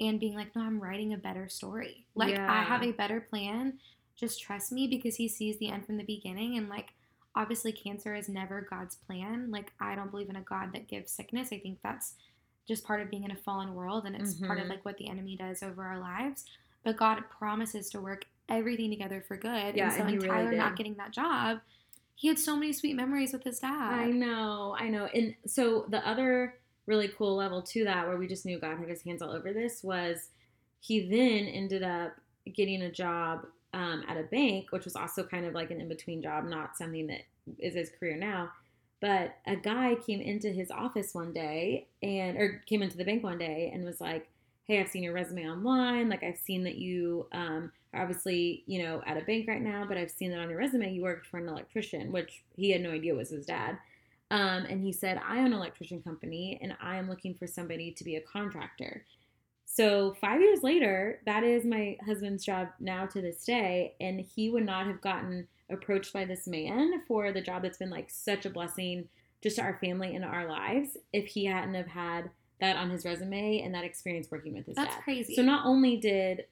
and 0.00 0.20
being 0.20 0.34
like, 0.34 0.54
no, 0.54 0.62
I'm 0.62 0.80
writing 0.80 1.12
a 1.12 1.18
better 1.18 1.48
story. 1.48 2.06
Like 2.14 2.34
yeah. 2.34 2.50
I 2.50 2.62
have 2.62 2.82
a 2.82 2.92
better 2.92 3.20
plan. 3.20 3.78
Just 4.16 4.40
trust 4.40 4.72
me 4.72 4.86
because 4.86 5.16
he 5.16 5.28
sees 5.28 5.58
the 5.58 5.70
end 5.70 5.86
from 5.86 5.96
the 5.96 6.04
beginning 6.04 6.56
and 6.56 6.68
like 6.68 6.90
obviously 7.34 7.72
cancer 7.72 8.14
is 8.14 8.28
never 8.28 8.66
God's 8.68 8.96
plan. 8.96 9.50
Like 9.50 9.72
I 9.80 9.94
don't 9.94 10.10
believe 10.10 10.30
in 10.30 10.36
a 10.36 10.42
God 10.42 10.72
that 10.72 10.88
gives 10.88 11.10
sickness. 11.10 11.50
I 11.52 11.58
think 11.58 11.78
that's 11.82 12.14
just 12.66 12.84
part 12.84 13.00
of 13.00 13.10
being 13.10 13.24
in 13.24 13.30
a 13.30 13.36
fallen 13.36 13.74
world 13.74 14.04
and 14.06 14.14
it's 14.14 14.34
mm-hmm. 14.34 14.46
part 14.46 14.58
of 14.58 14.64
mm-hmm. 14.64 14.72
like 14.72 14.84
what 14.84 14.98
the 14.98 15.08
enemy 15.08 15.36
does 15.36 15.62
over 15.62 15.82
our 15.82 15.98
lives. 15.98 16.44
But 16.84 16.96
God 16.96 17.22
promises 17.38 17.90
to 17.90 18.00
work 18.00 18.24
everything 18.48 18.90
together 18.90 19.24
for 19.26 19.36
good. 19.36 19.74
Yeah, 19.74 19.84
and 19.84 19.92
so 19.92 20.00
and 20.02 20.10
in 20.10 20.20
Tyler 20.20 20.44
really 20.44 20.56
not 20.56 20.76
getting 20.76 20.94
that 20.94 21.12
job, 21.12 21.58
he 22.18 22.26
had 22.26 22.38
so 22.38 22.56
many 22.56 22.72
sweet 22.72 22.96
memories 22.96 23.32
with 23.32 23.44
his 23.44 23.60
dad. 23.60 23.92
I 23.92 24.06
know, 24.06 24.74
I 24.76 24.88
know. 24.88 25.06
And 25.14 25.36
so 25.46 25.86
the 25.88 26.06
other 26.06 26.54
really 26.84 27.06
cool 27.16 27.36
level 27.36 27.62
to 27.62 27.84
that, 27.84 28.08
where 28.08 28.16
we 28.16 28.26
just 28.26 28.44
knew 28.44 28.58
God 28.58 28.76
had 28.76 28.88
his 28.88 29.02
hands 29.02 29.22
all 29.22 29.30
over 29.30 29.52
this, 29.52 29.84
was 29.84 30.30
he 30.80 31.08
then 31.08 31.46
ended 31.46 31.84
up 31.84 32.14
getting 32.52 32.82
a 32.82 32.90
job 32.90 33.46
um, 33.72 34.02
at 34.08 34.16
a 34.16 34.24
bank, 34.24 34.72
which 34.72 34.84
was 34.84 34.96
also 34.96 35.22
kind 35.22 35.46
of 35.46 35.54
like 35.54 35.70
an 35.70 35.80
in 35.80 35.86
between 35.86 36.20
job, 36.20 36.44
not 36.44 36.76
something 36.76 37.06
that 37.06 37.20
is 37.60 37.74
his 37.74 37.92
career 38.00 38.16
now. 38.16 38.50
But 39.00 39.36
a 39.46 39.54
guy 39.54 39.94
came 40.04 40.20
into 40.20 40.48
his 40.48 40.72
office 40.72 41.14
one 41.14 41.32
day 41.32 41.86
and, 42.02 42.36
or 42.36 42.64
came 42.66 42.82
into 42.82 42.96
the 42.96 43.04
bank 43.04 43.22
one 43.22 43.38
day 43.38 43.70
and 43.72 43.84
was 43.84 44.00
like, 44.00 44.28
Hey, 44.64 44.80
I've 44.80 44.88
seen 44.88 45.04
your 45.04 45.12
resume 45.14 45.48
online. 45.48 46.08
Like, 46.08 46.24
I've 46.24 46.36
seen 46.36 46.64
that 46.64 46.74
you 46.74 47.28
um, 47.30 47.70
obviously, 47.94 48.64
you 48.66 48.82
know, 48.82 49.02
at 49.06 49.16
a 49.16 49.24
bank 49.24 49.48
right 49.48 49.62
now, 49.62 49.84
but 49.86 49.96
I've 49.96 50.10
seen 50.10 50.30
that 50.30 50.40
on 50.40 50.50
your 50.50 50.58
resume 50.58 50.92
you 50.92 51.02
worked 51.02 51.26
for 51.26 51.38
an 51.38 51.48
electrician, 51.48 52.12
which 52.12 52.42
he 52.56 52.70
had 52.70 52.80
no 52.80 52.90
idea 52.90 53.14
was 53.14 53.30
his 53.30 53.46
dad. 53.46 53.78
Um, 54.30 54.66
and 54.68 54.82
he 54.82 54.92
said, 54.92 55.20
I 55.26 55.38
own 55.38 55.46
an 55.46 55.52
electrician 55.54 56.02
company 56.02 56.58
and 56.60 56.76
I 56.82 56.96
am 56.96 57.08
looking 57.08 57.34
for 57.34 57.46
somebody 57.46 57.92
to 57.92 58.04
be 58.04 58.16
a 58.16 58.20
contractor. 58.20 59.04
So, 59.64 60.16
five 60.20 60.40
years 60.40 60.62
later, 60.62 61.20
that 61.26 61.44
is 61.44 61.64
my 61.64 61.96
husband's 62.04 62.44
job 62.44 62.68
now 62.80 63.06
to 63.06 63.20
this 63.20 63.44
day. 63.44 63.94
And 64.00 64.20
he 64.20 64.50
would 64.50 64.64
not 64.64 64.86
have 64.86 65.00
gotten 65.00 65.46
approached 65.70 66.12
by 66.12 66.24
this 66.24 66.46
man 66.46 67.02
for 67.06 67.32
the 67.32 67.40
job 67.40 67.62
that's 67.62 67.78
been 67.78 67.90
like 67.90 68.10
such 68.10 68.46
a 68.46 68.50
blessing 68.50 69.08
just 69.42 69.56
to 69.56 69.62
our 69.62 69.78
family 69.78 70.16
and 70.16 70.24
our 70.24 70.48
lives 70.48 70.96
if 71.12 71.26
he 71.26 71.44
hadn't 71.44 71.74
have 71.74 71.86
had 71.86 72.30
that 72.60 72.76
on 72.76 72.90
his 72.90 73.04
resume 73.04 73.60
and 73.60 73.74
that 73.74 73.84
experience 73.84 74.28
working 74.30 74.54
with 74.54 74.66
his 74.66 74.74
that's 74.74 74.88
dad. 74.88 74.94
That's 74.94 75.04
crazy. 75.04 75.34
So 75.36 75.42
not 75.42 75.66
only 75.66 75.96
did 75.96 76.46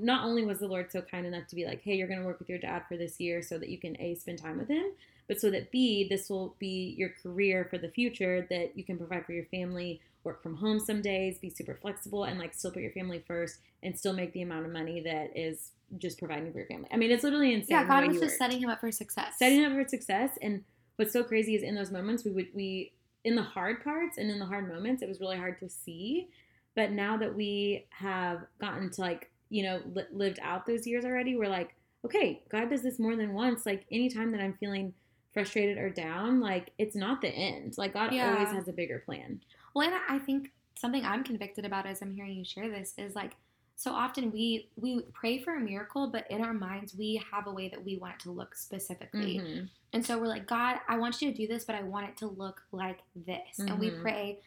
not 0.00 0.24
only 0.24 0.44
was 0.44 0.58
the 0.58 0.66
Lord 0.66 0.90
so 0.90 1.02
kind 1.02 1.26
enough 1.26 1.46
to 1.48 1.56
be 1.56 1.64
like, 1.64 1.82
hey, 1.82 1.94
you're 1.94 2.08
going 2.08 2.20
to 2.20 2.26
work 2.26 2.38
with 2.38 2.48
your 2.48 2.58
dad 2.58 2.84
for 2.88 2.96
this 2.96 3.20
year 3.20 3.42
so 3.42 3.58
that 3.58 3.68
you 3.68 3.78
can 3.78 4.00
A, 4.00 4.14
spend 4.14 4.38
time 4.38 4.58
with 4.58 4.68
him, 4.68 4.92
but 5.28 5.40
so 5.40 5.50
that 5.50 5.70
B, 5.70 6.06
this 6.08 6.28
will 6.28 6.54
be 6.58 6.94
your 6.98 7.10
career 7.22 7.66
for 7.70 7.78
the 7.78 7.88
future 7.88 8.46
that 8.50 8.76
you 8.76 8.84
can 8.84 8.98
provide 8.98 9.26
for 9.26 9.32
your 9.32 9.46
family, 9.46 10.00
work 10.24 10.42
from 10.42 10.56
home 10.56 10.78
some 10.78 11.02
days, 11.02 11.38
be 11.38 11.50
super 11.50 11.78
flexible, 11.80 12.24
and 12.24 12.38
like 12.38 12.54
still 12.54 12.70
put 12.70 12.82
your 12.82 12.92
family 12.92 13.22
first 13.26 13.58
and 13.82 13.98
still 13.98 14.12
make 14.12 14.32
the 14.32 14.42
amount 14.42 14.64
of 14.64 14.72
money 14.72 15.00
that 15.00 15.36
is 15.36 15.72
just 15.98 16.18
providing 16.18 16.52
for 16.52 16.58
your 16.58 16.66
family. 16.66 16.88
I 16.92 16.96
mean, 16.96 17.10
it's 17.10 17.24
literally 17.24 17.52
insane. 17.52 17.76
Yeah, 17.76 17.86
God 17.86 18.06
was 18.06 18.20
just 18.20 18.38
setting 18.38 18.60
him 18.60 18.70
up 18.70 18.80
for 18.80 18.92
success. 18.92 19.34
Setting 19.38 19.62
him 19.62 19.72
up 19.72 19.78
for 19.78 19.88
success. 19.88 20.38
And 20.40 20.62
what's 20.96 21.12
so 21.12 21.24
crazy 21.24 21.54
is 21.56 21.62
in 21.62 21.74
those 21.74 21.90
moments, 21.90 22.24
we 22.24 22.30
would, 22.30 22.48
we, 22.54 22.92
in 23.24 23.34
the 23.34 23.42
hard 23.42 23.82
parts 23.82 24.18
and 24.18 24.30
in 24.30 24.38
the 24.38 24.46
hard 24.46 24.68
moments, 24.68 25.02
it 25.02 25.08
was 25.08 25.20
really 25.20 25.36
hard 25.36 25.58
to 25.60 25.68
see. 25.68 26.28
But 26.74 26.92
now 26.92 27.16
that 27.18 27.34
we 27.34 27.86
have 27.90 28.46
gotten 28.60 28.90
to 28.90 29.00
like 29.00 29.30
you 29.52 29.62
know, 29.62 29.80
li- 29.94 30.06
lived 30.12 30.38
out 30.42 30.64
those 30.66 30.86
years 30.86 31.04
already, 31.04 31.36
we're 31.36 31.48
like, 31.48 31.74
okay, 32.06 32.42
God 32.48 32.70
does 32.70 32.82
this 32.82 32.98
more 32.98 33.16
than 33.16 33.34
once. 33.34 33.66
Like 33.66 33.84
anytime 33.92 34.32
that 34.32 34.40
I'm 34.40 34.54
feeling 34.54 34.94
frustrated 35.34 35.76
or 35.78 35.90
down, 35.90 36.40
like 36.40 36.70
it's 36.78 36.96
not 36.96 37.20
the 37.20 37.28
end. 37.28 37.76
Like 37.76 37.92
God 37.92 38.12
yeah. 38.12 38.32
always 38.32 38.48
has 38.48 38.66
a 38.68 38.72
bigger 38.72 39.00
plan. 39.04 39.40
Well, 39.74 39.86
and 39.88 39.94
I 40.08 40.18
think 40.18 40.50
something 40.74 41.04
I'm 41.04 41.22
convicted 41.22 41.64
about 41.64 41.86
as 41.86 42.00
I'm 42.02 42.14
hearing 42.14 42.32
you 42.34 42.44
share 42.44 42.68
this 42.70 42.94
is 42.96 43.14
like 43.14 43.32
so 43.76 43.90
often 43.92 44.30
we 44.30 44.68
we 44.76 45.02
pray 45.12 45.38
for 45.42 45.54
a 45.56 45.60
miracle, 45.60 46.08
but 46.08 46.30
in 46.30 46.42
our 46.42 46.54
minds 46.54 46.94
we 46.94 47.22
have 47.30 47.46
a 47.46 47.52
way 47.52 47.68
that 47.68 47.84
we 47.84 47.96
want 47.98 48.14
it 48.14 48.20
to 48.20 48.30
look 48.30 48.54
specifically. 48.54 49.38
Mhm. 49.38 49.68
And 49.92 50.04
so 50.04 50.18
we're 50.18 50.28
like, 50.28 50.46
God, 50.46 50.78
I 50.88 50.96
want 50.96 51.20
you 51.20 51.30
to 51.30 51.36
do 51.36 51.46
this, 51.46 51.64
but 51.64 51.74
I 51.74 51.82
want 51.82 52.08
it 52.08 52.16
to 52.18 52.26
look 52.26 52.62
like 52.72 53.00
this. 53.14 53.58
And 53.58 53.78
we 53.78 53.90
Mhm. 53.90 54.00
pray 54.02 54.38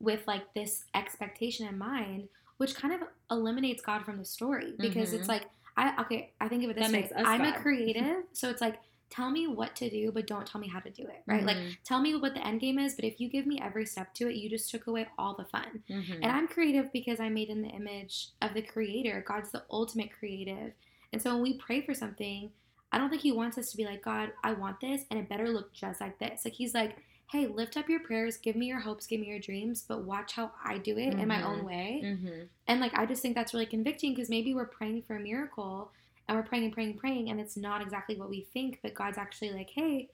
with 0.00 0.26
like 0.26 0.52
this 0.54 0.84
expectation 0.94 1.66
in 1.66 1.76
mind, 1.78 2.28
which 2.58 2.74
kind 2.74 2.94
of 2.94 3.00
eliminates 3.30 3.82
God 3.82 4.04
from 4.04 4.18
the 4.18 4.24
story 4.24 4.74
because 4.78 5.12
it's 5.12 5.26
Mhm. 5.26 5.28
like, 5.28 5.50
I 5.76 6.00
okay, 6.02 6.32
I 6.40 6.48
think 6.48 6.64
of 6.64 6.70
it 6.70 6.76
this 6.76 6.86
That 6.86 6.92
way. 6.92 7.00
makes 7.02 7.12
us 7.12 7.26
I'm 7.26 7.40
a 7.44 7.52
creative, 7.60 8.24
so 8.32 8.48
it's 8.50 8.60
like, 8.60 8.78
tell 9.10 9.30
me 9.30 9.46
what 9.46 9.76
to 9.76 9.88
do, 9.90 10.10
but 10.12 10.26
don't 10.26 10.46
tell 10.46 10.60
me 10.60 10.66
how 10.68 10.80
to 10.80 10.90
do 10.90 11.02
it, 11.02 11.22
right? 11.26 11.44
Like, 11.44 11.56
Mhm. 11.56 11.76
tell 11.84 12.00
me 12.00 12.14
what 12.16 12.34
the 12.34 12.44
end 12.44 12.60
game 12.60 12.78
is, 12.78 12.94
but 12.94 13.04
if 13.04 13.20
you 13.20 13.28
give 13.28 13.46
me 13.46 13.60
every 13.60 13.86
step 13.86 14.12
to 14.14 14.28
it, 14.28 14.36
you 14.36 14.48
just 14.48 14.70
took 14.70 14.86
away 14.86 15.06
all 15.18 15.34
the 15.34 15.44
fun. 15.44 15.82
Mhm. 15.88 16.14
And 16.22 16.26
I'm 16.26 16.48
creative 16.48 16.90
because 16.92 17.20
I'm 17.20 17.34
made 17.34 17.48
in 17.48 17.62
the 17.62 17.68
image 17.68 18.30
of 18.42 18.54
the 18.54 18.62
creator. 18.62 19.22
God's 19.26 19.50
the 19.52 19.64
ultimate 19.70 20.10
creative. 20.12 20.72
And 21.12 21.20
so 21.22 21.34
when 21.34 21.42
we 21.42 21.54
pray 21.58 21.80
for 21.82 21.94
something, 21.94 22.50
I 22.90 22.98
don't 22.98 23.10
think 23.10 23.22
he 23.22 23.32
wants 23.32 23.58
us 23.58 23.70
to 23.72 23.76
be 23.76 23.84
like, 23.84 24.02
God, 24.02 24.32
I 24.42 24.52
want 24.52 24.80
this 24.80 25.04
and 25.10 25.18
it 25.20 25.28
better 25.28 25.48
look 25.48 25.72
just 25.72 26.00
like 26.00 26.18
this. 26.18 26.44
Like 26.44 26.54
he's 26.54 26.74
like, 26.74 26.96
hey, 27.34 27.48
lift 27.48 27.76
up 27.76 27.88
your 27.88 27.98
prayers, 27.98 28.36
give 28.36 28.54
me 28.54 28.66
your 28.66 28.78
hopes, 28.78 29.08
give 29.08 29.20
me 29.20 29.26
your 29.26 29.40
dreams, 29.40 29.84
but 29.88 30.02
watch 30.04 30.34
how 30.34 30.52
I 30.64 30.78
do 30.78 30.96
it 30.96 31.14
in 31.14 31.26
my 31.26 31.42
own 31.42 31.62
Mhm. 31.62 31.64
way. 31.64 32.00
Mhm. 32.04 32.48
And 32.68 32.80
like 32.80 32.94
I 32.96 33.06
just 33.06 33.22
think 33.22 33.34
that's 33.34 33.52
really 33.52 33.66
convicting 33.66 34.14
because 34.14 34.30
maybe 34.30 34.54
we're 34.54 34.66
praying 34.66 35.02
for 35.02 35.16
a 35.16 35.20
miracle 35.20 35.90
and 36.28 36.38
we're 36.38 36.44
praying 36.44 36.64
and 36.66 36.72
praying 36.72 36.90
and 36.92 36.98
praying 37.00 37.30
and 37.30 37.40
it's 37.40 37.56
not 37.56 37.82
exactly 37.82 38.16
what 38.16 38.30
we 38.30 38.42
think, 38.42 38.78
but 38.82 38.94
God's 38.94 39.18
actually 39.18 39.50
like, 39.50 39.70
hey, 39.70 40.08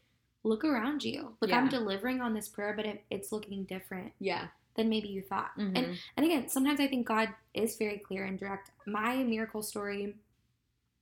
look 0.45 0.65
around 0.65 1.05
you. 1.05 1.37
Look, 1.43 1.53
I'm 1.53 1.69
delivering 1.69 2.23
on 2.23 2.33
this 2.33 2.49
prayer, 2.49 2.73
but 2.75 2.87
it, 2.87 3.05
it's 3.11 3.33
looking 3.33 3.65
different 3.65 4.15
Yeah. 4.19 4.49
than 4.77 4.89
maybe 4.89 5.09
you 5.09 5.21
thought. 5.21 5.51
And 5.59 5.77
Mhm. 5.77 5.99
and 6.17 6.25
again, 6.25 6.49
sometimes 6.49 6.81
I 6.81 6.87
think 6.87 7.07
God 7.07 7.35
is 7.53 7.77
very 7.77 7.99
clear 7.99 8.25
and 8.25 8.39
direct. 8.39 8.71
My 8.87 9.23
miracle 9.23 9.63
story 9.63 10.17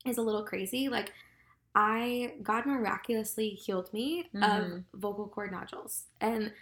is 0.04 0.18
a 0.18 0.22
little 0.22 0.42
crazy. 0.42 0.88
Like 0.88 1.12
I 1.80 2.34
God 2.42 2.66
miraculously 2.66 3.50
healed 3.50 3.92
me 3.92 4.28
Mhm. 4.34 4.42
of 4.94 5.00
vocal 5.00 5.28
cord 5.28 5.52
nodules. 5.52 6.06
And 6.20 6.52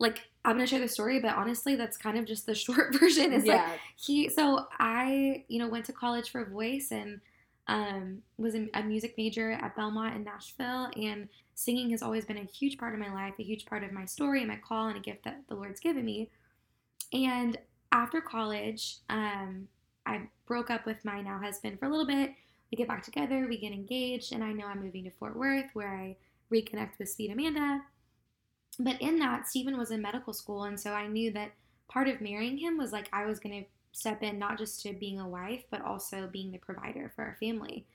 like 0.00 0.28
I'm 0.44 0.56
gonna 0.56 0.66
share 0.66 0.80
the 0.80 0.88
story, 0.88 1.20
but 1.20 1.36
honestly 1.36 1.76
that's 1.76 1.96
kind 1.96 2.18
of 2.18 2.24
just 2.24 2.44
the 2.44 2.54
short 2.66 2.92
version. 2.98 3.32
Is 3.32 3.44
like 3.44 3.60
he 3.94 4.28
so 4.28 4.66
I, 4.80 5.44
you 5.46 5.60
know, 5.60 5.68
went 5.68 5.84
to 5.86 5.92
college 5.92 6.30
for 6.30 6.44
voice 6.44 6.90
and 6.90 7.20
um 7.68 8.22
was 8.36 8.56
a, 8.56 8.68
a 8.74 8.82
music 8.82 9.14
major 9.16 9.52
at 9.52 9.76
Belmont 9.76 10.16
in 10.16 10.24
Nashville 10.24 10.90
and 10.96 11.28
singing 11.54 11.90
has 11.90 12.02
always 12.02 12.24
been 12.24 12.38
a 12.38 12.44
huge 12.44 12.76
part 12.76 12.94
of 12.94 12.98
my 13.00 13.14
life, 13.14 13.34
a 13.38 13.44
huge 13.44 13.66
part 13.66 13.84
of 13.84 13.92
my 13.92 14.04
story 14.04 14.40
and 14.40 14.48
my 14.48 14.56
call 14.56 14.88
and 14.88 14.96
a 14.96 15.00
gift 15.00 15.22
that 15.22 15.46
the 15.48 15.54
Lord's 15.54 15.78
given 15.78 16.04
me. 16.04 16.28
And 17.12 17.56
after 17.92 18.20
college, 18.20 18.96
um, 19.08 19.68
I 20.04 20.22
broke 20.46 20.68
up 20.68 20.84
with 20.84 21.04
my 21.04 21.20
now 21.20 21.38
husband 21.38 21.78
for 21.78 21.86
a 21.86 21.88
little 21.88 22.06
bit. 22.08 22.34
We 22.74 22.78
get 22.78 22.88
back 22.88 23.04
together, 23.04 23.46
we 23.48 23.56
get 23.56 23.70
engaged, 23.70 24.32
and 24.32 24.42
I 24.42 24.50
know 24.52 24.66
I'm 24.66 24.82
moving 24.82 25.04
to 25.04 25.10
Fort 25.12 25.36
Worth 25.36 25.70
where 25.74 25.94
I 25.94 26.16
reconnect 26.52 26.98
with 26.98 27.08
Sweet 27.08 27.30
Amanda. 27.30 27.82
But 28.80 29.00
in 29.00 29.20
that, 29.20 29.46
Stephen 29.46 29.78
was 29.78 29.92
in 29.92 30.02
medical 30.02 30.32
school, 30.32 30.64
and 30.64 30.80
so 30.80 30.90
I 30.90 31.06
knew 31.06 31.30
that 31.34 31.52
part 31.86 32.08
of 32.08 32.20
marrying 32.20 32.58
him 32.58 32.76
was 32.76 32.90
like 32.90 33.08
I 33.12 33.26
was 33.26 33.38
going 33.38 33.62
to 33.62 33.68
step 33.92 34.24
in 34.24 34.40
not 34.40 34.58
just 34.58 34.82
to 34.82 34.92
being 34.92 35.20
a 35.20 35.28
wife, 35.28 35.62
but 35.70 35.82
also 35.82 36.26
being 36.26 36.50
the 36.50 36.58
provider 36.58 37.12
for 37.14 37.22
our 37.22 37.36
family. 37.38 37.86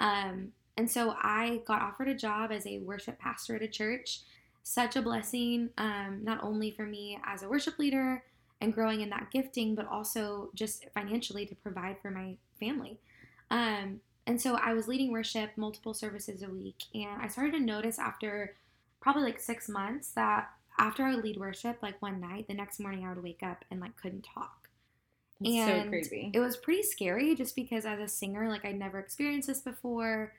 Um, 0.00 0.48
and 0.76 0.90
so 0.90 1.14
I 1.22 1.60
got 1.64 1.82
offered 1.82 2.08
a 2.08 2.14
job 2.16 2.50
as 2.50 2.66
a 2.66 2.80
worship 2.80 3.20
pastor 3.20 3.54
at 3.54 3.62
a 3.62 3.68
church. 3.68 4.22
Such 4.64 4.96
a 4.96 5.02
blessing, 5.02 5.70
um, 5.78 6.22
not 6.24 6.42
only 6.42 6.72
for 6.72 6.86
me 6.86 7.20
as 7.24 7.44
a 7.44 7.48
worship 7.48 7.78
leader 7.78 8.24
and 8.60 8.74
growing 8.74 9.00
in 9.00 9.10
that 9.10 9.30
gifting, 9.30 9.76
but 9.76 9.86
also 9.86 10.50
just 10.56 10.86
financially 10.92 11.46
to 11.46 11.54
provide 11.54 11.98
for 12.02 12.10
my 12.10 12.36
family. 12.58 12.98
Um, 13.52 14.00
and 14.26 14.40
so 14.40 14.54
I 14.54 14.72
was 14.72 14.88
leading 14.88 15.12
worship 15.12 15.50
multiple 15.56 15.94
services 15.94 16.42
a 16.42 16.48
week, 16.48 16.84
and 16.94 17.20
I 17.20 17.28
started 17.28 17.52
to 17.52 17.60
notice 17.60 17.98
after 17.98 18.56
probably 19.00 19.22
like 19.22 19.40
six 19.40 19.68
months 19.68 20.08
that 20.12 20.50
after 20.78 21.04
I 21.04 21.14
would 21.14 21.24
lead 21.24 21.36
worship, 21.36 21.78
like 21.82 22.00
one 22.00 22.20
night, 22.20 22.48
the 22.48 22.54
next 22.54 22.80
morning 22.80 23.04
I 23.04 23.10
would 23.10 23.22
wake 23.22 23.42
up 23.42 23.64
and 23.70 23.80
like 23.80 23.96
couldn't 23.96 24.26
talk. 24.34 24.68
So 25.44 25.50
and 25.50 25.90
creepy. 25.90 26.30
It 26.32 26.38
was 26.38 26.56
pretty 26.56 26.82
scary 26.82 27.34
just 27.34 27.54
because 27.54 27.84
as 27.84 28.00
a 28.00 28.08
singer, 28.08 28.48
like 28.48 28.64
I'd 28.64 28.78
never 28.78 28.98
experienced 28.98 29.48
this 29.48 29.60
before. 29.60 30.32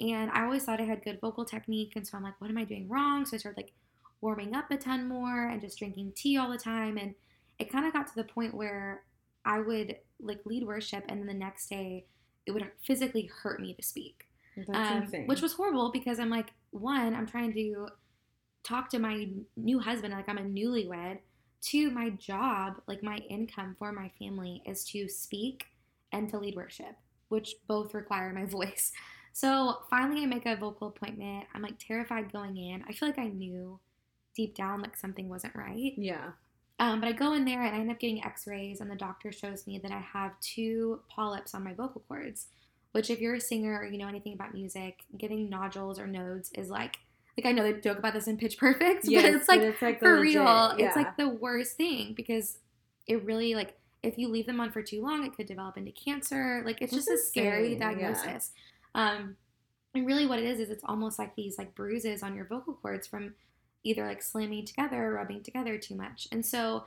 And 0.00 0.30
I 0.32 0.44
always 0.44 0.64
thought 0.64 0.80
I 0.80 0.84
had 0.84 1.04
good 1.04 1.20
vocal 1.20 1.44
technique. 1.44 1.92
And 1.96 2.06
so 2.06 2.16
I'm 2.16 2.24
like, 2.24 2.40
what 2.40 2.50
am 2.50 2.58
I 2.58 2.64
doing 2.64 2.88
wrong? 2.88 3.24
So 3.24 3.36
I 3.36 3.38
started 3.38 3.58
like 3.58 3.72
warming 4.20 4.54
up 4.54 4.70
a 4.70 4.76
ton 4.76 5.06
more 5.06 5.48
and 5.48 5.60
just 5.60 5.78
drinking 5.78 6.12
tea 6.16 6.36
all 6.38 6.50
the 6.50 6.58
time. 6.58 6.96
And 6.96 7.14
it 7.58 7.70
kind 7.70 7.86
of 7.86 7.92
got 7.92 8.08
to 8.08 8.14
the 8.14 8.24
point 8.24 8.54
where 8.54 9.02
I 9.44 9.60
would 9.60 9.96
like 10.20 10.40
lead 10.44 10.66
worship 10.66 11.04
and 11.08 11.20
then 11.20 11.26
the 11.26 11.34
next 11.34 11.68
day 11.68 12.04
it 12.48 12.54
would 12.54 12.66
physically 12.82 13.30
hurt 13.42 13.60
me 13.60 13.74
to 13.74 13.82
speak. 13.82 14.26
That's 14.56 15.14
Um, 15.14 15.26
which 15.26 15.42
was 15.42 15.52
horrible 15.52 15.92
because 15.92 16.18
I'm 16.18 16.30
like, 16.30 16.48
one, 16.70 17.14
I'm 17.14 17.26
trying 17.26 17.52
to 17.52 17.88
talk 18.64 18.88
to 18.90 18.98
my 18.98 19.28
new 19.56 19.78
husband, 19.78 20.14
like 20.14 20.28
I'm 20.28 20.38
a 20.38 20.42
newlywed. 20.42 21.18
Two, 21.60 21.90
my 21.90 22.10
job, 22.10 22.80
like 22.86 23.02
my 23.02 23.18
income 23.28 23.76
for 23.78 23.92
my 23.92 24.10
family, 24.18 24.62
is 24.64 24.82
to 24.86 25.08
speak 25.08 25.66
and 26.12 26.28
to 26.30 26.38
lead 26.38 26.56
worship, 26.56 26.96
which 27.28 27.56
both 27.66 27.92
require 27.92 28.32
my 28.32 28.44
voice. 28.58 28.92
So 29.34 29.80
finally, 29.90 30.22
I 30.22 30.26
make 30.26 30.46
a 30.46 30.56
vocal 30.56 30.88
appointment. 30.88 31.46
I'm 31.54 31.62
like 31.62 31.78
terrified 31.78 32.32
going 32.32 32.56
in. 32.56 32.82
I 32.88 32.92
feel 32.92 33.08
like 33.08 33.18
I 33.18 33.28
knew 33.28 33.78
deep 34.34 34.54
down 34.54 34.80
like 34.80 34.96
something 34.96 35.28
wasn't 35.28 35.54
right. 35.54 35.92
yeah. 35.98 36.30
Um, 36.80 37.00
but 37.00 37.08
I 37.08 37.12
go 37.12 37.32
in 37.32 37.44
there 37.44 37.62
and 37.62 37.74
I 37.74 37.80
end 37.80 37.90
up 37.90 37.98
getting 37.98 38.24
x 38.24 38.46
rays, 38.46 38.80
and 38.80 38.90
the 38.90 38.96
doctor 38.96 39.32
shows 39.32 39.66
me 39.66 39.78
that 39.78 39.90
I 39.90 39.98
have 39.98 40.38
two 40.40 41.00
polyps 41.08 41.54
on 41.54 41.64
my 41.64 41.74
vocal 41.74 42.02
cords. 42.06 42.46
Which, 42.92 43.10
if 43.10 43.20
you're 43.20 43.34
a 43.34 43.40
singer 43.40 43.80
or 43.80 43.84
you 43.84 43.98
know 43.98 44.08
anything 44.08 44.32
about 44.32 44.54
music, 44.54 45.00
getting 45.16 45.50
nodules 45.50 45.98
or 45.98 46.06
nodes 46.06 46.50
is 46.54 46.70
like, 46.70 46.96
like 47.36 47.46
I 47.46 47.52
know 47.52 47.62
they 47.62 47.80
joke 47.80 47.98
about 47.98 48.14
this 48.14 48.28
in 48.28 48.36
Pitch 48.38 48.58
Perfect, 48.58 49.04
Yes, 49.08 49.22
but 49.22 49.34
it's 49.34 49.48
like 49.48 49.60
but 49.60 49.68
it's 49.68 49.82
like 49.82 49.98
for 49.98 50.18
legit, 50.18 50.22
real, 50.22 50.44
yeah. 50.78 50.86
it's 50.86 50.96
like 50.96 51.16
the 51.16 51.28
worst 51.28 51.76
thing 51.76 52.14
because 52.14 52.58
it 53.06 53.24
really 53.24 53.54
like 53.54 53.74
if 54.02 54.16
you 54.16 54.28
leave 54.28 54.46
them 54.46 54.60
on 54.60 54.70
for 54.70 54.82
too 54.82 55.02
long, 55.02 55.24
it 55.24 55.34
could 55.36 55.46
develop 55.46 55.76
into 55.76 55.92
cancer. 55.92 56.62
Like 56.64 56.80
it's 56.80 56.92
just 56.92 57.08
a 57.08 57.18
scary 57.18 57.72
insane, 57.74 57.80
yeah. 57.80 58.12
diagnosis. 58.12 58.52
Um, 58.94 59.36
and 59.94 60.06
really, 60.06 60.26
what 60.26 60.38
it 60.38 60.44
is 60.44 60.60
is 60.60 60.70
it's 60.70 60.84
almost 60.84 61.18
like 61.18 61.34
these 61.34 61.58
like 61.58 61.74
bruises 61.74 62.22
on 62.22 62.36
your 62.36 62.44
vocal 62.44 62.74
cords 62.74 63.06
from 63.06 63.34
either 63.88 64.06
like 64.06 64.22
slamming 64.22 64.66
together 64.66 65.06
or 65.06 65.14
rubbing 65.14 65.42
together 65.42 65.78
too 65.78 65.94
much. 65.94 66.28
And 66.30 66.44
so 66.44 66.84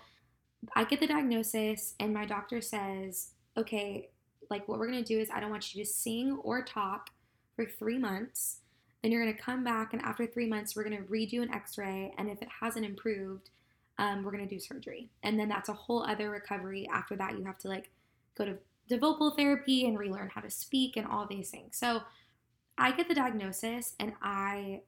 I 0.75 0.83
get 0.83 0.99
the 0.99 1.07
diagnosis, 1.07 1.95
and 1.99 2.13
my 2.13 2.25
doctor 2.25 2.61
says, 2.61 3.31
okay, 3.57 4.09
like 4.49 4.67
what 4.67 4.77
we're 4.79 4.87
gonna 4.87 5.03
do 5.03 5.19
is 5.19 5.29
I 5.33 5.39
don't 5.39 5.49
want 5.49 5.73
you 5.73 5.83
to 5.83 5.89
sing 5.89 6.37
or 6.43 6.61
talk 6.61 7.09
for 7.55 7.65
three 7.65 7.97
months. 7.97 8.57
And 9.03 9.11
you're 9.11 9.25
gonna 9.25 9.35
come 9.37 9.63
back, 9.63 9.93
and 9.93 10.01
after 10.03 10.27
three 10.27 10.45
months, 10.45 10.75
we're 10.75 10.83
gonna 10.83 11.01
redo 11.09 11.41
an 11.41 11.51
X-ray, 11.51 12.13
and 12.17 12.29
if 12.29 12.41
it 12.41 12.47
hasn't 12.61 12.85
improved, 12.85 13.49
um, 13.97 14.23
we're 14.23 14.31
gonna 14.31 14.45
do 14.45 14.59
surgery. 14.59 15.09
And 15.23 15.39
then 15.39 15.49
that's 15.49 15.69
a 15.69 15.73
whole 15.73 16.03
other 16.03 16.29
recovery. 16.29 16.87
After 16.93 17.15
that, 17.15 17.37
you 17.37 17.43
have 17.45 17.57
to 17.59 17.67
like 17.67 17.89
go 18.37 18.45
to, 18.45 18.57
to 18.89 18.99
vocal 18.99 19.31
therapy 19.31 19.87
and 19.87 19.97
relearn 19.97 20.29
how 20.29 20.41
to 20.41 20.49
speak 20.51 20.97
and 20.97 21.07
all 21.07 21.25
these 21.25 21.49
things. 21.49 21.77
So 21.77 22.01
I 22.77 22.91
get 22.91 23.07
the 23.07 23.15
diagnosis, 23.15 23.95
and 23.99 24.13
I, 24.21 24.81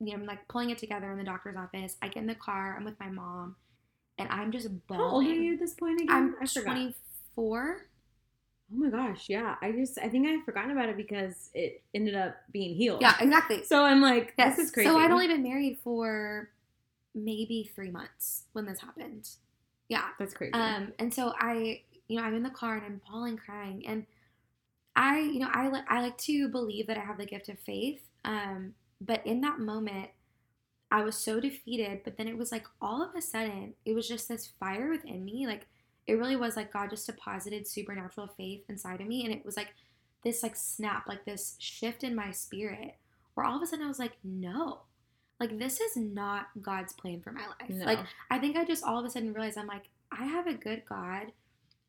you 0.00 0.06
know, 0.08 0.14
I'm 0.14 0.26
like 0.26 0.46
pulling 0.48 0.70
it 0.70 0.78
together 0.78 1.10
in 1.10 1.18
the 1.18 1.24
doctor's 1.24 1.56
office. 1.56 1.96
I 2.02 2.08
get 2.08 2.20
in 2.20 2.26
the 2.26 2.34
car. 2.34 2.76
I'm 2.76 2.84
with 2.84 2.98
my 3.00 3.08
mom, 3.08 3.56
and 4.18 4.28
I'm 4.30 4.52
just 4.52 4.68
bawling. 4.86 5.02
How 5.02 5.10
old 5.10 5.26
are 5.26 5.28
you 5.34 5.54
at 5.54 5.60
this 5.60 5.74
point 5.74 6.00
again? 6.00 6.14
I'm 6.14 6.34
I 6.40 6.46
24. 6.46 7.86
Oh 8.70 8.76
my 8.76 8.90
gosh, 8.90 9.26
yeah. 9.28 9.56
I 9.62 9.72
just 9.72 9.98
I 9.98 10.08
think 10.08 10.26
I 10.26 10.32
had 10.32 10.44
forgotten 10.44 10.70
about 10.70 10.88
it 10.90 10.96
because 10.96 11.50
it 11.54 11.82
ended 11.94 12.14
up 12.14 12.36
being 12.52 12.74
healed. 12.74 13.00
Yeah, 13.00 13.14
exactly. 13.18 13.64
So 13.64 13.84
I'm 13.84 14.02
like, 14.02 14.34
Yes. 14.36 14.56
this 14.56 14.66
is 14.66 14.70
crazy. 14.72 14.88
So 14.88 14.98
I'd 14.98 15.10
only 15.10 15.26
been 15.26 15.42
married 15.42 15.78
for 15.82 16.50
maybe 17.14 17.70
three 17.74 17.90
months 17.90 18.44
when 18.52 18.66
this 18.66 18.80
happened. 18.80 19.28
Yeah. 19.88 20.04
That's 20.18 20.34
crazy. 20.34 20.52
Um, 20.52 20.92
and 20.98 21.12
so 21.14 21.32
I, 21.40 21.80
you 22.08 22.18
know, 22.18 22.24
I'm 22.24 22.34
in 22.34 22.42
the 22.42 22.50
car 22.50 22.76
and 22.76 22.84
I'm 22.84 23.00
bawling, 23.10 23.38
crying, 23.38 23.86
and 23.86 24.04
I, 24.94 25.20
you 25.20 25.38
know, 25.38 25.48
I 25.50 25.68
li- 25.70 25.84
I 25.88 26.02
like 26.02 26.18
to 26.18 26.48
believe 26.48 26.88
that 26.88 26.98
I 26.98 27.00
have 27.00 27.16
the 27.16 27.24
gift 27.26 27.48
of 27.48 27.58
faith. 27.60 28.02
Um, 28.24 28.74
but 29.00 29.26
in 29.26 29.40
that 29.42 29.58
moment, 29.60 30.10
I 30.90 31.02
was 31.02 31.16
so 31.16 31.40
defeated. 31.40 32.00
But 32.04 32.16
then 32.16 32.28
it 32.28 32.36
was 32.36 32.50
like 32.52 32.66
all 32.80 33.02
of 33.02 33.14
a 33.14 33.22
sudden, 33.22 33.74
it 33.84 33.94
was 33.94 34.08
just 34.08 34.28
this 34.28 34.46
fire 34.58 34.90
within 34.90 35.24
me. 35.24 35.46
Like 35.46 35.66
it 36.06 36.14
really 36.14 36.36
was 36.36 36.56
like 36.56 36.72
God 36.72 36.90
just 36.90 37.06
deposited 37.06 37.66
supernatural 37.66 38.28
faith 38.28 38.62
inside 38.68 39.00
of 39.00 39.06
me, 39.06 39.24
and 39.24 39.34
it 39.34 39.44
was 39.44 39.56
like 39.56 39.74
this 40.24 40.42
like 40.42 40.56
snap, 40.56 41.06
like 41.06 41.24
this 41.24 41.56
shift 41.58 42.02
in 42.02 42.14
my 42.14 42.30
spirit, 42.30 42.96
where 43.34 43.46
all 43.46 43.56
of 43.56 43.62
a 43.62 43.66
sudden 43.66 43.84
I 43.84 43.88
was 43.88 43.98
like, 43.98 44.16
no. 44.24 44.80
Like 45.38 45.58
this 45.58 45.80
is 45.80 45.96
not 45.96 46.46
God's 46.60 46.92
plan 46.94 47.20
for 47.20 47.30
my 47.30 47.46
life. 47.46 47.68
no. 47.70 47.84
Like 47.84 48.00
I 48.30 48.38
think 48.38 48.56
I 48.56 48.64
just 48.64 48.82
all 48.82 48.98
of 48.98 49.04
a 49.04 49.10
sudden 49.10 49.32
realized 49.32 49.56
I'm 49.56 49.68
like, 49.68 49.88
I 50.10 50.24
have 50.24 50.46
a 50.46 50.54
good 50.54 50.82
God, 50.88 51.32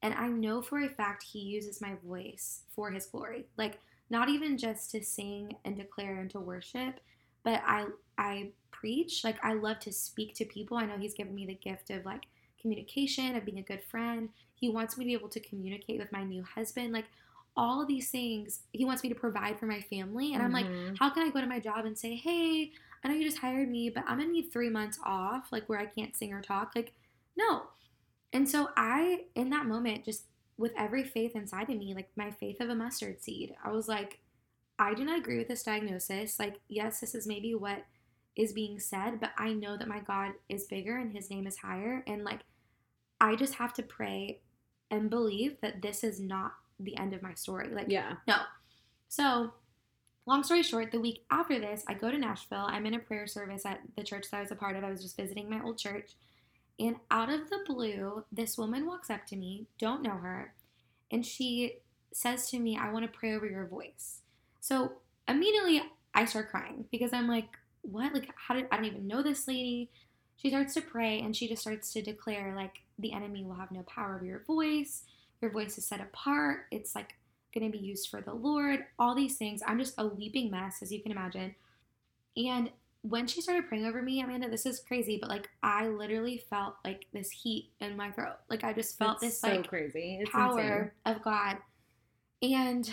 and 0.03 0.13
I 0.13 0.27
know 0.27 0.61
for 0.61 0.81
a 0.81 0.89
fact 0.89 1.23
He 1.23 1.39
uses 1.39 1.81
my 1.81 1.93
voice 2.05 2.61
for 2.75 2.91
His 2.91 3.05
glory. 3.07 3.45
Like, 3.57 3.79
not 4.09 4.29
even 4.29 4.57
just 4.57 4.91
to 4.91 5.03
sing 5.03 5.57
and 5.65 5.75
declare 5.75 6.19
and 6.19 6.29
to 6.31 6.39
worship, 6.39 6.99
but 7.43 7.61
I 7.65 7.87
I 8.17 8.51
preach. 8.71 9.23
Like, 9.23 9.43
I 9.43 9.53
love 9.53 9.79
to 9.79 9.91
speak 9.91 10.35
to 10.35 10.45
people. 10.45 10.77
I 10.77 10.85
know 10.85 10.97
He's 10.97 11.13
given 11.13 11.35
me 11.35 11.45
the 11.45 11.55
gift 11.55 11.89
of 11.89 12.05
like 12.05 12.23
communication, 12.61 13.35
of 13.35 13.45
being 13.45 13.59
a 13.59 13.63
good 13.63 13.83
friend. 13.83 14.29
He 14.55 14.69
wants 14.69 14.97
me 14.97 15.05
to 15.05 15.07
be 15.09 15.13
able 15.13 15.29
to 15.29 15.39
communicate 15.39 15.99
with 15.99 16.11
my 16.11 16.23
new 16.23 16.43
husband. 16.43 16.91
Like, 16.93 17.05
all 17.55 17.81
of 17.81 17.87
these 17.87 18.09
things. 18.11 18.61
He 18.71 18.85
wants 18.85 19.03
me 19.03 19.09
to 19.09 19.15
provide 19.15 19.59
for 19.59 19.65
my 19.65 19.81
family. 19.81 20.33
And 20.33 20.41
I'm 20.41 20.51
like, 20.51 20.67
Mhm. 20.67 20.95
how 20.95 21.09
can 21.09 21.27
I 21.27 21.31
go 21.31 21.41
to 21.41 21.47
my 21.47 21.59
job 21.59 21.85
and 21.85 21.97
say, 21.97 22.15
hey, 22.15 22.71
I 23.03 23.07
know 23.07 23.15
you 23.15 23.23
just 23.23 23.39
hired 23.39 23.69
me, 23.69 23.89
but 23.89 24.03
I'm 24.07 24.17
gonna 24.19 24.31
need 24.31 24.51
three 24.51 24.69
months 24.69 24.99
off, 25.03 25.51
like 25.51 25.67
where 25.67 25.79
I 25.79 25.85
can't 25.85 26.15
sing 26.15 26.33
or 26.33 26.41
talk? 26.41 26.71
Like, 26.75 26.93
no. 27.35 27.63
And 28.33 28.49
so 28.49 28.69
I, 28.77 29.25
in 29.35 29.49
that 29.51 29.65
moment, 29.65 30.05
just 30.05 30.25
with 30.59 30.73
every 30.77 31.03
faith 31.05 31.35
inside 31.35 31.69
of 31.69 31.77
me, 31.77 31.95
like 31.95 32.09
my 32.17 32.29
faith 32.29 32.59
of 32.59 32.69
a 32.69 32.75
mustard 32.75 33.23
seed, 33.23 33.55
I 33.63 33.71
was 33.71 33.87
like, 33.87 34.19
I 34.77 34.93
do 34.93 35.05
not 35.05 35.17
agree 35.17 35.37
with 35.37 35.47
this 35.47 35.63
diagnosis. 35.63 36.37
Like, 36.37 36.59
yes, 36.67 36.99
this 36.99 37.15
is 37.15 37.25
maybe 37.25 37.55
what 37.55 37.85
is 38.35 38.51
being 38.51 38.77
said, 38.77 39.21
but 39.21 39.31
I 39.37 39.53
know 39.53 39.77
that 39.77 39.87
my 39.87 39.99
God 39.99 40.33
is 40.49 40.65
bigger 40.65 40.97
and 40.97 41.13
his 41.13 41.29
name 41.29 41.47
is 41.47 41.57
higher. 41.57 42.03
And 42.07 42.25
like, 42.25 42.41
I 43.21 43.37
just 43.37 43.55
have 43.55 43.73
to 43.75 43.83
pray 43.83 44.41
and 44.91 45.09
believe 45.09 45.55
that 45.61 45.81
this 45.81 46.03
is 46.03 46.19
not 46.19 46.51
the 46.77 46.97
end 46.97 47.13
of 47.13 47.21
my 47.21 47.33
story. 47.35 47.69
Like, 47.73 47.87
yeah. 47.89 48.15
no. 48.27 48.37
So, 49.07 49.53
long 50.25 50.43
story 50.43 50.63
short, 50.63 50.91
the 50.91 50.99
week 50.99 51.23
after 51.31 51.57
this, 51.57 51.85
I 51.87 51.93
go 51.93 52.11
to 52.11 52.17
Nashville. 52.17 52.67
I'm 52.67 52.85
in 52.85 52.95
a 52.95 52.99
prayer 52.99 53.27
service 53.27 53.65
at 53.65 53.79
the 53.95 54.03
church 54.03 54.29
that 54.29 54.37
I 54.37 54.41
was 54.41 54.51
a 54.51 54.55
part 54.55 54.75
of. 54.75 54.83
I 54.83 54.91
was 54.91 55.01
just 55.01 55.15
visiting 55.15 55.49
my 55.49 55.61
old 55.63 55.77
church. 55.77 56.11
And 56.79 56.95
out 57.11 57.29
of 57.29 57.49
the 57.49 57.59
blue, 57.67 58.23
this 58.31 58.57
woman 58.57 58.85
walks 58.85 59.09
up 59.09 59.25
to 59.27 59.35
me, 59.35 59.67
don't 59.77 60.01
know 60.01 60.11
her, 60.11 60.53
and 61.11 61.25
she 61.25 61.79
says 62.13 62.49
to 62.49 62.59
me, 62.59 62.77
I 62.77 62.91
want 62.91 63.05
to 63.05 63.17
pray 63.17 63.35
over 63.35 63.45
your 63.45 63.65
voice. 63.65 64.21
So, 64.61 64.93
immediately 65.27 65.81
I 66.13 66.25
start 66.25 66.49
crying 66.49 66.85
because 66.91 67.13
I'm 67.13 67.27
like, 67.27 67.49
what? 67.81 68.13
Like, 68.13 68.29
how 68.35 68.55
did 68.55 68.67
I 68.71 68.77
don't 68.77 68.85
even 68.85 69.07
know 69.07 69.21
this 69.21 69.47
lady? 69.47 69.89
She 70.37 70.49
starts 70.49 70.73
to 70.75 70.81
pray 70.81 71.19
and 71.19 71.35
she 71.35 71.47
just 71.47 71.61
starts 71.61 71.91
to 71.93 72.01
declare, 72.01 72.53
like, 72.55 72.79
the 72.97 73.13
enemy 73.13 73.43
will 73.43 73.55
have 73.55 73.71
no 73.71 73.83
power 73.83 74.15
over 74.15 74.25
your 74.25 74.43
voice. 74.43 75.03
Your 75.41 75.51
voice 75.51 75.77
is 75.77 75.85
set 75.85 76.01
apart. 76.01 76.65
It's 76.71 76.95
like 76.95 77.15
going 77.53 77.71
to 77.71 77.77
be 77.77 77.83
used 77.83 78.09
for 78.09 78.21
the 78.21 78.33
Lord, 78.33 78.85
all 78.97 79.15
these 79.15 79.37
things. 79.37 79.61
I'm 79.65 79.79
just 79.79 79.95
a 79.97 80.07
weeping 80.07 80.51
mess, 80.51 80.81
as 80.81 80.91
you 80.91 81.01
can 81.01 81.11
imagine. 81.11 81.55
And 82.37 82.69
when 83.01 83.27
she 83.27 83.41
started 83.41 83.67
praying 83.67 83.85
over 83.85 84.01
me, 84.01 84.21
Amanda, 84.21 84.49
this 84.49 84.65
is 84.65 84.81
crazy, 84.81 85.17
but 85.21 85.29
like 85.29 85.49
I 85.63 85.87
literally 85.87 86.43
felt 86.49 86.75
like 86.83 87.05
this 87.13 87.29
heat 87.31 87.71
in 87.79 87.95
my 87.95 88.11
throat. 88.11 88.35
Like 88.49 88.63
I 88.63 88.73
just 88.73 88.97
felt 88.97 89.23
It's 89.23 89.39
this 89.39 89.39
so 89.39 89.47
like 89.49 89.67
crazy. 89.67 90.19
It's 90.21 90.31
power 90.31 90.93
of 91.05 91.21
God. 91.21 91.57
And 92.41 92.91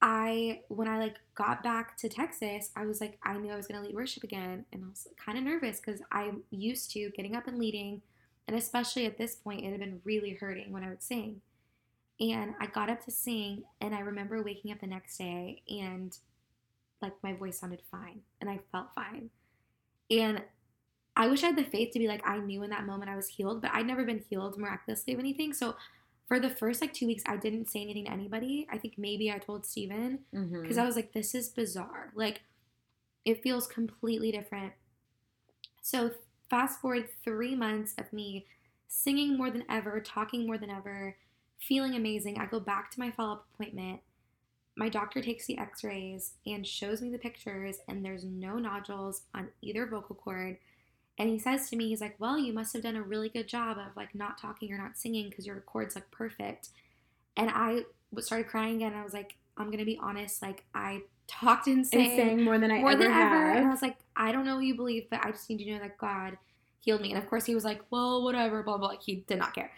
I, 0.00 0.60
when 0.68 0.86
I 0.86 0.98
like 0.98 1.16
got 1.34 1.62
back 1.62 1.96
to 1.98 2.08
Texas, 2.08 2.70
I 2.76 2.86
was 2.86 3.00
like, 3.00 3.18
I 3.24 3.36
knew 3.36 3.52
I 3.52 3.56
was 3.56 3.66
going 3.66 3.80
to 3.80 3.86
lead 3.86 3.94
worship 3.94 4.22
again. 4.22 4.64
And 4.72 4.84
I 4.84 4.88
was 4.88 5.08
kind 5.24 5.38
of 5.38 5.44
nervous 5.44 5.80
because 5.80 6.00
I'm 6.12 6.42
used 6.50 6.90
to 6.92 7.10
getting 7.16 7.34
up 7.34 7.48
and 7.48 7.58
leading. 7.58 8.02
And 8.46 8.56
especially 8.56 9.06
at 9.06 9.18
this 9.18 9.34
point, 9.34 9.64
it 9.64 9.70
had 9.70 9.80
been 9.80 10.00
really 10.04 10.34
hurting 10.34 10.70
when 10.70 10.84
I 10.84 10.90
would 10.90 11.02
sing. 11.02 11.40
And 12.20 12.54
I 12.60 12.66
got 12.66 12.90
up 12.90 13.04
to 13.06 13.10
sing, 13.10 13.64
and 13.80 13.92
I 13.92 14.00
remember 14.00 14.40
waking 14.42 14.70
up 14.70 14.80
the 14.80 14.86
next 14.86 15.18
day 15.18 15.62
and 15.68 16.16
like 17.04 17.14
my 17.22 17.32
voice 17.32 17.58
sounded 17.58 17.82
fine 17.90 18.20
and 18.40 18.50
I 18.50 18.60
felt 18.72 18.88
fine. 18.94 19.30
And 20.10 20.42
I 21.16 21.28
wish 21.28 21.44
I 21.44 21.48
had 21.48 21.56
the 21.56 21.64
faith 21.64 21.92
to 21.92 21.98
be 21.98 22.08
like, 22.08 22.26
I 22.26 22.38
knew 22.38 22.62
in 22.62 22.70
that 22.70 22.86
moment 22.86 23.10
I 23.10 23.16
was 23.16 23.28
healed, 23.28 23.62
but 23.62 23.70
I'd 23.72 23.86
never 23.86 24.04
been 24.04 24.24
healed 24.28 24.58
miraculously 24.58 25.14
of 25.14 25.20
anything. 25.20 25.52
So 25.52 25.76
for 26.26 26.40
the 26.40 26.50
first 26.50 26.80
like 26.80 26.92
two 26.92 27.06
weeks, 27.06 27.22
I 27.26 27.36
didn't 27.36 27.68
say 27.68 27.82
anything 27.82 28.06
to 28.06 28.12
anybody. 28.12 28.66
I 28.70 28.78
think 28.78 28.94
maybe 28.96 29.30
I 29.30 29.38
told 29.38 29.66
Steven 29.66 30.20
mm-hmm. 30.34 30.62
because 30.62 30.78
I 30.78 30.84
was 30.84 30.96
like, 30.96 31.12
this 31.12 31.34
is 31.34 31.48
bizarre. 31.48 32.12
Like, 32.14 32.42
it 33.24 33.42
feels 33.42 33.66
completely 33.66 34.32
different. 34.32 34.72
So, 35.82 36.12
fast 36.50 36.80
forward 36.80 37.08
three 37.22 37.54
months 37.54 37.94
of 37.98 38.12
me 38.12 38.46
singing 38.88 39.36
more 39.36 39.50
than 39.50 39.64
ever, 39.68 40.00
talking 40.00 40.46
more 40.46 40.58
than 40.58 40.70
ever, 40.70 41.16
feeling 41.58 41.94
amazing. 41.94 42.38
I 42.38 42.46
go 42.46 42.60
back 42.60 42.90
to 42.92 43.00
my 43.00 43.10
follow 43.10 43.34
up 43.34 43.46
appointment. 43.54 44.00
My 44.76 44.88
doctor 44.88 45.22
takes 45.22 45.46
the 45.46 45.58
x 45.58 45.84
rays 45.84 46.32
and 46.46 46.66
shows 46.66 47.00
me 47.00 47.10
the 47.10 47.18
pictures, 47.18 47.78
and 47.88 48.04
there's 48.04 48.24
no 48.24 48.58
nodules 48.58 49.22
on 49.34 49.48
either 49.62 49.86
vocal 49.86 50.16
cord. 50.16 50.58
And 51.16 51.28
he 51.28 51.38
says 51.38 51.70
to 51.70 51.76
me, 51.76 51.88
he's 51.88 52.00
like, 52.00 52.16
Well, 52.18 52.38
you 52.38 52.52
must 52.52 52.72
have 52.72 52.82
done 52.82 52.96
a 52.96 53.02
really 53.02 53.28
good 53.28 53.46
job 53.46 53.78
of 53.78 53.96
like 53.96 54.14
not 54.14 54.36
talking 54.38 54.72
or 54.72 54.78
not 54.78 54.96
singing 54.98 55.30
because 55.30 55.46
your 55.46 55.60
cords 55.60 55.94
look 55.94 56.10
perfect. 56.10 56.70
And 57.36 57.50
I 57.50 57.82
started 58.20 58.48
crying 58.48 58.76
again. 58.76 58.94
I 58.94 59.04
was 59.04 59.12
like, 59.12 59.36
I'm 59.56 59.70
gonna 59.70 59.84
be 59.84 59.98
honest, 60.02 60.42
like 60.42 60.64
I 60.74 61.02
talked 61.26 61.66
and 61.68 61.78
and 61.78 61.86
sang 61.90 62.42
more 62.42 62.58
than 62.58 62.70
I 62.70 62.80
more 62.80 62.92
ever 62.92 63.04
than 63.04 63.12
ever. 63.12 63.46
have. 63.46 63.56
And 63.58 63.66
I 63.66 63.70
was 63.70 63.82
like, 63.82 63.96
I 64.16 64.32
don't 64.32 64.44
know 64.44 64.56
what 64.56 64.64
you 64.64 64.74
believe, 64.74 65.06
but 65.10 65.24
I 65.24 65.30
just 65.30 65.48
need 65.48 65.58
to 65.64 65.70
know 65.72 65.78
that 65.78 65.98
God 65.98 66.36
healed 66.80 67.00
me. 67.00 67.10
And 67.12 67.18
of 67.22 67.28
course, 67.28 67.44
he 67.44 67.54
was 67.54 67.64
like, 67.64 67.80
well, 67.90 68.22
whatever, 68.22 68.62
blah, 68.62 68.76
blah. 68.76 68.94
He 69.00 69.24
did 69.26 69.38
not 69.38 69.54
care. 69.54 69.72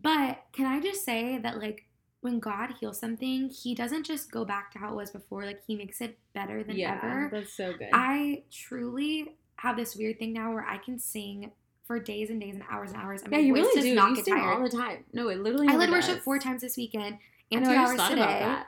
But 0.00 0.42
can 0.52 0.66
I 0.66 0.80
just 0.80 1.04
say 1.04 1.38
that, 1.38 1.58
like, 1.58 1.86
when 2.20 2.40
God 2.40 2.74
heals 2.80 2.98
something, 2.98 3.48
he 3.48 3.74
doesn't 3.74 4.04
just 4.04 4.30
go 4.30 4.44
back 4.44 4.72
to 4.72 4.78
how 4.78 4.92
it 4.92 4.96
was 4.96 5.10
before. 5.10 5.44
Like, 5.44 5.60
he 5.66 5.76
makes 5.76 6.00
it 6.00 6.18
better 6.34 6.64
than 6.64 6.76
yeah, 6.76 6.98
ever. 7.02 7.28
that's 7.32 7.56
so 7.56 7.72
good. 7.72 7.88
I 7.92 8.42
truly 8.50 9.36
have 9.56 9.76
this 9.76 9.94
weird 9.96 10.18
thing 10.18 10.32
now 10.32 10.52
where 10.52 10.64
I 10.64 10.78
can 10.78 10.98
sing 10.98 11.52
for 11.86 11.98
days 11.98 12.30
and 12.30 12.40
days 12.40 12.54
and 12.54 12.64
hours 12.70 12.92
and 12.92 13.00
hours. 13.00 13.22
And 13.22 13.32
yeah, 13.32 13.38
my 13.38 13.44
you 13.44 13.54
really 13.54 13.74
does 13.74 13.84
do. 13.84 13.94
not 13.94 14.10
you 14.10 14.16
get 14.16 14.24
sing 14.26 14.34
tired. 14.34 14.56
all 14.56 14.62
the 14.62 14.76
time. 14.76 15.04
No, 15.12 15.28
it 15.28 15.40
literally. 15.40 15.68
I 15.68 15.76
led 15.76 15.90
worship 15.90 16.22
four 16.22 16.38
times 16.38 16.60
this 16.60 16.76
weekend 16.76 17.18
and 17.50 17.64
know, 17.64 17.72
two 17.72 17.76
hours 17.76 18.08
today 18.08 18.62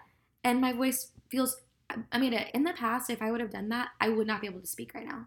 and 0.45 0.61
my 0.61 0.73
voice 0.73 1.13
feels 1.31 1.61
I 2.13 2.19
mean 2.19 2.33
in 2.33 2.63
the 2.63 2.73
past 2.73 3.11
if 3.11 3.21
I 3.21 3.31
would 3.31 3.41
have 3.41 3.51
done 3.51 3.69
that 3.71 3.89
I 4.01 4.09
would 4.09 4.27
not 4.27 4.41
be 4.41 4.47
able 4.47 4.61
to 4.61 4.67
speak 4.67 4.95
right 4.95 5.07
now. 5.07 5.27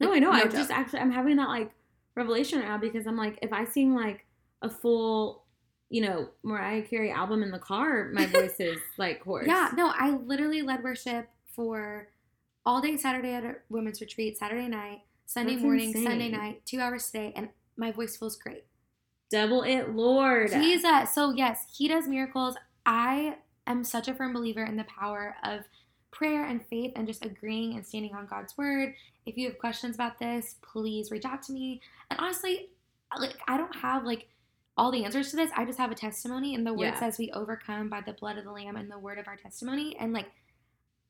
No, 0.00 0.12
I 0.12 0.18
know. 0.18 0.30
I 0.30 0.44
joke. 0.44 0.52
just 0.52 0.70
actually 0.70 1.00
I'm 1.00 1.10
having 1.10 1.36
that 1.36 1.48
like 1.48 1.72
revelation 2.14 2.60
right 2.60 2.68
now 2.68 2.78
because 2.78 3.06
I'm 3.06 3.16
like, 3.16 3.38
if 3.42 3.52
I 3.52 3.64
sing 3.64 3.94
like 3.94 4.24
a 4.62 4.70
full, 4.70 5.44
you 5.90 6.02
know, 6.02 6.28
Mariah 6.42 6.82
Carey 6.82 7.10
album 7.10 7.42
in 7.42 7.50
the 7.50 7.58
car, 7.58 8.10
my 8.12 8.26
voice 8.26 8.56
is 8.58 8.78
like 8.98 9.22
hoarse. 9.22 9.46
Yeah, 9.46 9.70
no, 9.74 9.92
I 9.94 10.10
literally 10.10 10.62
led 10.62 10.82
worship 10.82 11.28
for 11.54 12.08
all 12.66 12.80
day 12.80 12.96
Saturday 12.96 13.32
at 13.32 13.44
a 13.44 13.56
women's 13.68 14.00
retreat, 14.00 14.36
Saturday 14.36 14.68
night, 14.68 15.00
Sunday 15.26 15.54
That's 15.54 15.64
morning, 15.64 15.92
Sunday 15.92 16.28
night, 16.28 16.62
two 16.66 16.80
hours 16.80 17.06
today, 17.06 17.32
and 17.34 17.48
my 17.76 17.92
voice 17.92 18.16
feels 18.16 18.36
great. 18.36 18.64
Double 19.30 19.62
it, 19.62 19.94
Lord. 19.94 20.50
Jesus. 20.50 21.14
So 21.14 21.32
yes, 21.32 21.66
he 21.74 21.88
does 21.88 22.08
miracles. 22.08 22.56
I 22.86 23.36
am 23.66 23.84
such 23.84 24.08
a 24.08 24.14
firm 24.14 24.32
believer 24.32 24.64
in 24.64 24.76
the 24.76 24.84
power 24.84 25.36
of 25.44 25.60
prayer 26.10 26.46
and 26.46 26.64
faith 26.66 26.92
and 26.96 27.06
just 27.06 27.24
agreeing 27.24 27.74
and 27.74 27.86
standing 27.86 28.14
on 28.14 28.26
God's 28.26 28.56
word. 28.56 28.94
If 29.26 29.36
you 29.36 29.48
have 29.48 29.58
questions 29.58 29.94
about 29.94 30.18
this, 30.18 30.56
please 30.62 31.10
reach 31.10 31.26
out 31.26 31.42
to 31.44 31.52
me. 31.52 31.80
And 32.10 32.18
honestly, 32.18 32.70
like 33.18 33.36
I 33.46 33.56
don't 33.56 33.74
have 33.76 34.04
like 34.04 34.28
all 34.78 34.90
the 34.90 35.04
answers 35.04 35.30
to 35.30 35.36
this. 35.36 35.50
I 35.56 35.64
just 35.64 35.78
have 35.78 35.90
a 35.90 35.94
testimony 35.94 36.54
and 36.54 36.66
the 36.66 36.72
word 36.72 36.84
Yeah. 36.94 37.00
says 37.00 37.18
we 37.18 37.30
overcome 37.32 37.88
by 37.90 38.00
the 38.00 38.12
blood 38.14 38.38
of 38.38 38.44
the 38.44 38.52
lamb 38.52 38.76
and 38.76 38.90
the 38.90 38.98
word 38.98 39.18
of 39.18 39.26
our 39.28 39.36
testimony. 39.36 39.96
And 39.98 40.12
like 40.12 40.26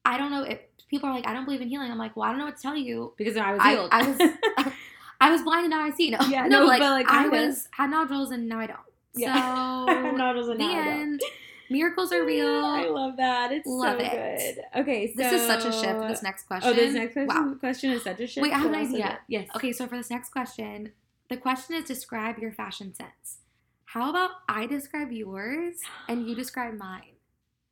I 0.04 0.16
don't 0.16 0.30
know 0.30 0.42
if 0.42 0.58
people 0.88 1.08
are 1.08 1.14
like, 1.14 1.26
I 1.28 1.34
don't 1.34 1.44
believe 1.44 1.60
in 1.60 1.68
healing. 1.68 1.90
I'm 1.90 1.98
like, 1.98 2.16
well, 2.16 2.24
I 2.26 2.30
don't 2.30 2.38
know 2.38 2.46
what 2.46 2.56
to 2.56 2.62
tell 2.62 2.76
you. 2.76 3.12
because 3.18 3.36
I 3.36 3.52
was 3.52 3.62
healed. 3.62 3.88
I 3.92 4.08
was- 4.08 4.72
I 5.20 5.30
was 5.32 5.42
blind 5.42 5.64
and 5.64 5.70
now 5.70 5.80
I 5.84 5.90
see. 5.90 6.10
No, 6.10 6.18
Yeah, 6.28 6.46
no, 6.46 6.60
no, 6.60 6.64
like, 6.66 6.78
but, 6.80 6.90
like, 6.90 7.08
I 7.10 7.28
was 7.28 7.68
had 7.72 7.90
nodules 7.90 8.30
and 8.30 8.48
now 8.48 8.60
I 8.60 8.66
don't. 8.68 8.78
Yeah. 9.14 9.34
So 9.86 10.10
Nodules 10.16 10.48
and 10.48 10.60
the 10.60 10.64
now 10.64 10.80
I 10.80 10.84
don't. 10.96 11.22
Miracles 11.70 12.12
are 12.12 12.24
real. 12.24 12.46
I 12.64 12.86
love 12.86 13.16
that. 13.18 13.50
It's 13.52 13.66
Love 13.66 13.98
so 14.00 14.06
it. 14.06 14.54
good. 14.72 14.80
Okay, 14.82 15.08
so 15.08 15.14
This 15.22 15.32
is 15.32 15.46
such 15.46 15.64
a 15.66 15.72
shift. 15.72 16.00
This 16.08 16.22
next 16.22 16.44
question. 16.46 16.70
Oh, 16.70 16.72
this 16.72 16.94
next 16.94 17.12
question, 17.14 17.26
Wow. 17.50 17.54
question 17.58 17.90
is 17.90 18.02
such 18.04 18.20
a 18.20 18.26
shift. 18.28 18.42
Wait, 18.42 18.52
I 18.54 18.58
have 18.58 18.72
an 18.72 18.76
idea. 18.76 19.18
Yes. 19.28 19.48
Okay, 19.56 19.72
so 19.72 19.86
for 19.88 19.96
this 19.96 20.08
next 20.08 20.30
question, 20.30 20.92
the 21.28 21.36
question 21.36 21.74
is 21.76 21.84
describe 21.84 22.38
your 22.38 22.52
fashion 22.52 22.94
sense. 22.94 23.38
How 23.93 24.11
about 24.11 24.30
I 24.49 24.66
describe 24.66 25.12
yours 25.12 25.76
and 26.09 26.28
you 26.28 26.34
describe 26.43 26.74
mine? 26.76 27.14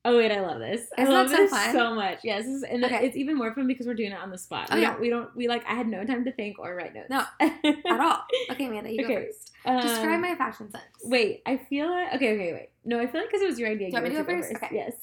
Oh 0.05 0.17
wait, 0.17 0.31
I 0.31 0.41
love 0.41 0.61
this. 0.61 0.87
I 0.97 1.03
Isn't 1.03 1.12
love 1.14 1.29
so 1.29 1.37
this 1.37 1.51
fun? 1.51 1.73
so 1.73 1.95
much. 1.95 2.21
Yes, 2.23 2.45
this 2.45 2.55
is, 2.55 2.62
and 2.62 2.85
Okay. 2.85 3.05
it's 3.05 3.17
even 3.17 3.35
more 3.37 3.53
fun 3.53 3.67
because 3.67 3.89
we're 3.89 3.95
doing 3.95 4.12
it 4.12 4.19
on 4.19 4.31
the 4.31 4.39
spot. 4.39 4.69
Oh, 4.71 4.77
we 4.77 4.83
yeah. 4.83 4.91
don't, 4.93 5.01
we 5.01 5.11
don't, 5.11 5.37
we 5.37 5.49
like. 5.49 5.67
I 5.67 5.75
had 5.75 5.89
no 5.89 6.05
time 6.05 6.25
to 6.27 6.33
think 6.33 6.61
or 6.61 6.77
write 6.77 6.95
notes. 6.95 7.11
No, 7.11 7.25
At 7.41 8.01
all. 8.01 8.23
Okay, 8.53 8.67
Amanda, 8.67 8.93
you 8.93 9.05
Okay. 9.05 9.14
go 9.14 9.21
first. 9.23 9.53
Describe 9.83 10.14
Um, 10.14 10.21
my 10.23 10.35
fashion 10.37 10.71
sense. 10.71 10.85
Wait, 11.03 11.43
I 11.45 11.57
feel 11.57 11.89
like 11.91 12.14
okay, 12.14 12.35
okay, 12.35 12.53
wait. 12.53 12.69
No, 12.85 13.01
I 13.01 13.09
feel 13.09 13.21
like 13.21 13.31
because 13.31 13.43
it 13.43 13.49
was 13.49 13.59
your 13.59 13.69
idea. 13.69 13.91
Do 13.91 13.97
you 13.97 14.03
want 14.03 14.05
me 14.05 14.11
to 14.17 14.23
go 14.23 14.25
first? 14.41 14.55
Okay. 14.55 14.69
Yes. 14.73 14.95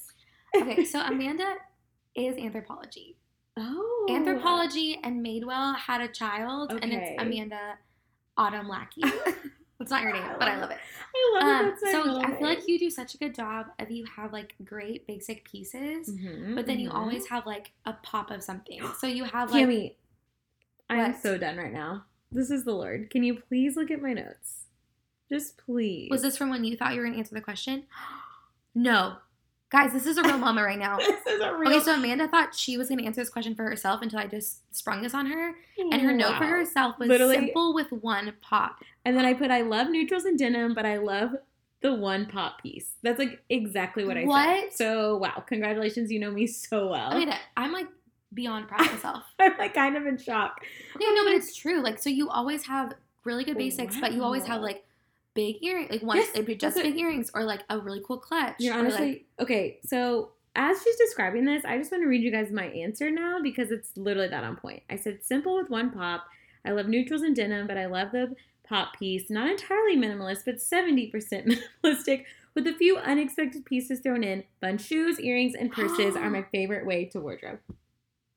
Okay, 0.56 0.84
so 0.86 1.00
Amanda 1.04 1.54
is 2.14 2.36
Anthropologie. 2.36 3.16
Oh. 3.58 4.06
Anthropologie 4.08 4.96
and 5.04 5.24
Madewell 5.24 5.76
had 5.76 6.00
a 6.00 6.08
child, 6.08 6.72
and 6.82 6.92
it's 6.94 7.22
Amanda 7.22 7.74
Autumn 8.38 8.68
Lackey. 8.68 9.02
It's 9.80 9.90
not 9.90 10.02
your 10.02 10.12
name, 10.12 10.22
but 10.38 10.48
I 10.48 10.60
love 10.60 10.70
it. 10.70 10.78
I 11.14 11.40
love 11.40 11.66
Um, 11.66 11.72
it. 11.72 11.78
So 11.92 12.20
I 12.20 12.36
feel 12.36 12.46
like 12.46 12.66
you 12.68 12.78
do 12.78 12.90
such 12.90 13.14
a 13.14 13.18
good 13.18 13.34
job 13.34 13.66
of 13.78 13.90
you 13.90 14.04
have 14.06 14.32
like 14.32 14.54
great 14.64 15.06
basic 15.06 15.44
pieces, 15.44 16.10
Mhm, 16.10 16.54
but 16.54 16.66
then 16.66 16.78
you 16.78 16.90
mhm. 16.90 16.94
always 16.94 17.26
have 17.28 17.44
like 17.44 17.72
a 17.84 17.92
pop 17.94 18.30
of 18.30 18.42
something. 18.42 18.82
So 18.98 19.06
you 19.06 19.24
have 19.24 19.50
like 19.50 19.66
Cami, 19.66 19.94
I'm 20.88 21.14
so 21.14 21.36
done 21.38 21.56
right 21.56 21.72
now. 21.72 22.04
This 22.30 22.50
is 22.50 22.64
the 22.64 22.72
Lord. 22.74 23.10
Can 23.10 23.22
you 23.24 23.34
please 23.36 23.76
look 23.76 23.90
at 23.90 24.00
my 24.02 24.12
notes? 24.12 24.64
Just 25.28 25.56
please. 25.58 26.10
was 26.10 26.22
this 26.22 26.36
from 26.36 26.50
when 26.50 26.64
you 26.64 26.76
thought 26.76 26.94
you 26.94 27.00
were 27.00 27.06
gonna 27.06 27.18
answer 27.18 27.34
the 27.34 27.40
question? 27.40 27.84
No, 28.76 29.18
guys, 29.74 29.92
this 29.92 30.06
is 30.06 30.16
a 30.18 30.22
real 30.22 30.38
mama 30.38 30.62
right 30.62 30.78
now. 30.78 30.96
this 30.98 31.26
is 31.26 31.40
a 31.40 31.52
real. 31.54 31.68
Okay, 31.72 31.80
so 31.80 31.94
Amanda 31.94 32.28
thought 32.28 32.54
she 32.54 32.78
was 32.78 32.88
gonna 32.88 33.02
answer 33.02 33.20
this 33.20 33.28
question 33.28 33.54
for 33.56 33.64
herself 33.64 34.02
until 34.02 34.20
I 34.20 34.26
just 34.28 34.60
sprung 34.74 35.02
this 35.02 35.14
on 35.14 35.26
her, 35.26 35.54
and 35.78 36.00
her 36.00 36.12
note 36.12 36.36
for 36.38 36.44
herself 36.44 36.98
was 36.98 37.08
Literally- 37.08 37.34
simple 37.34 37.74
with 37.74 37.90
one 37.90 38.32
pop. 38.40 38.76
And 39.04 39.16
then 39.16 39.24
I 39.24 39.34
put, 39.34 39.50
I 39.50 39.62
love 39.62 39.88
neutrals 39.90 40.24
and 40.24 40.38
denim, 40.38 40.74
but 40.74 40.86
I 40.86 40.98
love 40.98 41.30
the 41.82 41.92
one 41.92 42.26
pop 42.26 42.62
piece. 42.62 42.92
That's 43.02 43.18
like 43.18 43.42
exactly 43.50 44.04
what 44.04 44.16
I 44.16 44.24
What? 44.24 44.72
said. 44.72 44.72
So 44.76 45.16
wow, 45.18 45.42
congratulations, 45.46 46.10
you 46.12 46.20
know 46.20 46.30
me 46.30 46.46
so 46.46 46.88
well. 46.90 47.12
I 47.12 47.18
mean, 47.18 47.34
I'm 47.56 47.72
like 47.72 47.88
beyond 48.32 48.68
proud 48.68 48.82
of 48.86 48.92
myself. 48.92 49.24
I'm 49.40 49.56
like 49.58 49.74
kind 49.74 49.96
of 49.96 50.06
in 50.06 50.16
shock. 50.18 50.60
Okay, 50.96 51.04
no, 51.04 51.24
but 51.24 51.32
it's 51.38 51.54
true. 51.54 51.82
Like, 51.82 51.98
so 51.98 52.08
you 52.10 52.30
always 52.30 52.64
have 52.66 52.94
really 53.24 53.42
good 53.44 53.58
basics, 53.58 53.96
but 54.00 54.12
you 54.12 54.22
always 54.22 54.44
have 54.46 54.60
like 54.62 54.84
big 55.34 55.62
earrings. 55.62 55.90
Like, 55.90 56.02
one, 56.02 56.16
Yes, 56.16 56.30
it'd 56.34 56.46
be 56.46 56.54
just 56.54 56.76
big 56.76 56.96
earrings 56.96 57.30
or 57.34 57.44
like 57.44 57.62
a 57.68 57.78
really 57.78 58.02
cool 58.06 58.18
clutch. 58.18 58.54
You're 58.58 58.74
honestly 58.74 59.06
like, 59.06 59.24
okay. 59.40 59.78
So 59.84 60.30
as 60.56 60.82
she's 60.82 60.96
describing 60.96 61.44
this, 61.44 61.64
I 61.64 61.78
just 61.78 61.90
want 61.90 62.02
to 62.04 62.08
read 62.08 62.22
you 62.22 62.30
guys 62.30 62.50
my 62.50 62.66
answer 62.66 63.10
now 63.10 63.40
because 63.42 63.70
it's 63.70 63.96
literally 63.96 64.28
that 64.28 64.44
on 64.44 64.56
point. 64.56 64.82
I 64.88 64.96
said 64.96 65.24
simple 65.24 65.56
with 65.56 65.70
one 65.70 65.90
pop. 65.90 66.24
I 66.64 66.70
love 66.70 66.86
neutrals 66.86 67.22
and 67.22 67.36
denim, 67.36 67.66
but 67.66 67.76
I 67.76 67.86
love 67.86 68.12
the 68.12 68.34
pop 68.66 68.98
piece. 68.98 69.28
Not 69.30 69.50
entirely 69.50 69.96
minimalist, 69.96 70.44
but 70.44 70.56
70% 70.56 71.12
minimalistic 71.84 72.24
with 72.54 72.66
a 72.66 72.72
few 72.72 72.96
unexpected 72.98 73.64
pieces 73.64 74.00
thrown 74.00 74.24
in. 74.24 74.44
Fun 74.60 74.78
shoes, 74.78 75.20
earrings, 75.20 75.54
and 75.54 75.72
purses 75.72 76.16
are 76.16 76.30
my 76.30 76.44
favorite 76.52 76.86
way 76.86 77.04
to 77.06 77.20
wardrobe. 77.20 77.58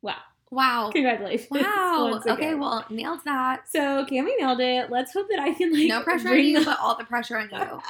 Wow. 0.02 0.18
Wow. 0.52 0.90
Congratulations. 0.92 1.48
Wow. 1.52 2.22
Okay, 2.28 2.54
well, 2.56 2.86
nailed 2.90 3.20
that. 3.26 3.68
So 3.70 4.06
Cami 4.06 4.32
nailed 4.40 4.60
it. 4.60 4.90
Let's 4.92 5.14
hope 5.14 5.28
that 5.30 5.40
I 5.40 5.54
can 5.54 5.74
like 5.74 5.88
No 5.88 6.02
pressure 6.02 6.30
on 6.30 6.40
you, 6.40 6.60
the- 6.60 6.66
but 6.66 6.80
all 6.80 6.98
the 6.98 7.04
pressure 7.06 7.38
on 7.38 7.50
you. 7.52 7.82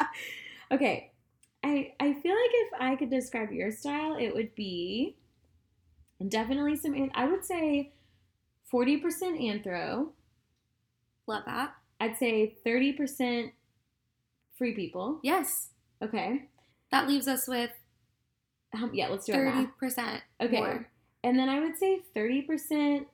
okay. 0.76 1.12
I 1.64 1.94
I 2.00 2.14
feel 2.14 2.34
like 2.34 2.52
if 2.54 2.74
I 2.80 2.96
could 2.96 3.10
describe 3.10 3.52
your 3.52 3.72
style, 3.72 4.16
it 4.20 4.34
would 4.34 4.54
be 4.56 5.18
definitely 6.28 6.76
some. 6.78 7.10
I 7.16 7.26
would 7.28 7.44
say 7.44 7.94
forty 8.70 8.98
percent 8.98 9.40
anthro. 9.40 10.10
Love 11.26 11.44
that. 11.46 11.74
I'd 12.00 12.18
say 12.18 12.56
thirty 12.64 12.94
percent 12.94 13.52
free 14.58 14.74
people. 14.74 15.20
Yes. 15.24 15.70
Okay. 16.02 16.44
That 16.92 17.08
leaves 17.08 17.28
us 17.28 17.48
with 17.48 17.72
Um, 18.74 18.92
yeah, 18.94 19.08
let's 19.10 19.26
do 19.26 19.34
it. 19.34 19.36
thirty 19.36 19.68
percent 19.80 20.22
Okay. 20.42 20.58
more. 20.58 20.88
And 21.24 21.38
then 21.38 21.50
I 21.50 21.60
would 21.60 21.78
say 21.78 22.02
thirty 22.14 22.42
percent. 22.42 23.08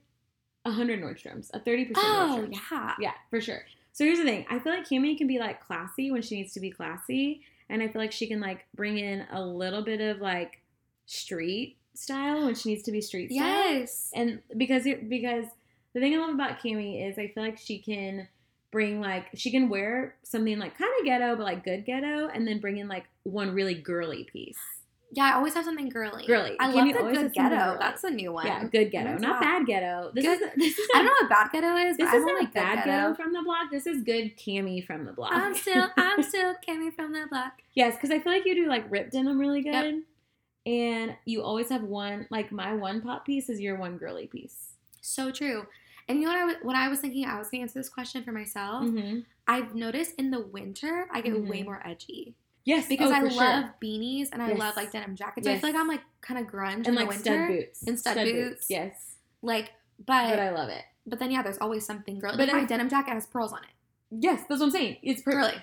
hundred 0.66 1.02
Nordstroms. 1.02 1.50
A 1.54 1.60
thirty 1.60 1.86
percent. 1.86 2.08
Oh 2.08 2.48
yeah. 2.50 2.94
Yeah, 3.00 3.14
for 3.30 3.42
sure. 3.42 3.64
So 3.92 4.04
here's 4.04 4.18
the 4.18 4.26
thing. 4.26 4.46
I 4.50 4.60
feel 4.60 4.74
like 4.74 4.88
Cami 4.88 5.18
can 5.18 5.28
be 5.28 5.40
like 5.40 5.66
classy 5.66 6.12
when 6.12 6.22
she 6.22 6.36
needs 6.36 6.54
to 6.54 6.60
be 6.60 6.72
classy, 6.72 7.42
and 7.70 7.82
I 7.82 7.88
feel 7.88 8.02
like 8.02 8.12
she 8.12 8.28
can 8.28 8.40
like 8.40 8.66
bring 8.76 8.98
in 8.98 9.26
a 9.32 9.42
little 9.44 9.84
bit 9.84 10.02
of 10.02 10.20
like 10.20 10.62
street 11.06 11.78
style 11.94 12.46
when 12.46 12.56
she 12.56 12.70
needs 12.70 12.84
to 12.84 12.92
be 12.92 13.02
street 13.02 13.32
style. 13.32 13.46
Yes. 13.46 14.10
And 14.16 14.42
because 14.58 14.86
it, 14.86 15.10
because 15.10 15.46
the 15.94 16.00
thing 16.00 16.16
I 16.16 16.18
love 16.18 16.34
about 16.34 16.60
Cami 16.60 17.08
is 17.08 17.20
I 17.20 17.28
feel 17.28 17.44
like 17.44 17.60
she 17.60 17.80
can 17.80 18.28
bring 18.72 19.00
like 19.00 19.28
she 19.36 19.52
can 19.52 19.70
wear 19.70 20.16
something 20.24 20.58
like 20.58 20.76
kind 20.76 20.92
of 21.00 21.06
ghetto 21.06 21.36
but 21.36 21.44
like 21.44 21.64
good 21.64 21.86
ghetto, 21.86 22.28
and 22.28 22.48
then 22.48 22.60
bring 22.60 22.78
in 22.78 22.88
like 22.88 23.06
one 23.24 23.54
really 23.54 23.76
girly 23.76 24.24
piece. 24.24 24.58
Yeah, 25.16 25.26
I 25.26 25.34
always 25.36 25.54
have 25.54 25.64
something 25.66 25.90
girly. 25.90 26.26
Girly. 26.26 26.56
I 26.60 26.72
Kimmy 26.72 26.94
love 26.96 27.06
the 27.06 27.12
good 27.22 27.34
ghetto. 27.34 27.78
That's 27.80 28.04
a 28.04 28.10
new 28.10 28.32
one. 28.34 28.46
Yeah, 28.48 28.64
good 28.66 28.92
ghetto, 28.92 29.18
not 29.20 29.40
bad 29.40 29.66
ghetto. 29.66 30.12
This 30.14 30.26
Good- 30.26 30.42
is 30.42 30.50
this 30.58 30.80
is 30.80 30.90
I 30.94 30.98
don't 30.98 31.06
know 31.06 31.12
what 31.22 31.30
bad 31.30 31.52
ghetto 31.52 31.76
is, 31.76 31.98
This 31.98 32.12
isn't 32.14 32.30
a 32.30 32.48
bad 32.50 32.76
good 32.84 32.86
ghetto 32.90 33.14
from 33.16 33.34
the 33.34 33.42
block. 33.44 33.70
This 33.72 33.86
is 33.88 34.02
good 34.04 34.36
Cami 34.38 34.86
from 34.86 35.06
the 35.06 35.12
block. 35.14 35.32
I'm 35.34 35.54
still, 35.56 35.88
I'm 35.98 36.24
still 36.32 36.56
Cami 36.68 36.94
from 36.96 37.14
the 37.14 37.28
block. 37.30 37.62
yes, 37.74 37.96
because 37.96 38.10
I 38.12 38.20
feel 38.20 38.32
like 38.34 38.46
you 38.46 38.56
do 38.56 38.68
like 38.68 38.86
ripped 38.90 39.12
denim 39.14 39.38
really 39.40 39.62
good, 39.62 39.72
Yep. 39.74 39.96
and 40.66 41.16
you 41.26 41.44
always 41.44 41.70
have 41.70 41.84
one 41.84 42.26
like 42.30 42.52
my 42.52 42.74
one 42.74 43.02
pop 43.02 43.26
piece 43.26 43.50
is 43.50 43.60
your 43.60 43.76
one 43.78 43.98
girly 43.98 44.28
piece. 44.28 44.72
So 45.02 45.32
true. 45.32 45.68
And 46.08 46.20
you 46.20 46.26
know 46.28 46.34
what 46.34 46.40
I, 46.42 46.46
wa- 46.46 46.60
what 46.64 46.76
I 46.76 46.90
was 46.90 47.00
thinking? 47.00 47.26
I 47.26 47.38
was 47.38 47.50
going 47.50 47.60
to 47.60 47.64
answer 47.64 47.80
this 47.80 47.88
question 47.90 48.24
for 48.24 48.32
myself. 48.34 48.84
Mm-hmm. 48.84 49.20
I've 49.48 49.74
noticed 49.76 50.16
in 50.18 50.32
the 50.32 50.42
winter, 50.42 51.08
I 51.12 51.22
get 51.22 51.40
way 51.40 51.62
Mhm. 51.62 51.66
more 51.66 51.82
edgy 51.86 52.34
Yes, 52.66 52.88
because 52.88 53.12
oh, 53.12 53.16
I 53.16 53.20
love 53.22 53.32
sure. 53.34 53.76
beanies 53.84 54.30
and 54.32 54.42
I 54.42 54.50
Yes. 54.50 54.60
love 54.60 54.76
like 54.78 54.92
denim 54.92 55.16
jackets. 55.16 55.46
So 55.46 55.52
I 55.52 55.60
feel 55.60 55.70
like 55.72 55.80
I'm 55.80 55.88
like 55.88 56.02
kind 56.22 56.40
of 56.40 56.52
grunge 56.52 56.80
in 56.80 56.86
and 56.88 56.98
the 56.98 57.02
like 57.02 57.10
winter. 57.10 57.24
stud 57.24 57.48
boots 57.50 57.84
And 57.88 58.00
stud 58.00 58.16
boots. 58.26 58.66
Yes, 58.70 59.16
Like, 59.42 59.72
but 60.00 60.30
but 60.30 60.40
I 60.40 60.52
love 60.52 60.70
it. 60.70 60.84
but 61.06 61.20
then 61.20 61.30
yeah, 61.32 61.42
there's 61.44 61.58
always 61.58 61.86
something 61.86 62.20
girly. 62.20 62.38
But 62.38 62.48
But 62.50 62.56
my 62.56 62.64
denim 62.66 62.90
jacket 62.90 63.12
has 63.12 63.26
pearls 63.28 63.52
on 63.52 63.60
it. 63.64 63.70
Yes, 64.12 64.42
that's 64.48 64.60
what 64.62 64.68
I'm 64.68 64.72
saying. 64.72 64.98
It's 65.04 65.22
per- 65.22 65.32
Girly. 65.32 65.56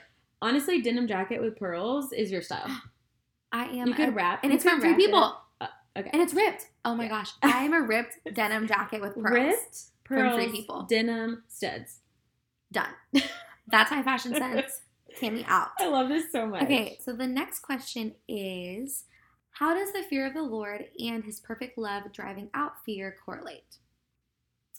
honestly 0.43 0.83
denim 0.83 1.07
jacket 1.07 1.41
with 1.41 1.57
pearls 1.57 2.13
is 2.13 2.31
your 2.31 2.43
style. 2.43 2.69
I 3.53 3.65
am. 3.65 3.89
you 3.89 3.95
could 3.95 4.11
a- 4.11 4.13
wrap, 4.13 4.45
and 4.45 4.53
it's 4.53 4.63
from 4.65 4.85
it. 4.85 4.97
People. 4.97 5.37
Uh, 5.61 5.67
okay, 5.97 6.11
And 6.13 6.21
it's 6.23 6.35
ripped. 6.35 6.67
Oh 6.85 6.95
my 6.95 7.05
Yeah. 7.05 7.09
gosh. 7.11 7.31
I 7.43 7.65
am 7.65 7.73
a 7.73 7.81
ripped 7.81 8.19
denim 8.35 8.67
jacket 8.67 9.01
with 9.01 9.15
pearls. 9.15 9.31
ripped 9.33 9.79
From 10.05 10.17
pearls, 10.19 10.35
Free 10.43 10.53
People. 10.53 10.83
denim 10.83 11.45
studs. 11.49 12.01
Done. 12.73 12.91
That's 13.69 13.91
my 13.91 14.03
fashion 14.03 14.35
sense. 14.37 14.83
Cami 15.21 15.45
out. 15.47 15.71
I 15.79 15.89
love 15.89 16.09
this 16.09 16.33
so 16.33 16.47
much. 16.47 16.63
Okay, 16.63 16.99
so 17.05 17.13
the 17.13 17.27
next 17.27 17.61
question 17.61 18.15
is 18.29 19.05
How 19.51 19.75
does 19.75 19.93
the 19.93 20.03
fear 20.03 20.27
of 20.27 20.35
the 20.35 20.43
Lord 20.43 20.87
and 20.99 21.25
his 21.25 21.41
perfect 21.41 21.79
love 21.79 22.13
driving 22.13 22.51
out 22.55 22.85
fear 22.85 23.17
correlate? 23.25 23.77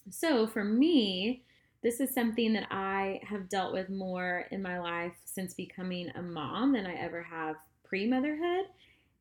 So 0.09 0.47
for 0.47 0.63
me, 0.63 1.43
this 1.83 1.99
is 1.99 2.13
something 2.13 2.53
that 2.53 2.67
I 2.71 3.21
have 3.23 3.49
dealt 3.49 3.73
with 3.73 3.89
more 3.89 4.45
in 4.51 4.61
my 4.61 4.79
life 4.79 5.13
since 5.25 5.53
becoming 5.53 6.09
a 6.15 6.21
mom 6.21 6.73
than 6.73 6.85
I 6.85 6.93
ever 6.95 7.23
have 7.23 7.55
pre 7.83 8.07
motherhood. 8.07 8.65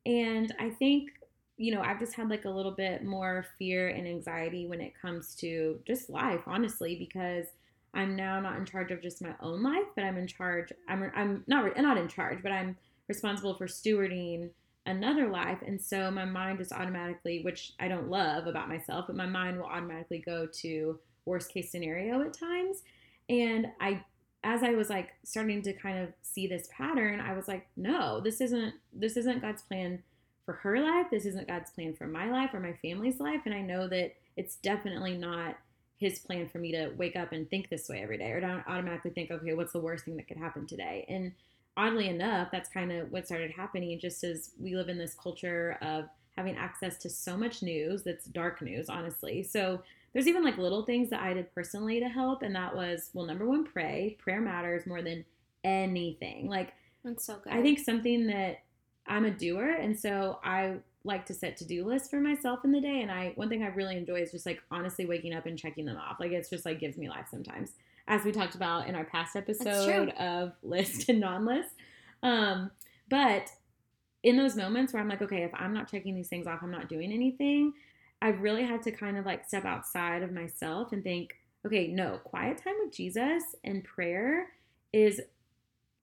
And 0.05 0.53
I 0.59 0.69
think, 0.69 1.09
you 1.57 1.73
know, 1.73 1.81
I've 1.81 1.99
just 1.99 2.13
had 2.13 2.29
like 2.29 2.45
a 2.45 2.49
little 2.49 2.71
bit 2.71 3.03
more 3.03 3.45
fear 3.57 3.89
and 3.89 4.07
anxiety 4.07 4.67
when 4.67 4.81
it 4.81 4.93
comes 4.99 5.35
to 5.35 5.79
just 5.85 6.09
life, 6.09 6.41
honestly, 6.45 6.95
because 6.95 7.47
I'm 7.93 8.15
now 8.15 8.39
not 8.39 8.57
in 8.57 8.65
charge 8.65 8.91
of 8.91 9.01
just 9.01 9.21
my 9.21 9.33
own 9.41 9.63
life, 9.63 9.87
but 9.95 10.03
I'm 10.03 10.17
in 10.17 10.27
charge. 10.27 10.71
I'm 10.87 11.11
I'm 11.15 11.43
not 11.47 11.77
not 11.77 11.97
in 11.97 12.07
charge, 12.07 12.41
but 12.41 12.51
I'm 12.51 12.77
responsible 13.07 13.55
for 13.55 13.67
stewarding 13.67 14.49
another 14.85 15.27
life, 15.27 15.59
and 15.65 15.79
so 15.79 16.09
my 16.09 16.25
mind 16.25 16.59
just 16.59 16.71
automatically, 16.71 17.41
which 17.43 17.73
I 17.79 17.87
don't 17.87 18.09
love 18.09 18.47
about 18.47 18.69
myself, 18.69 19.05
but 19.07 19.15
my 19.15 19.25
mind 19.25 19.57
will 19.57 19.65
automatically 19.65 20.19
go 20.19 20.47
to 20.61 20.99
worst 21.25 21.53
case 21.53 21.71
scenario 21.71 22.21
at 22.21 22.33
times. 22.33 22.83
And 23.29 23.67
I, 23.79 24.03
as 24.43 24.63
I 24.63 24.71
was 24.71 24.89
like 24.89 25.09
starting 25.23 25.61
to 25.63 25.73
kind 25.73 25.99
of 25.99 26.09
see 26.21 26.47
this 26.47 26.67
pattern, 26.75 27.19
I 27.19 27.33
was 27.33 27.47
like, 27.47 27.67
no, 27.75 28.21
this 28.21 28.41
isn't 28.41 28.73
this 28.93 29.17
isn't 29.17 29.41
God's 29.41 29.61
plan 29.61 30.01
for 30.45 30.53
her 30.53 30.79
life. 30.79 31.07
This 31.11 31.25
isn't 31.25 31.47
God's 31.47 31.71
plan 31.71 31.93
for 31.93 32.07
my 32.07 32.31
life 32.31 32.53
or 32.53 32.59
my 32.59 32.73
family's 32.81 33.19
life, 33.19 33.41
and 33.45 33.53
I 33.53 33.61
know 33.61 33.87
that 33.89 34.15
it's 34.37 34.55
definitely 34.55 35.17
not 35.17 35.57
his 36.01 36.17
plan 36.19 36.49
for 36.49 36.57
me 36.57 36.71
to 36.71 36.89
wake 36.97 37.15
up 37.15 37.31
and 37.31 37.47
think 37.49 37.69
this 37.69 37.87
way 37.87 38.01
every 38.01 38.17
day 38.17 38.31
or 38.31 38.41
don't 38.41 38.67
automatically 38.67 39.11
think 39.11 39.29
okay 39.29 39.53
what's 39.53 39.71
the 39.71 39.79
worst 39.79 40.03
thing 40.03 40.17
that 40.17 40.27
could 40.27 40.37
happen 40.37 40.65
today? 40.65 41.05
And 41.07 41.31
oddly 41.77 42.09
enough 42.09 42.49
that's 42.51 42.67
kind 42.69 42.91
of 42.91 43.11
what 43.11 43.27
started 43.27 43.51
happening 43.51 43.97
just 43.99 44.23
as 44.23 44.51
we 44.59 44.75
live 44.75 44.89
in 44.89 44.97
this 44.97 45.13
culture 45.13 45.77
of 45.81 46.05
having 46.35 46.57
access 46.57 46.97
to 46.97 47.09
so 47.09 47.37
much 47.37 47.61
news 47.61 48.01
that's 48.01 48.25
dark 48.25 48.61
news 48.61 48.89
honestly. 48.89 49.43
So 49.43 49.81
there's 50.11 50.27
even 50.27 50.43
like 50.43 50.57
little 50.57 50.83
things 50.83 51.09
that 51.11 51.21
i 51.21 51.33
did 51.33 51.53
personally 51.55 52.01
to 52.01 52.09
help 52.09 52.41
and 52.41 52.53
that 52.55 52.75
was 52.75 53.11
well 53.13 53.25
number 53.25 53.45
one 53.45 53.63
pray. 53.63 54.17
Prayer 54.19 54.41
matters 54.41 54.87
more 54.87 55.03
than 55.03 55.23
anything. 55.63 56.49
Like 56.49 56.73
That's 57.05 57.25
so 57.25 57.37
good. 57.43 57.53
I 57.53 57.61
think 57.61 57.77
something 57.77 58.25
that 58.27 58.63
I'm 59.07 59.25
a 59.25 59.31
doer, 59.31 59.69
and 59.69 59.99
so 59.99 60.39
I 60.43 60.75
like 61.03 61.25
to 61.25 61.33
set 61.33 61.57
to 61.57 61.65
do 61.65 61.85
lists 61.85 62.09
for 62.09 62.19
myself 62.19 62.59
in 62.63 62.71
the 62.71 62.81
day. 62.81 63.01
And 63.01 63.11
I 63.11 63.33
one 63.35 63.49
thing 63.49 63.63
I 63.63 63.67
really 63.67 63.97
enjoy 63.97 64.21
is 64.21 64.31
just 64.31 64.45
like 64.45 64.61
honestly 64.69 65.05
waking 65.05 65.33
up 65.33 65.45
and 65.45 65.57
checking 65.57 65.85
them 65.85 65.97
off. 65.97 66.19
Like 66.19 66.31
it's 66.31 66.49
just 66.49 66.65
like 66.65 66.79
gives 66.79 66.97
me 66.97 67.09
life 67.09 67.27
sometimes, 67.29 67.71
as 68.07 68.23
we 68.23 68.31
talked 68.31 68.55
about 68.55 68.87
in 68.87 68.95
our 68.95 69.05
past 69.05 69.35
episode 69.35 70.09
of 70.09 70.53
list 70.63 71.09
and 71.09 71.19
non-list. 71.19 71.75
Um, 72.23 72.71
but 73.09 73.49
in 74.23 74.37
those 74.37 74.55
moments 74.55 74.93
where 74.93 75.01
I'm 75.01 75.09
like, 75.09 75.21
okay, 75.21 75.43
if 75.43 75.51
I'm 75.53 75.73
not 75.73 75.89
checking 75.89 76.15
these 76.15 76.27
things 76.27 76.45
off, 76.45 76.59
I'm 76.61 76.71
not 76.71 76.89
doing 76.89 77.11
anything. 77.11 77.73
I've 78.21 78.41
really 78.41 78.63
had 78.63 78.83
to 78.83 78.91
kind 78.91 79.17
of 79.17 79.25
like 79.25 79.47
step 79.47 79.65
outside 79.65 80.21
of 80.21 80.31
myself 80.31 80.91
and 80.91 81.03
think, 81.03 81.35
okay, 81.65 81.87
no, 81.87 82.19
quiet 82.23 82.61
time 82.63 82.75
with 82.83 82.93
Jesus 82.93 83.43
and 83.63 83.83
prayer 83.83 84.49
is 84.93 85.21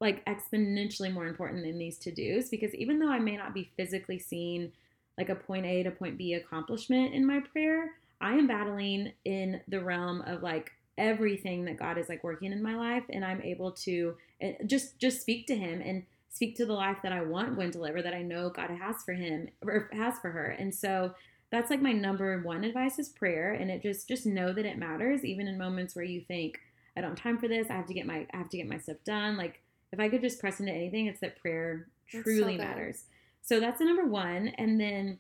like 0.01 0.25
exponentially 0.27 1.13
more 1.13 1.27
important 1.27 1.65
than 1.65 1.79
these 1.79 1.99
to 1.99 2.13
dos 2.13 2.49
because 2.49 2.75
even 2.75 2.99
though 2.99 3.11
I 3.11 3.19
may 3.19 3.37
not 3.37 3.55
be 3.55 3.71
physically 3.77 4.19
seeing 4.19 4.73
like 5.19 5.29
a 5.29 5.35
point 5.35 5.67
A 5.67 5.83
to 5.83 5.91
point 5.91 6.17
B 6.17 6.35
accomplishment 6.35 7.13
in 7.13 7.27
my 7.27 7.41
prayer, 7.41 7.91
I 8.21 8.35
am 8.35 8.47
battling 8.47 9.13
in 9.25 9.61
the 9.69 9.83
realm 9.83 10.23
of 10.23 10.43
like 10.43 10.71
everything 10.97 11.65
that 11.65 11.79
God 11.79 11.99
is 11.99 12.09
like 12.09 12.25
working 12.25 12.53
in 12.53 12.63
my 12.63 12.75
life 12.75 13.05
and 13.11 13.25
I'm 13.25 13.43
able 13.43 13.73
to 13.73 14.17
eh, 14.41 14.55
just 14.67 14.99
just 14.99 15.21
speak 15.21 15.47
to 15.49 15.57
him 15.57 15.81
and 15.81 16.05
speak 16.31 16.57
to 16.57 16.67
the 16.67 16.73
life 16.73 16.99
that 17.03 17.13
I 17.13 17.23
want 17.23 17.55
Gwen 17.57 17.71
to 17.73 17.81
live 17.81 17.97
or 17.97 18.03
that 18.03 18.15
I 18.15 18.23
know 18.23 18.51
God 18.51 18.71
has 18.71 19.03
for 19.05 19.13
him 19.13 19.49
or 19.63 19.91
has 19.93 20.19
for 20.21 20.31
her. 20.31 20.47
And 20.47 20.75
so 20.75 21.15
that's 21.51 21.71
like 21.71 21.81
my 21.81 21.93
number 21.93 22.41
one 22.43 22.65
advice 22.65 22.99
is 22.99 23.09
prayer 23.09 23.53
and 23.55 23.71
it 23.71 23.83
just 23.83 24.07
just 24.07 24.27
know 24.27 24.53
that 24.53 24.67
it 24.67 24.79
matters 24.79 25.25
even 25.25 25.49
in 25.49 25.59
moments 25.59 25.95
where 25.95 26.05
you 26.05 26.21
think 26.21 26.59
I 26.97 27.01
don't 27.01 27.11
have 27.11 27.23
time 27.23 27.39
for 27.39 27.49
this. 27.49 27.69
I 27.71 27.75
have 27.75 27.87
to 27.87 27.95
get 27.95 28.07
my 28.07 28.27
I 28.33 28.37
have 28.37 28.51
to 28.51 28.57
get 28.57 28.69
my 28.69 28.79
stuff 28.79 28.99
done. 29.05 29.37
Like 29.37 29.61
if 29.93 30.01
I 30.01 30.09
could 30.09 30.21
just 30.21 30.41
press 30.41 30.61
into 30.61 30.73
anything, 30.73 31.07
it's 31.07 31.21
that 31.21 31.41
prayer 31.41 31.87
truly 32.09 32.57
so 32.57 32.63
matters. 32.63 33.05
So 33.49 33.61
that's 33.61 33.79
the 33.79 33.87
number 33.87 34.05
one. 34.05 34.49
And 34.59 34.79
then 34.79 35.19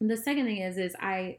the 0.00 0.16
second 0.16 0.44
thing 0.44 0.58
is 0.58 0.78
is 0.78 0.94
I 1.00 1.38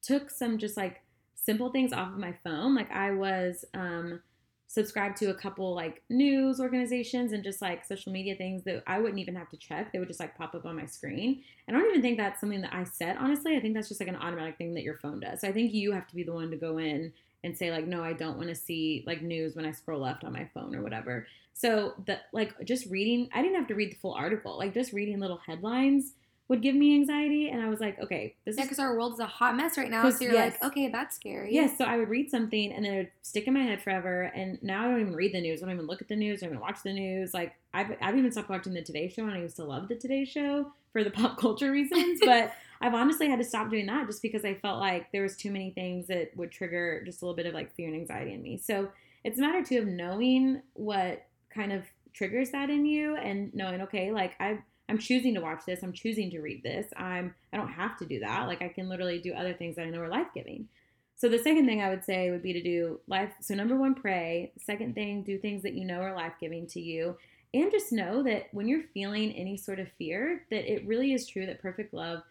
took 0.00 0.30
some 0.30 0.56
just 0.56 0.78
like 0.78 1.02
simple 1.34 1.70
things 1.70 1.92
off 1.92 2.08
of 2.08 2.18
my 2.18 2.32
phone. 2.42 2.74
Like 2.74 2.90
I 2.90 3.10
was 3.10 3.66
um 3.74 4.20
subscribe 4.66 5.14
to 5.16 5.26
a 5.26 5.34
couple 5.34 5.74
like 5.74 6.02
news 6.08 6.58
organizations 6.58 7.32
and 7.32 7.44
just 7.44 7.60
like 7.60 7.84
social 7.84 8.12
media 8.12 8.34
things 8.34 8.64
that 8.64 8.82
I 8.86 8.98
wouldn't 8.98 9.18
even 9.18 9.34
have 9.34 9.50
to 9.50 9.58
check. 9.58 9.92
They 9.92 9.98
would 9.98 10.08
just 10.08 10.20
like 10.20 10.38
pop 10.38 10.54
up 10.54 10.64
on 10.64 10.74
my 10.74 10.86
screen. 10.86 11.42
And 11.66 11.76
I 11.76 11.80
don't 11.80 11.90
even 11.90 12.00
think 12.00 12.16
that's 12.16 12.40
something 12.40 12.62
that 12.62 12.72
I 12.72 12.84
set, 12.84 13.18
honestly. 13.18 13.54
I 13.54 13.60
think 13.60 13.74
that's 13.74 13.88
just 13.88 14.00
like 14.00 14.08
an 14.08 14.16
automatic 14.16 14.56
thing 14.56 14.72
that 14.72 14.84
your 14.84 14.96
phone 14.96 15.20
does. 15.20 15.42
So 15.42 15.48
I 15.48 15.52
think 15.52 15.74
you 15.74 15.92
have 15.92 16.06
to 16.06 16.14
be 16.14 16.22
the 16.22 16.32
one 16.32 16.50
to 16.50 16.56
go 16.56 16.78
in 16.78 17.12
and 17.44 17.56
say 17.56 17.70
like 17.70 17.86
no, 17.86 18.02
I 18.02 18.12
don't 18.12 18.36
want 18.36 18.48
to 18.48 18.54
see 18.54 19.04
like 19.06 19.22
news 19.22 19.54
when 19.56 19.64
I 19.64 19.72
scroll 19.72 20.00
left 20.00 20.24
on 20.24 20.32
my 20.32 20.48
phone 20.54 20.74
or 20.74 20.82
whatever. 20.82 21.26
So 21.54 21.94
the 22.06 22.18
like 22.32 22.52
just 22.64 22.86
reading, 22.90 23.28
I 23.32 23.42
didn't 23.42 23.56
have 23.56 23.68
to 23.68 23.74
read 23.74 23.92
the 23.92 23.96
full 23.96 24.14
article. 24.14 24.56
Like 24.58 24.74
just 24.74 24.92
reading 24.92 25.18
little 25.20 25.40
headlines 25.46 26.12
would 26.48 26.62
give 26.62 26.74
me 26.74 26.94
anxiety. 26.94 27.50
And 27.50 27.60
I 27.60 27.68
was 27.68 27.78
like, 27.78 27.98
okay, 28.00 28.34
this 28.44 28.56
Yeah, 28.56 28.62
is 28.62 28.68
because 28.68 28.78
our 28.78 28.96
world 28.96 29.12
is 29.14 29.18
a 29.18 29.26
hot 29.26 29.54
mess 29.56 29.76
right 29.76 29.90
now 29.90 30.08
So 30.08 30.24
you're 30.24 30.32
yes. 30.32 30.54
like, 30.62 30.70
okay, 30.72 30.88
that's 30.88 31.14
scary. 31.16 31.52
Yes, 31.52 31.76
so 31.76 31.84
I 31.84 31.96
would 31.98 32.08
read 32.08 32.30
something 32.30 32.72
and 32.72 32.84
then 32.84 32.92
it 32.92 32.96
would 32.96 33.10
stick 33.22 33.46
in 33.46 33.54
my 33.54 33.62
head 33.62 33.82
forever. 33.82 34.22
And 34.34 34.62
now 34.62 34.86
I 34.86 34.90
don't 34.92 35.00
even 35.00 35.14
read 35.16 35.34
the 35.34 35.40
news. 35.40 35.62
I 35.62 35.66
don't 35.66 35.74
even 35.74 35.86
look 35.86 36.00
at 36.00 36.08
the 36.08 36.16
news. 36.16 36.42
I 36.42 36.46
don't 36.46 36.54
even 36.54 36.62
watch 36.62 36.78
the 36.82 36.92
news. 36.92 37.34
Like 37.34 37.54
I've, 37.74 37.94
I've 38.00 38.16
even 38.16 38.32
stopped 38.32 38.48
watching 38.48 38.72
the 38.72 38.82
Today 38.82 39.08
Show, 39.08 39.24
and 39.24 39.32
I 39.34 39.38
used 39.40 39.56
to 39.56 39.64
love 39.64 39.88
the 39.88 39.96
Today 39.96 40.24
Show 40.24 40.72
for 40.92 41.04
the 41.04 41.10
pop 41.18 41.36
culture 41.38 41.70
reasons. 41.70 42.20
but 42.24 42.52
I've 42.80 42.94
honestly 42.94 43.28
had 43.28 43.38
to 43.38 43.44
stop 43.44 43.70
doing 43.70 43.86
that 43.86 44.06
just 44.06 44.22
because 44.22 44.44
I 44.44 44.54
felt 44.54 44.80
like 44.80 45.10
there 45.12 45.22
was 45.22 45.36
too 45.36 45.50
many 45.50 45.70
things 45.70 46.06
that 46.08 46.36
would 46.36 46.52
trigger 46.52 47.02
just 47.04 47.22
a 47.22 47.24
little 47.24 47.36
bit 47.36 47.46
of 47.46 47.54
like 47.54 47.74
fear 47.74 47.88
and 47.88 47.96
anxiety 47.96 48.32
in 48.32 48.42
me. 48.42 48.58
So 48.58 48.88
it's 49.24 49.38
a 49.38 49.42
matter 49.42 49.64
too 49.64 49.78
of 49.78 49.86
knowing 49.86 50.62
what 50.74 51.26
kind 51.52 51.72
of 51.72 51.84
triggers 52.14 52.50
that 52.50 52.70
in 52.70 52.86
you 52.86 53.16
and 53.16 53.52
knowing 53.54 53.82
okay, 53.82 54.12
like 54.12 54.34
I. 54.40 54.58
I'm 54.90 54.96
choosing 54.96 55.34
to 55.34 55.42
watch 55.42 55.66
this. 55.66 55.82
I'm 55.82 55.92
choosing 55.92 56.30
to 56.30 56.40
read 56.40 56.62
this. 56.62 56.86
I'm 56.96 57.34
I 57.52 57.58
don't 57.58 57.68
have 57.68 57.98
to 57.98 58.06
do 58.06 58.20
that. 58.20 58.48
Like 58.48 58.62
I 58.62 58.68
can 58.68 58.88
literally 58.88 59.18
do 59.18 59.34
other 59.34 59.52
things 59.52 59.76
that 59.76 59.82
I 59.82 59.90
know 59.90 60.00
are 60.00 60.08
life 60.08 60.28
giving. 60.34 60.66
So 61.14 61.28
the 61.28 61.38
second 61.38 61.66
thing 61.66 61.82
I 61.82 61.90
would 61.90 62.04
say 62.04 62.30
would 62.30 62.42
be 62.42 62.54
to 62.54 62.62
do 62.62 63.00
life. 63.06 63.34
So 63.42 63.54
number 63.54 63.76
one, 63.76 63.94
pray. 63.94 64.52
Second 64.58 64.94
thing, 64.94 65.24
do 65.24 65.36
things 65.36 65.62
that 65.64 65.74
you 65.74 65.84
know 65.84 66.00
are 66.00 66.14
life 66.14 66.34
giving 66.40 66.66
to 66.68 66.80
you, 66.80 67.18
and 67.52 67.70
just 67.70 67.92
know 67.92 68.22
that 68.22 68.46
when 68.52 68.66
you're 68.66 68.84
feeling 68.94 69.32
any 69.32 69.56
sort 69.56 69.78
of 69.78 69.88
fear, 69.98 70.44
that 70.50 70.72
it 70.72 70.86
really 70.86 71.12
is 71.12 71.26
true 71.26 71.44
that 71.44 71.60
perfect 71.60 71.92
love 71.92 72.22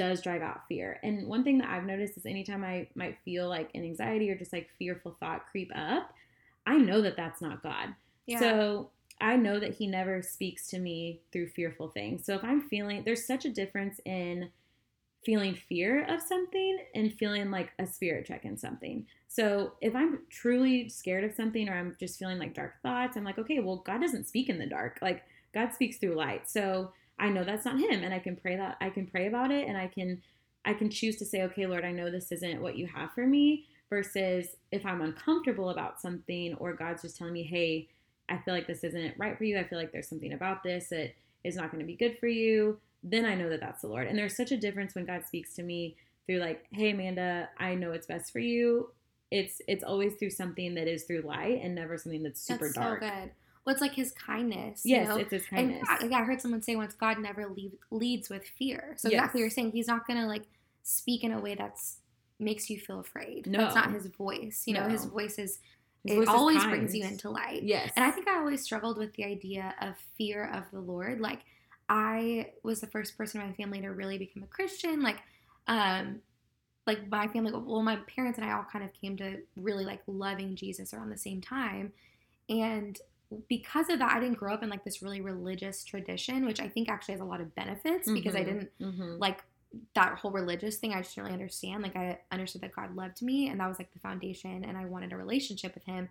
does 0.00 0.22
drive 0.22 0.40
out 0.40 0.62
fear. 0.66 0.98
And 1.02 1.28
one 1.28 1.44
thing 1.44 1.58
that 1.58 1.68
I've 1.68 1.84
noticed 1.84 2.16
is 2.16 2.24
anytime 2.24 2.64
I 2.64 2.88
might 2.94 3.18
feel 3.22 3.50
like 3.50 3.68
an 3.74 3.84
anxiety 3.84 4.30
or 4.30 4.34
just 4.34 4.50
like 4.50 4.70
fearful 4.78 5.14
thought 5.20 5.44
creep 5.50 5.70
up, 5.74 6.14
I 6.66 6.78
know 6.78 7.02
that 7.02 7.18
that's 7.18 7.42
not 7.42 7.62
God. 7.62 7.94
Yeah. 8.24 8.40
So 8.40 8.90
I 9.20 9.36
know 9.36 9.60
that 9.60 9.74
He 9.74 9.86
never 9.86 10.22
speaks 10.22 10.68
to 10.68 10.78
me 10.78 11.20
through 11.30 11.50
fearful 11.50 11.88
things. 11.88 12.24
So 12.24 12.34
if 12.34 12.42
I'm 12.42 12.62
feeling, 12.62 13.02
there's 13.04 13.26
such 13.26 13.44
a 13.44 13.50
difference 13.50 14.00
in 14.06 14.48
feeling 15.22 15.54
fear 15.54 16.06
of 16.06 16.22
something 16.22 16.78
and 16.94 17.12
feeling 17.12 17.50
like 17.50 17.72
a 17.78 17.86
spirit 17.86 18.24
check 18.24 18.46
in 18.46 18.56
something. 18.56 19.04
So 19.28 19.74
if 19.82 19.94
I'm 19.94 20.20
truly 20.30 20.88
scared 20.88 21.24
of 21.24 21.34
something 21.34 21.68
or 21.68 21.74
I'm 21.74 21.94
just 22.00 22.18
feeling 22.18 22.38
like 22.38 22.54
dark 22.54 22.80
thoughts, 22.82 23.18
I'm 23.18 23.24
like, 23.24 23.38
okay, 23.38 23.60
well, 23.60 23.82
God 23.84 24.00
doesn't 24.00 24.28
speak 24.28 24.48
in 24.48 24.58
the 24.58 24.64
dark. 24.64 24.98
Like 25.02 25.24
God 25.52 25.74
speaks 25.74 25.98
through 25.98 26.14
light. 26.14 26.48
So 26.48 26.92
I 27.20 27.28
know 27.28 27.44
that's 27.44 27.66
not 27.66 27.78
him 27.78 28.02
and 28.02 28.12
I 28.14 28.18
can 28.18 28.34
pray 28.34 28.56
that 28.56 28.78
I 28.80 28.90
can 28.90 29.06
pray 29.06 29.26
about 29.26 29.50
it 29.50 29.68
and 29.68 29.76
I 29.76 29.86
can 29.86 30.22
I 30.64 30.74
can 30.74 30.90
choose 30.90 31.16
to 31.16 31.24
say, 31.24 31.42
okay, 31.44 31.66
Lord, 31.66 31.84
I 31.84 31.92
know 31.92 32.10
this 32.10 32.32
isn't 32.32 32.60
what 32.60 32.76
you 32.76 32.86
have 32.86 33.12
for 33.12 33.26
me 33.26 33.66
versus 33.88 34.56
if 34.72 34.84
I'm 34.84 35.00
uncomfortable 35.00 35.70
about 35.70 36.00
something 36.00 36.54
or 36.54 36.74
God's 36.74 37.02
just 37.02 37.16
telling 37.16 37.32
me, 37.32 37.42
hey, 37.42 37.88
I 38.28 38.38
feel 38.38 38.54
like 38.54 38.66
this 38.66 38.84
isn't 38.84 39.14
right 39.18 39.36
for 39.36 39.44
you. 39.44 39.58
I 39.58 39.64
feel 39.64 39.78
like 39.78 39.92
there's 39.92 40.08
something 40.08 40.32
about 40.32 40.62
this 40.62 40.88
that 40.88 41.14
is 41.44 41.56
not 41.56 41.70
going 41.70 41.80
to 41.80 41.86
be 41.86 41.96
good 41.96 42.18
for 42.18 42.28
you. 42.28 42.78
Then 43.02 43.24
I 43.24 43.34
know 43.34 43.48
that 43.48 43.60
that's 43.60 43.82
the 43.82 43.88
Lord. 43.88 44.06
And 44.06 44.18
there's 44.18 44.36
such 44.36 44.52
a 44.52 44.56
difference 44.56 44.94
when 44.94 45.06
God 45.06 45.24
speaks 45.26 45.54
to 45.54 45.62
me 45.62 45.96
through 46.26 46.38
like, 46.38 46.66
"Hey 46.70 46.90
Amanda, 46.90 47.48
I 47.58 47.74
know 47.74 47.92
it's 47.92 48.06
best 48.06 48.32
for 48.32 48.38
you." 48.38 48.90
It's 49.30 49.62
it's 49.66 49.82
always 49.82 50.14
through 50.14 50.30
something 50.30 50.74
that 50.74 50.86
is 50.86 51.04
through 51.04 51.22
light 51.22 51.60
and 51.62 51.74
never 51.74 51.96
something 51.96 52.22
that's 52.22 52.42
super 52.42 52.66
that's 52.66 52.74
dark. 52.74 53.02
so 53.02 53.08
good. 53.08 53.30
It's 53.70 53.80
like 53.80 53.94
his 53.94 54.12
kindness. 54.12 54.82
Yes, 54.84 55.02
you 55.04 55.08
know? 55.08 55.16
it's 55.20 55.30
his 55.30 55.42
And 55.52 55.70
kindness. 55.70 55.88
I, 55.88 56.06
yeah, 56.06 56.18
I 56.18 56.24
heard 56.24 56.40
someone 56.40 56.62
say 56.62 56.76
once, 56.76 56.94
God 56.94 57.18
never 57.18 57.48
leave, 57.48 57.72
leads 57.90 58.28
with 58.28 58.44
fear. 58.46 58.94
So 58.96 59.08
Yes. 59.08 59.18
exactly, 59.18 59.40
what 59.40 59.42
you're 59.42 59.50
saying 59.50 59.72
He's 59.72 59.86
not 59.88 60.06
gonna 60.06 60.26
like 60.26 60.44
speak 60.82 61.24
in 61.24 61.32
a 61.32 61.40
way 61.40 61.54
that's 61.54 61.98
makes 62.38 62.70
you 62.70 62.78
feel 62.78 63.00
afraid. 63.00 63.46
No. 63.46 63.66
it's 63.66 63.74
not 63.74 63.92
His 63.92 64.06
voice. 64.06 64.62
You 64.66 64.74
know, 64.74 64.88
His 64.88 65.04
voice 65.04 65.38
is 65.38 65.58
His 66.04 66.12
it 66.12 66.16
voice 66.16 66.22
is 66.24 66.28
always 66.28 66.58
kind. 66.58 66.70
brings 66.70 66.94
you 66.94 67.04
into 67.04 67.30
light. 67.30 67.62
yes. 67.62 67.92
And 67.96 68.04
I 68.04 68.10
think 68.10 68.28
I 68.28 68.36
always 68.38 68.62
struggled 68.62 68.98
with 68.98 69.12
the 69.14 69.24
idea 69.24 69.74
of 69.80 69.94
fear 70.16 70.50
of 70.52 70.64
the 70.72 70.80
Lord. 70.80 71.20
Like 71.20 71.40
I 71.88 72.52
was 72.62 72.80
the 72.80 72.86
first 72.86 73.18
person 73.18 73.40
in 73.40 73.48
my 73.48 73.52
family 73.54 73.80
to 73.80 73.88
really 73.88 74.16
become 74.16 74.42
a 74.42 74.46
Christian. 74.46 75.02
Like, 75.02 75.18
um, 75.66 76.20
like 76.86 77.08
my 77.10 77.26
family, 77.28 77.52
well, 77.52 77.82
my 77.82 77.96
parents 78.14 78.38
and 78.38 78.48
I 78.48 78.52
all 78.54 78.64
kind 78.72 78.84
of 78.84 78.92
came 78.94 79.16
to 79.18 79.38
really 79.56 79.84
like 79.84 80.00
loving 80.06 80.54
Jesus 80.56 80.94
around 80.94 81.10
the 81.10 81.16
same 81.18 81.40
time, 81.40 81.92
and 82.48 82.98
because 83.48 83.88
of 83.88 83.98
that, 84.00 84.12
I 84.16 84.20
didn't 84.20 84.38
grow 84.38 84.52
up 84.54 84.62
in 84.62 84.68
like 84.70 84.84
this 84.84 85.02
really 85.02 85.20
religious 85.20 85.84
tradition, 85.84 86.46
which 86.46 86.60
I 86.60 86.68
think 86.68 86.88
actually 86.88 87.12
has 87.12 87.20
a 87.20 87.24
lot 87.24 87.40
of 87.40 87.54
benefits 87.54 88.10
because 88.10 88.34
I 88.34 88.42
Mhm, 88.42 88.44
didn't 88.44 88.70
mhm. 88.80 89.18
like 89.18 89.44
that 89.94 90.18
whole 90.18 90.32
religious 90.32 90.78
thing. 90.78 90.92
I 90.92 91.02
just 91.02 91.14
didn't 91.14 91.26
really 91.26 91.34
understand. 91.34 91.82
Like 91.82 91.96
I 91.96 92.18
understood 92.32 92.62
that 92.62 92.74
God 92.74 92.96
loved 92.96 93.22
me, 93.22 93.48
and 93.48 93.60
that 93.60 93.68
was 93.68 93.78
like 93.78 93.92
the 93.92 94.00
foundation, 94.00 94.64
and 94.64 94.76
I 94.76 94.84
wanted 94.86 95.12
a 95.12 95.16
relationship 95.16 95.74
with 95.74 95.84
Him. 95.84 96.08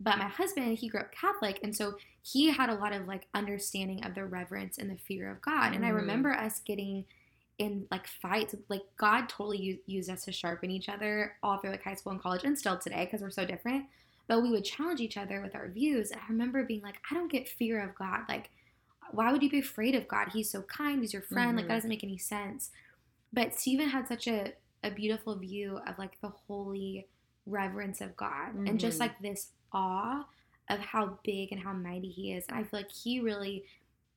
But 0.00 0.18
my 0.18 0.28
husband, 0.28 0.78
he 0.78 0.88
grew 0.88 1.00
up 1.00 1.12
Catholic, 1.12 1.60
and 1.62 1.76
so 1.76 1.96
he 2.22 2.50
had 2.50 2.70
a 2.70 2.74
lot 2.74 2.92
of 2.92 3.06
like 3.06 3.28
understanding 3.34 4.04
of 4.04 4.14
the 4.14 4.24
reverence 4.24 4.78
and 4.78 4.90
the 4.90 4.96
fear 4.96 5.30
of 5.30 5.42
God. 5.42 5.74
And 5.74 5.84
I 5.84 5.88
Mhm. 5.88 5.90
remember 5.90 6.32
us 6.32 6.60
getting 6.60 7.04
in 7.58 7.86
like 7.90 8.06
fights. 8.06 8.54
Like 8.68 8.82
God 8.96 9.28
totally 9.28 9.82
used 9.86 10.10
us 10.10 10.24
to 10.24 10.32
sharpen 10.32 10.70
each 10.70 10.88
other 10.88 11.36
all 11.42 11.58
through 11.58 11.70
like 11.70 11.82
high 11.84 11.94
school 11.94 12.12
and 12.12 12.20
college, 12.22 12.44
and 12.44 12.58
still 12.58 12.78
today 12.78 13.04
because 13.04 13.20
we're 13.22 13.30
so 13.30 13.44
different. 13.44 13.86
But 14.28 14.42
we 14.42 14.50
would 14.50 14.64
challenge 14.64 15.00
each 15.00 15.16
other 15.16 15.40
with 15.42 15.54
our 15.54 15.68
views. 15.68 16.10
And 16.10 16.20
I 16.20 16.24
remember 16.28 16.64
being 16.64 16.82
like, 16.82 16.96
I 17.10 17.14
don't 17.14 17.30
get 17.30 17.48
fear 17.48 17.82
of 17.82 17.94
God. 17.94 18.20
Like, 18.28 18.50
why 19.10 19.30
would 19.32 19.42
you 19.42 19.50
be 19.50 19.58
afraid 19.58 19.94
of 19.94 20.08
God? 20.08 20.28
He's 20.32 20.50
so 20.50 20.62
kind. 20.62 21.00
He's 21.00 21.12
your 21.12 21.22
friend. 21.22 21.56
Like 21.56 21.66
Mhm. 21.66 21.68
that 21.68 21.74
doesn't 21.74 21.88
make 21.90 22.04
any 22.04 22.18
sense. 22.18 22.70
But 23.32 23.54
Stephen 23.58 23.88
had 23.88 24.08
such 24.08 24.26
a, 24.28 24.52
a 24.84 24.90
beautiful 24.90 25.34
view 25.36 25.78
of 25.86 25.98
like 25.98 26.20
the 26.20 26.28
holy 26.28 27.08
reverence 27.46 28.00
of 28.00 28.16
God 28.16 28.54
and 28.54 28.78
just 28.78 28.96
Mhm. 28.98 29.00
like 29.00 29.18
this 29.20 29.50
awe 29.72 30.26
of 30.68 30.78
how 30.78 31.18
big 31.24 31.50
and 31.52 31.60
how 31.60 31.72
mighty 31.72 32.10
he 32.10 32.32
is. 32.32 32.46
And 32.46 32.56
I 32.56 32.62
feel 32.62 32.80
like 32.80 32.90
he 32.92 33.20
really 33.20 33.66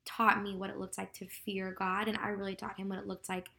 taught 0.06 0.44
me 0.44 0.56
what 0.56 0.70
it 0.70 0.78
looks 0.78 0.98
like 0.98 1.12
to 1.14 1.28
fear 1.28 1.72
God. 1.72 2.08
And 2.08 2.18
I 2.18 2.30
really 2.30 2.56
taught 2.56 2.78
him 2.78 2.90
what 2.90 3.00
it 3.00 3.08
looked 3.08 3.28
like 3.28 3.50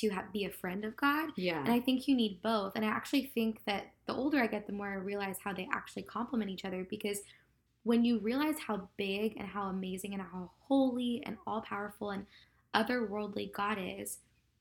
to 0.00 0.10
have, 0.10 0.32
be 0.32 0.44
a 0.44 0.50
friend 0.50 0.84
of 0.84 0.96
God. 0.96 1.30
yeah. 1.36 1.60
And 1.60 1.72
I 1.72 1.80
think 1.80 2.06
you 2.08 2.14
need 2.16 2.40
both. 2.42 2.72
And 2.76 2.84
I 2.84 2.88
actually 2.88 3.30
think 3.34 3.60
that 3.66 3.92
the 4.06 4.14
older 4.14 4.38
I 4.40 4.46
get, 4.46 4.66
the 4.66 4.72
more 4.72 4.88
I 4.88 4.94
realize 4.94 5.36
how 5.42 5.52
they 5.52 5.68
actually 5.72 6.02
complement 6.02 6.50
each 6.50 6.64
other 6.64 6.86
because 6.88 7.20
when 7.84 8.04
you 8.04 8.18
realize 8.18 8.56
how 8.66 8.88
big 8.96 9.36
and 9.38 9.46
how 9.46 9.64
amazing 9.68 10.12
and 10.12 10.22
how 10.22 10.50
holy 10.68 11.22
and 11.24 11.36
all 11.46 11.60
powerful 11.60 12.10
and 12.10 12.26
otherworldly 12.74 13.52
God 13.52 13.78
is, 13.80 14.18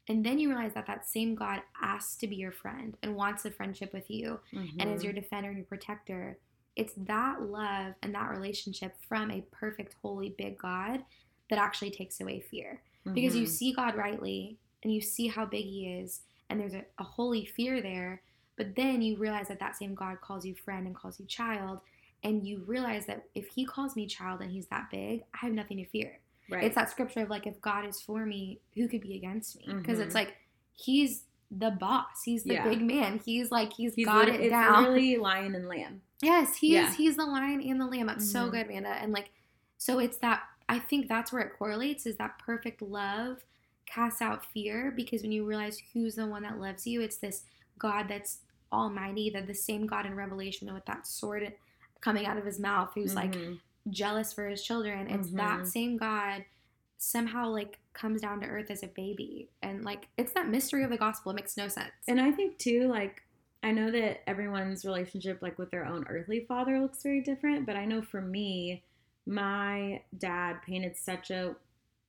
and 0.08 0.24
then 0.26 0.38
you 0.38 0.50
realize 0.50 0.74
that 0.76 0.86
that 0.88 1.08
same 1.08 1.34
God 1.34 1.62
asks 1.82 2.16
to 2.18 2.28
be 2.28 2.36
your 2.36 2.52
friend 2.52 2.96
and 3.02 3.16
wants 3.16 3.44
a 3.46 3.52
friendship 3.52 3.92
with 3.94 4.10
you 4.10 4.40
and 4.80 4.90
is 4.94 5.04
your 5.04 5.14
defender 5.14 5.50
and 5.50 5.58
your 5.58 5.66
protector, 5.66 6.38
it's 6.76 6.94
that 7.08 7.42
love 7.42 7.94
and 8.04 8.14
that 8.14 8.30
relationship 8.30 8.96
from 9.08 9.32
a 9.32 9.42
perfect, 9.52 9.96
holy, 10.04 10.36
big 10.38 10.58
God 10.60 11.04
that 11.50 11.58
actually 11.60 11.90
takes 11.92 12.22
away 12.22 12.40
fear 12.52 12.82
because 13.16 13.36
you 13.36 13.46
Mhm. 13.46 13.50
see 13.50 13.74
God 13.74 13.96
rightly 13.96 14.58
and 14.86 14.94
you 14.94 15.02
see 15.02 15.28
how 15.28 15.46
big 15.48 15.66
He 15.66 15.88
is, 15.88 16.22
and 16.52 16.60
there's 16.60 16.76
a, 16.76 16.86
a 17.00 17.04
holy 17.04 17.44
fear 17.44 17.82
there. 17.82 18.22
But 18.56 18.76
then 18.76 19.02
you 19.02 19.18
realize 19.18 19.48
that 19.48 19.60
that 19.60 19.76
same 19.76 19.96
God 19.96 20.22
calls 20.22 20.46
you 20.46 20.54
friend 20.54 20.86
and 20.86 20.96
calls 20.96 21.20
you 21.20 21.26
child, 21.26 21.80
and 22.24 22.46
you 22.48 22.64
realize 22.68 23.08
that 23.08 23.24
if 23.34 23.48
He 23.48 23.66
calls 23.66 23.96
me 23.96 24.06
child 24.06 24.42
and 24.42 24.52
He's 24.52 24.68
that 24.68 24.90
big, 24.92 25.24
I 25.34 25.38
have 25.46 25.54
nothing 25.54 25.78
to 25.78 25.86
fear. 25.86 26.20
right. 26.52 26.64
It's 26.64 26.76
that 26.76 26.92
scripture 26.92 27.22
of 27.22 27.30
like, 27.32 27.48
if 27.48 27.60
God 27.62 27.86
is 27.88 28.00
for 28.00 28.28
me, 28.28 28.60
who 28.76 28.88
could 28.88 29.02
be 29.02 29.16
against 29.18 29.58
me? 29.58 29.74
Because 29.74 29.98
Mhm. 29.98 30.04
it's 30.04 30.16
like 30.16 30.36
He's 30.74 31.24
the 31.50 31.72
boss. 31.72 32.22
He's 32.24 32.44
the 32.44 32.54
Yeah. 32.54 32.64
big 32.70 32.82
man. 32.82 33.20
He's 33.26 33.50
like 33.52 33.74
He's, 33.74 33.96
He's 33.96 34.06
got 34.06 34.30
it 34.30 34.40
it's 34.40 34.52
down. 34.52 34.78
literally 34.84 35.18
lion 35.18 35.56
and 35.56 35.68
lamb. 35.68 36.02
Yes, 36.22 36.56
he's 36.58 36.72
Yeah. 36.72 36.94
He's 36.94 37.16
the 37.18 37.26
lion 37.26 37.62
and 37.62 37.82
the 37.82 37.86
lamb. 37.88 38.08
That's 38.08 38.30
so 38.32 38.48
Mhm. 38.48 38.52
good, 38.52 38.66
Amanda. 38.68 38.90
And 38.90 39.12
like, 39.12 39.32
so 39.78 39.98
it's 40.00 40.18
that. 40.20 40.44
I 40.70 40.80
think 40.80 41.08
that's 41.08 41.32
where 41.34 41.42
it 41.44 41.54
correlates. 41.58 42.06
Is 42.06 42.16
that 42.18 42.40
perfect 42.40 42.82
love 42.82 43.44
casts 43.86 44.22
out 44.22 44.46
fear 44.46 44.92
because 44.96 45.22
when 45.22 45.32
you 45.32 45.46
realize 45.46 45.82
who's 45.94 46.16
the 46.16 46.26
one 46.28 46.44
that 46.44 46.60
loves 46.60 46.86
you, 46.88 47.02
it's 47.02 47.18
this 47.18 47.44
God 47.78 48.08
that's 48.08 48.40
almighty, 48.72 49.30
that 49.30 49.48
the 49.48 49.54
same 49.54 49.86
God 49.86 50.06
in 50.06 50.16
Revelation 50.16 50.74
with 50.74 50.86
that 50.86 51.08
sword 51.08 51.54
coming 52.02 52.26
out 52.26 52.38
of 52.38 52.46
his 52.46 52.60
mouth, 52.60 52.92
who's 52.94 53.16
like 53.16 53.34
Mhm. 53.36 53.60
jealous 53.90 54.34
for 54.34 54.48
his 54.48 54.64
children. 54.64 55.10
It's 55.10 55.30
that 55.32 55.62
Mhm. 55.62 55.68
same 55.68 55.98
God 55.98 56.46
somehow 56.98 57.50
like 57.50 57.80
comes 57.94 58.22
down 58.22 58.40
to 58.42 58.48
earth 58.48 58.72
as 58.72 58.84
a 58.84 58.88
baby, 58.88 59.50
and 59.62 59.84
like 59.84 60.08
it's 60.18 60.34
that 60.34 60.48
mystery 60.48 60.84
of 60.84 60.90
the 60.90 60.98
gospel. 60.98 61.32
It 61.32 61.36
makes 61.36 61.58
no 61.58 61.68
sense. 61.68 61.92
And 62.08 62.20
I 62.20 62.32
think 62.32 62.58
too, 62.58 62.88
like 62.88 63.22
I 63.64 63.72
know 63.72 63.90
that 63.92 64.28
everyone's 64.30 64.86
relationship, 64.86 65.42
like 65.42 65.58
with 65.58 65.72
their 65.72 65.86
own 65.86 66.06
earthly 66.08 66.42
father, 66.46 66.80
looks 66.80 67.02
very 67.02 67.22
different. 67.22 67.66
But 67.66 67.76
I 67.76 67.86
know 67.86 68.02
for 68.02 68.22
me, 68.22 68.84
my 69.26 70.04
dad 70.18 70.62
painted 70.62 70.96
such 70.98 71.32
a 71.32 71.56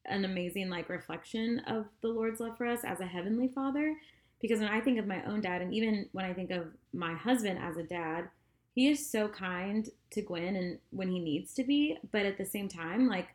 an 0.09 0.25
amazing 0.25 0.71
like 0.71 0.89
reflection 0.89 1.61
of 1.67 1.87
the 2.01 2.09
Lord's 2.09 2.41
love 2.41 2.57
for 2.57 2.67
us 2.67 2.85
as 2.85 3.01
a 3.01 3.07
heavenly 3.07 3.49
father. 3.49 3.97
Because 4.41 4.61
when 4.61 4.69
I 4.69 4.81
think 4.81 4.99
of 4.99 5.07
my 5.07 5.25
own 5.25 5.41
dad, 5.41 5.63
and 5.63 5.73
even 5.73 6.09
when 6.13 6.25
I 6.25 6.35
think 6.35 6.51
of 6.51 6.67
my 6.93 7.15
husband 7.15 7.59
as 7.59 7.77
a 7.77 7.83
dad, 7.83 8.29
he 8.75 8.89
is 8.89 9.11
so 9.11 9.29
kind 9.29 9.89
to 10.11 10.21
Gwen 10.21 10.57
and 10.57 10.79
when 10.91 11.09
he 11.09 11.19
needs 11.19 11.55
to 11.55 11.65
be, 11.65 11.97
but 12.13 12.27
at 12.27 12.37
the 12.37 12.45
same 12.45 12.69
time, 12.69 13.09
like 13.09 13.29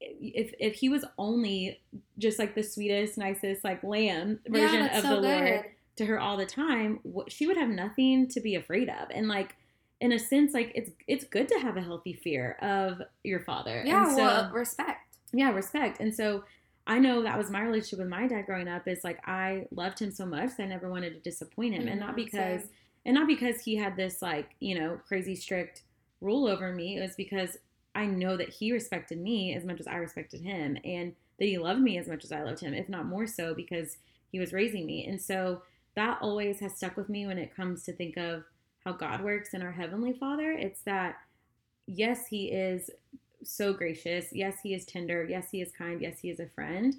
if 0.00 0.52
if 0.58 0.74
he 0.74 0.88
was 0.88 1.04
only 1.16 1.80
just 2.18 2.38
like 2.38 2.54
the 2.54 2.62
sweetest, 2.62 3.16
nicest 3.16 3.62
like 3.62 3.82
lamb 3.84 4.40
version 4.48 4.84
yeah, 4.84 4.98
of 4.98 5.04
so 5.04 5.16
the 5.16 5.20
good. 5.20 5.50
Lord 5.50 5.64
to 5.96 6.06
her 6.06 6.18
all 6.18 6.36
the 6.36 6.46
time, 6.46 6.98
she 7.28 7.46
would 7.46 7.56
have 7.56 7.68
nothing 7.68 8.26
to 8.28 8.40
be 8.40 8.56
afraid 8.56 8.88
of. 8.88 9.08
And 9.10 9.28
like 9.28 9.54
in 10.00 10.12
a 10.12 10.18
sense, 10.18 10.52
like 10.52 10.72
it's 10.74 10.90
it's 11.06 11.24
good 11.24 11.48
to 11.48 11.58
have 11.60 11.76
a 11.76 11.80
healthy 11.80 12.12
fear 12.12 12.58
of 12.60 13.00
your 13.22 13.40
father. 13.40 13.82
Yeah, 13.86 14.10
so, 14.10 14.16
well, 14.16 14.50
respect. 14.52 15.03
Yeah, 15.34 15.50
respect. 15.50 16.00
And 16.00 16.14
so 16.14 16.44
I 16.86 16.98
know 16.98 17.22
that 17.22 17.38
was 17.38 17.50
my 17.50 17.62
relationship 17.62 17.98
with 18.00 18.08
my 18.08 18.26
dad 18.26 18.46
growing 18.46 18.68
up. 18.68 18.86
Is 18.88 19.04
like 19.04 19.20
I 19.26 19.66
loved 19.70 19.98
him 19.98 20.10
so 20.10 20.26
much 20.26 20.50
that 20.56 20.64
I 20.64 20.66
never 20.66 20.90
wanted 20.90 21.14
to 21.14 21.20
disappoint 21.20 21.74
him, 21.74 21.88
and 21.88 22.00
not 22.00 22.12
Mhm, 22.12 22.16
because 22.16 22.62
same. 22.62 22.70
and 23.06 23.14
not 23.14 23.26
because 23.26 23.60
he 23.60 23.76
had 23.76 23.96
this 23.96 24.22
like 24.22 24.54
you 24.60 24.78
know 24.78 25.00
crazy 25.06 25.34
strict 25.34 25.82
rule 26.20 26.46
over 26.46 26.72
me. 26.72 26.96
It 26.96 27.00
was 27.00 27.14
because 27.16 27.58
I 27.94 28.06
know 28.06 28.36
that 28.36 28.48
he 28.50 28.72
respected 28.72 29.18
me 29.18 29.54
as 29.54 29.64
much 29.64 29.80
as 29.80 29.86
I 29.86 29.96
respected 29.96 30.40
him, 30.42 30.76
and 30.84 31.14
that 31.38 31.46
he 31.46 31.58
loved 31.58 31.80
me 31.80 31.98
as 31.98 32.08
much 32.08 32.24
as 32.24 32.32
I 32.32 32.42
loved 32.42 32.60
him, 32.60 32.74
if 32.74 32.88
not 32.88 33.06
more 33.06 33.26
so, 33.26 33.54
because 33.54 33.96
he 34.30 34.38
was 34.38 34.52
raising 34.52 34.84
me. 34.86 35.06
And 35.06 35.20
so 35.20 35.62
that 35.94 36.18
always 36.20 36.60
has 36.60 36.76
stuck 36.76 36.96
with 36.96 37.08
me 37.08 37.26
when 37.26 37.38
it 37.38 37.54
comes 37.54 37.84
to 37.84 37.92
think 37.92 38.16
of 38.16 38.44
how 38.84 38.92
God 38.92 39.22
works 39.22 39.54
in 39.54 39.62
our 39.62 39.72
heavenly 39.72 40.12
Father. 40.12 40.50
It's 40.52 40.82
that 40.82 41.16
yes, 41.86 42.26
he 42.26 42.46
is 42.50 42.90
so 43.44 43.72
gracious. 43.72 44.26
Yes, 44.32 44.56
he 44.62 44.74
is 44.74 44.84
tender. 44.84 45.24
Yes, 45.28 45.48
he 45.50 45.60
is 45.60 45.70
kind. 45.72 46.00
Yes, 46.00 46.18
he 46.20 46.30
is 46.30 46.40
a 46.40 46.46
friend. 46.46 46.94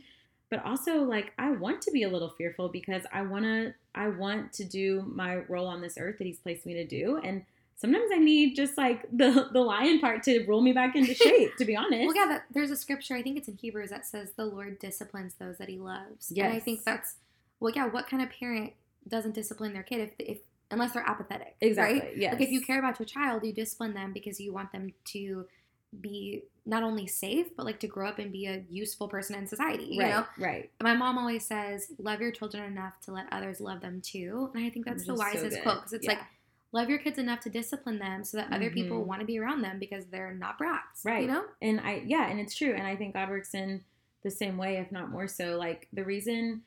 But 0.50 0.64
also 0.64 0.98
like 1.04 1.34
I 1.38 1.52
want 1.52 1.82
to 1.84 1.91
be 1.91 2.04
a 2.04 2.10
little 2.10 2.30
fearful 2.30 2.70
because 2.70 3.04
I 3.12 3.24
want 3.24 3.46
to 3.46 3.74
I 3.93 4.10
want 4.10 4.54
to 4.54 4.64
do 4.64 5.04
my 5.08 5.38
role 5.48 5.68
on 5.68 5.82
this 5.82 5.98
earth 6.00 6.18
that 6.20 6.26
he's 6.26 6.39
placed 6.39 6.66
me 6.66 6.74
to 6.76 6.86
do 6.86 7.20
and 7.24 7.46
sometimes 7.78 8.10
I 8.14 8.18
need 8.18 8.56
just 8.56 8.78
like 8.78 9.06
the 9.12 9.50
the 9.52 9.62
lion 9.62 10.00
part 10.00 10.24
to 10.24 10.46
roll 10.46 10.62
me 10.62 10.74
back 10.74 10.96
into 10.96 11.14
shape 11.16 11.56
to 11.58 11.66
be 11.66 11.76
honest. 11.76 12.06
Well, 12.06 12.16
yeah, 12.16 12.26
that, 12.26 12.46
there's 12.52 12.72
a 12.72 12.78
scripture, 12.78 13.16
I 13.16 13.22
think 13.22 13.38
it's 13.38 13.48
in 13.48 13.58
Hebrews, 13.58 13.89
that 13.89 14.06
says 14.06 14.32
the 14.36 14.46
Lord 14.46 14.80
disciplines 14.80 15.36
those 15.39 15.58
that 15.58 15.70
he 15.70 15.78
loves. 15.78 16.32
Yes. 16.32 16.46
And 16.46 16.54
I 16.54 16.60
think 16.60 16.84
that's, 16.84 17.16
well, 17.60 17.74
yeah, 17.76 17.88
what 17.88 18.08
kind 18.08 18.24
of 18.24 18.30
parent 18.30 18.74
doesn't 19.08 19.36
discipline 19.36 19.74
their 19.74 19.84
kid 19.84 20.00
if, 20.00 20.12
if 20.20 20.38
unless 20.72 20.93
they're 20.93 21.08
apathetic? 21.08 21.56
Exactly. 21.62 22.00
Right? 22.00 22.18
Yes. 22.18 22.34
Like 22.34 22.41
if 22.41 22.50
you 22.50 22.62
care 22.62 22.80
about 22.80 23.00
your 23.00 23.06
child, 23.06 23.43
you 23.43 23.54
discipline 23.54 23.93
them 23.93 24.14
because 24.14 24.39
you 24.39 24.54
want 24.54 24.72
them 24.72 24.93
to 25.06 25.46
be 26.02 26.43
not 26.66 26.82
only 26.84 27.06
safe, 27.08 27.48
but 27.56 27.66
like 27.66 27.80
to 27.82 27.88
grow 27.88 28.08
up 28.10 28.18
and 28.20 28.32
be 28.32 28.48
a 28.48 28.64
useful 28.70 29.08
person 29.08 29.36
in 29.36 29.46
society. 29.48 29.86
You 29.91 30.02
right, 30.02 30.10
know? 30.12 30.26
right. 30.39 30.72
My 30.82 30.96
mom 30.96 31.18
always 31.18 31.46
says, 31.46 31.91
love 32.00 32.22
your 32.22 32.32
children 32.32 32.64
enough 32.64 33.00
to 33.02 33.12
let 33.12 33.28
others 33.32 33.60
love 33.62 33.82
them 33.82 34.02
too. 34.02 34.50
And 34.56 34.66
I 34.66 34.70
think 34.70 34.86
that's 34.86 35.06
the 35.06 35.14
is 35.14 35.20
so 35.20 35.26
wisest 35.26 35.62
quote 35.62 35.76
because 35.78 35.93
it's 35.93 36.06
Yeah. 36.06 36.14
like, 36.14 36.22
love 36.72 36.89
your 36.89 36.98
kids 36.98 37.20
enough 37.20 37.39
to 37.41 37.50
discipline 37.50 38.00
them 38.00 38.24
so 38.24 38.38
that 38.38 38.52
other 38.52 38.70
people 38.72 39.02
Mhm. 39.04 39.06
want 39.06 39.20
to 39.22 39.26
be 39.26 39.38
around 39.39 39.62
them 39.62 39.80
because 39.80 40.08
they're 40.08 40.34
not 40.34 40.58
brats. 40.58 41.06
Right. 41.06 41.22
You 41.22 41.28
know? 41.28 41.46
And 41.62 41.80
I 41.82 42.02
yeah, 42.06 42.28
and 42.30 42.39
it's 42.39 42.56
true. 42.56 42.74
And 42.74 42.86
I 42.86 42.96
think 42.96 43.14
God 43.14 43.30
works 43.30 43.54
in 43.54 43.84
the 44.24 44.32
same 44.32 44.58
way, 44.58 44.78
if 44.78 44.91
not 44.91 45.10
more 45.12 45.28
so. 45.28 45.58
Like 45.58 45.88
the 45.93 46.04
reason 46.04 46.64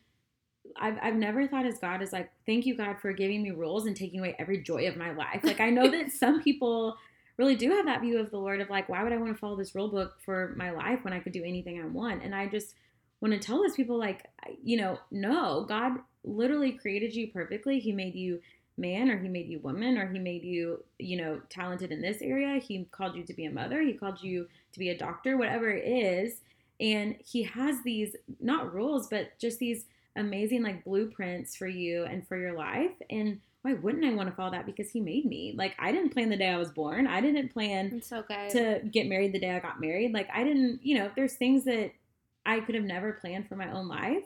I've 0.76 0.98
I've 1.02 1.14
never 1.16 1.46
thought 1.48 1.66
as 1.66 1.78
God 1.78 2.02
is 2.02 2.12
like, 2.12 2.30
thank 2.46 2.66
you, 2.66 2.76
God, 2.76 3.00
for 3.00 3.12
giving 3.12 3.42
me 3.42 3.50
rules 3.50 3.86
and 3.86 3.96
taking 3.96 4.20
away 4.20 4.36
every 4.38 4.62
joy 4.62 4.86
of 4.86 4.96
my 4.96 5.12
life. 5.12 5.40
Like 5.42 5.60
I 5.60 5.70
know 5.70 5.88
that 5.90 6.12
some 6.12 6.42
people 6.42 6.96
really 7.38 7.56
do 7.56 7.70
have 7.70 7.86
that 7.86 8.00
view 8.00 8.18
of 8.18 8.30
the 8.30 8.38
Lord 8.38 8.60
of 8.60 8.68
like, 8.68 8.88
why 8.88 9.02
would 9.02 9.12
I 9.12 9.16
want 9.16 9.32
to 9.32 9.38
follow 9.38 9.56
this 9.56 9.74
rule 9.74 9.88
book 9.88 10.16
for 10.24 10.54
my 10.56 10.70
life 10.70 11.00
when 11.02 11.14
I 11.14 11.20
could 11.20 11.32
do 11.32 11.44
anything 11.44 11.80
I 11.80 11.86
want? 11.86 12.22
And 12.22 12.34
I 12.34 12.48
just 12.48 12.74
want 13.20 13.32
to 13.32 13.40
tell 13.40 13.62
those 13.62 13.74
people 13.74 13.98
like, 13.98 14.26
you 14.62 14.76
know, 14.76 14.98
no, 15.10 15.64
God 15.68 15.92
literally 16.24 16.72
created 16.72 17.14
you 17.14 17.28
perfectly. 17.28 17.78
He 17.78 17.92
made 17.92 18.14
you 18.14 18.40
man 18.78 19.10
or 19.10 19.18
he 19.18 19.28
made 19.28 19.48
you 19.48 19.58
woman 19.60 19.98
or 19.98 20.08
he 20.08 20.18
made 20.18 20.44
you 20.44 20.82
you 20.98 21.16
know 21.16 21.40
talented 21.50 21.90
in 21.90 22.00
this 22.00 22.22
area 22.22 22.60
he 22.60 22.84
called 22.92 23.16
you 23.16 23.24
to 23.24 23.34
be 23.34 23.44
a 23.44 23.50
mother 23.50 23.82
he 23.82 23.92
called 23.92 24.22
you 24.22 24.46
to 24.72 24.78
be 24.78 24.90
a 24.90 24.96
doctor 24.96 25.36
whatever 25.36 25.68
it 25.68 25.84
is 25.84 26.42
and 26.80 27.16
he 27.24 27.42
has 27.42 27.82
these 27.82 28.14
not 28.40 28.72
rules 28.72 29.08
but 29.08 29.36
just 29.38 29.58
these 29.58 29.86
amazing 30.16 30.62
like 30.62 30.84
blueprints 30.84 31.56
for 31.56 31.66
you 31.66 32.04
and 32.04 32.26
for 32.26 32.36
your 32.36 32.52
life 32.52 32.94
and 33.10 33.40
why 33.62 33.72
wouldn't 33.74 34.04
i 34.04 34.12
want 34.14 34.28
to 34.28 34.34
follow 34.34 34.50
that 34.50 34.66
because 34.66 34.90
he 34.90 35.00
made 35.00 35.24
me 35.24 35.54
like 35.56 35.74
i 35.78 35.90
didn't 35.92 36.10
plan 36.10 36.28
the 36.30 36.36
day 36.36 36.48
i 36.48 36.56
was 36.56 36.70
born 36.70 37.06
i 37.06 37.20
didn't 37.20 37.52
plan 37.52 38.00
so 38.02 38.22
good. 38.26 38.50
to 38.50 38.80
get 38.90 39.06
married 39.08 39.32
the 39.32 39.38
day 39.38 39.50
i 39.50 39.58
got 39.58 39.80
married 39.80 40.12
like 40.12 40.28
i 40.32 40.44
didn't 40.44 40.80
you 40.82 40.96
know 40.96 41.10
there's 41.16 41.34
things 41.34 41.64
that 41.64 41.90
i 42.46 42.60
could 42.60 42.74
have 42.74 42.84
never 42.84 43.12
planned 43.14 43.48
for 43.48 43.56
my 43.56 43.70
own 43.72 43.88
life 43.88 44.24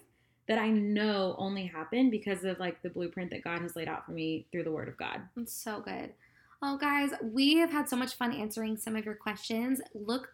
that 0.49 0.59
i 0.59 0.69
know 0.69 1.35
only 1.39 1.67
happened 1.67 2.11
because 2.11 2.45
of 2.45 2.59
like 2.59 2.81
the 2.83 2.91
blueprint 2.91 3.31
that 3.31 3.43
god 3.43 3.61
has 3.63 3.75
laid 3.77 3.89
out 3.89 4.05
for 4.05 4.13
me 4.13 4.47
through 4.53 4.65
the 4.65 4.71
word 4.73 4.89
of 4.89 4.97
god 4.97 5.23
It's 5.37 5.53
so 5.53 5.81
good. 5.81 6.13
Well, 6.61 6.79
guys, 6.79 7.11
we 7.21 7.57
have 7.57 7.73
had 7.73 7.89
so 7.89 7.97
much 7.97 8.15
fun 8.15 8.31
answering 8.31 8.77
some 8.77 8.95
of 8.95 9.05
your 9.05 9.17
questions. 9.17 9.81
Look 9.95 10.29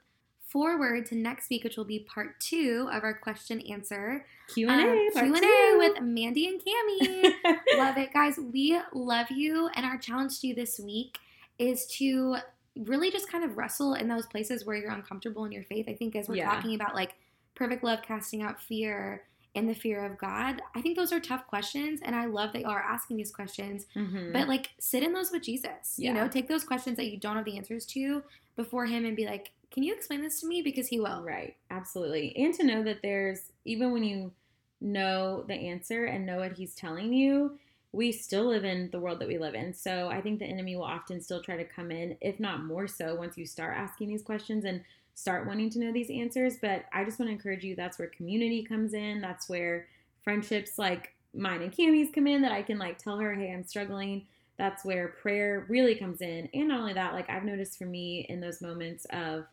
forward 0.48 1.06
to 1.06 1.14
next 1.14 1.50
week, 1.50 1.64
which 1.64 1.76
will 1.76 1.84
be 1.84 2.00
part 2.00 2.38
two 2.40 2.88
of 2.92 3.02
our 3.02 3.14
question 3.14 3.60
answer. 3.62 4.24
q&a 4.52 4.70
Um, 4.72 5.12
part 5.12 5.26
Q&A 5.26 5.76
with 5.78 6.00
Mandy 6.00 6.46
and 6.48 6.60
Cami. 6.60 7.34
love 7.76 7.96
it, 7.98 8.12
guys. 8.12 8.38
We 8.52 8.80
love 8.94 9.30
you, 9.30 9.68
and 9.74 9.84
our 9.84 9.98
challenge 9.98 10.40
to 10.40 10.46
you 10.46 10.54
this 10.54 10.80
week 10.80 11.18
is 11.58 11.86
to 11.98 12.36
really 12.76 13.10
just 13.10 13.28
kind 13.30 13.44
of 13.44 13.56
wrestle 13.58 13.94
in 13.94 14.08
those 14.08 14.26
places 14.26 14.64
where 14.64 14.76
you're 14.76 14.92
uncomfortable 14.92 15.44
in 15.44 15.52
your 15.52 15.64
faith. 15.64 15.86
I 15.88 15.94
think 15.94 16.14
as 16.16 16.28
we're 16.28 16.36
Yeah. 16.36 16.50
talking 16.54 16.74
about 16.74 16.94
like 16.94 17.14
perfect 17.54 17.82
love 17.84 18.00
casting 18.02 18.42
out 18.42 18.60
fear 18.62 19.24
and 19.54 19.68
the 19.68 19.74
fear 19.74 20.04
of 20.06 20.16
God, 20.16 20.62
I 20.76 20.80
think 20.80 20.96
those 20.96 21.12
are 21.12 21.18
tough 21.20 21.46
questions, 21.48 22.00
and 22.02 22.14
I 22.14 22.26
love 22.26 22.52
that 22.52 22.62
y'all 22.62 22.70
are 22.70 22.80
asking 22.82 23.16
these 23.16 23.32
questions. 23.32 23.86
Mhm. 23.96 24.32
But 24.32 24.46
like, 24.48 24.70
sit 24.78 25.02
in 25.02 25.12
those 25.12 25.30
with 25.32 25.42
Jesus. 25.42 25.96
You 25.98 26.12
know, 26.14 26.28
take 26.28 26.48
those 26.48 26.64
questions 26.64 26.96
that 26.96 27.06
you 27.10 27.18
don't 27.18 27.34
have 27.36 27.44
the 27.44 27.56
answers 27.56 27.84
to 27.86 28.22
before 28.56 28.86
Him, 28.86 29.04
and 29.04 29.16
be 29.16 29.26
like, 29.26 29.50
"Can 29.70 29.82
you 29.82 29.94
explain 29.94 30.22
this 30.22 30.40
to 30.40 30.46
me?" 30.46 30.62
Because 30.62 30.88
He 30.88 31.00
will. 31.00 31.22
Right, 31.22 31.56
absolutely. 31.70 32.34
And 32.36 32.54
to 32.54 32.64
know 32.64 32.82
that 32.84 33.02
there's, 33.02 33.52
even 33.64 33.92
when 33.92 34.04
you 34.04 34.32
know 34.80 35.44
the 35.48 35.54
answer 35.54 36.04
and 36.04 36.24
know 36.26 36.38
what 36.38 36.52
he's 36.52 36.74
telling 36.74 37.12
you, 37.12 37.58
we 37.92 38.12
still 38.12 38.46
live 38.46 38.64
in 38.64 38.90
the 38.90 39.00
world 39.00 39.18
that 39.18 39.28
we 39.28 39.38
live 39.38 39.54
in. 39.54 39.72
So 39.72 40.08
I 40.08 40.20
think 40.20 40.38
the 40.38 40.44
enemy 40.44 40.76
will 40.76 40.84
often 40.84 41.20
still 41.20 41.42
try 41.42 41.56
to 41.56 41.64
come 41.64 41.90
in, 41.90 42.16
if 42.20 42.38
not 42.38 42.64
more 42.64 42.86
so, 42.86 43.14
once 43.14 43.36
you 43.38 43.46
start 43.46 43.76
asking 43.76 44.08
these 44.08 44.22
questions 44.22 44.64
and 44.64 44.82
start 45.14 45.46
wanting 45.46 45.70
to 45.70 45.80
know 45.80 45.92
these 45.92 46.10
answers. 46.10 46.58
But 46.60 46.84
I 46.92 47.04
just 47.04 47.18
want 47.18 47.28
to 47.28 47.34
encourage 47.34 47.64
you 47.64 47.74
that's 47.74 47.98
where 47.98 48.08
community 48.08 48.62
comes 48.62 48.92
in. 48.94 49.20
That's 49.20 49.48
where 49.48 49.88
friendships 50.22 50.78
like 50.78 51.14
mine 51.34 51.62
and 51.62 51.72
Cami's 51.72 52.10
come 52.14 52.26
in 52.26 52.42
that 52.42 52.52
I 52.52 52.62
can 52.62 52.78
like 52.78 52.98
tell 52.98 53.18
her, 53.18 53.34
hey, 53.34 53.52
I'm 53.52 53.64
struggling. 53.64 54.26
That's 54.58 54.84
where 54.84 55.08
prayer 55.08 55.66
really 55.68 55.94
comes 55.94 56.20
in. 56.20 56.48
And 56.52 56.68
not 56.68 56.80
only 56.80 56.92
that, 56.92 57.14
like 57.14 57.30
I've 57.30 57.44
noticed 57.44 57.78
for 57.78 57.86
me 57.86 58.26
in 58.28 58.40
those 58.40 58.60
moments 58.60 59.06
of 59.10 59.44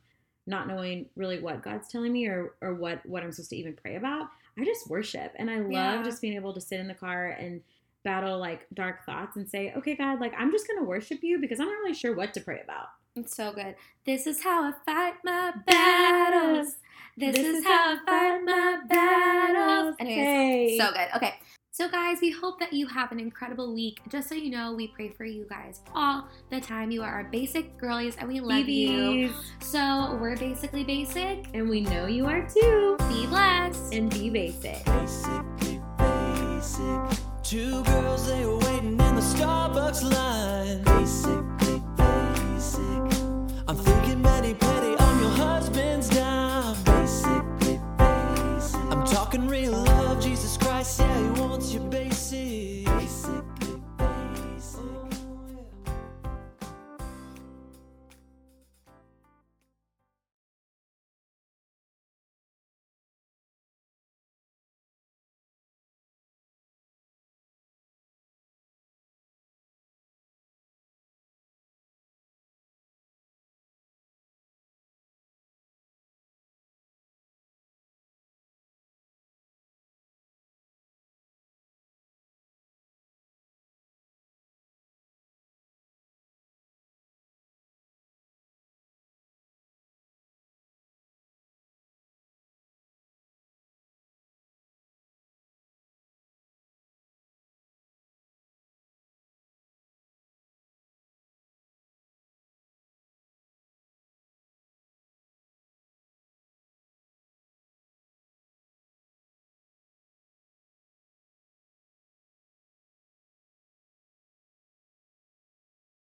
not 0.47 0.67
knowing 0.67 1.07
really 1.15 1.39
what 1.39 1.63
God's 1.63 1.87
telling 1.87 2.13
me 2.13 2.27
or 2.27 2.53
or 2.61 2.73
what 2.75 3.05
what 3.05 3.23
I'm 3.23 3.31
supposed 3.31 3.49
to 3.51 3.57
even 3.57 3.73
pray 3.73 3.95
about, 3.95 4.27
I 4.57 4.63
just 4.65 4.89
worship. 4.89 5.33
And 5.37 5.49
I 5.49 5.59
love 5.59 5.71
Yeah. 5.71 6.03
just 6.03 6.21
being 6.21 6.35
able 6.35 6.53
to 6.53 6.61
sit 6.61 6.79
in 6.79 6.87
the 6.87 6.93
car 6.93 7.27
and 7.29 7.61
battle 8.03 8.37
like 8.37 8.67
dark 8.73 9.03
thoughts 9.05 9.35
and 9.35 9.49
say, 9.49 9.73
"Okay, 9.77 9.95
God, 9.95 10.19
like 10.21 10.33
I'm 10.37 10.51
just 10.51 10.67
going 10.67 10.79
to 10.79 10.85
worship 10.85 11.23
you 11.23 11.39
because 11.39 11.59
I'm 11.59 11.67
not 11.67 11.77
really 11.79 11.95
sure 11.95 12.15
what 12.15 12.33
to 12.35 12.41
pray 12.41 12.61
about." 12.63 12.87
It's 13.15 13.35
so 13.35 13.51
good. 13.53 13.75
This 14.05 14.27
is 14.27 14.43
how 14.43 14.63
I 14.63 14.73
fight 14.85 15.15
my 15.23 15.53
battles. 15.65 16.75
This, 17.17 17.37
is, 17.37 17.63
how 17.65 17.95
I 17.95 17.97
fight 18.05 18.43
my 18.43 18.79
battles. 18.89 19.95
Anyways, 19.99 20.27
Hey. 20.27 20.77
so 20.77 20.91
good. 20.91 21.07
Okay. 21.15 21.33
So, 21.77 21.89
guys, 21.89 22.19
we 22.21 22.31
hope 22.31 22.57
that 22.61 22.71
you 22.71 22.87
have 22.87 23.11
an 23.11 23.19
incredible 23.19 23.73
week. 23.73 23.99
Just 24.07 24.29
so 24.29 24.35
you 24.35 24.49
know, 24.49 24.71
we 24.71 24.87
pray 24.87 25.09
for 25.09 25.25
you 25.25 25.45
guys 25.49 25.81
all 25.93 26.25
the 26.49 26.61
time. 26.61 26.89
You 26.89 27.03
are 27.03 27.11
our 27.11 27.25
basic 27.25 27.77
girlies, 27.77 28.15
and 28.15 28.29
we 28.29 28.39
love 28.39 28.69
you. 28.69 29.33
So, 29.59 30.17
we're 30.21 30.37
basically 30.37 30.85
basic. 30.85 31.47
And 31.53 31.67
we 31.67 31.81
know 31.81 32.05
you 32.05 32.27
are 32.27 32.47
too. 32.47 32.95
Be 33.09 33.27
blessed. 33.27 33.93
And 33.93 34.09
be 34.09 34.29
basic. 34.29 34.85
Basically 34.85 35.81
basic. 35.97 37.19
Two 37.43 37.83
girls, 37.83 38.25
they 38.25 38.45
were 38.45 38.57
waiting 38.59 38.97
in 38.97 39.15
the 39.15 39.21
Starbucks 39.21 40.01
line. 40.01 40.81
Basic 40.83 41.44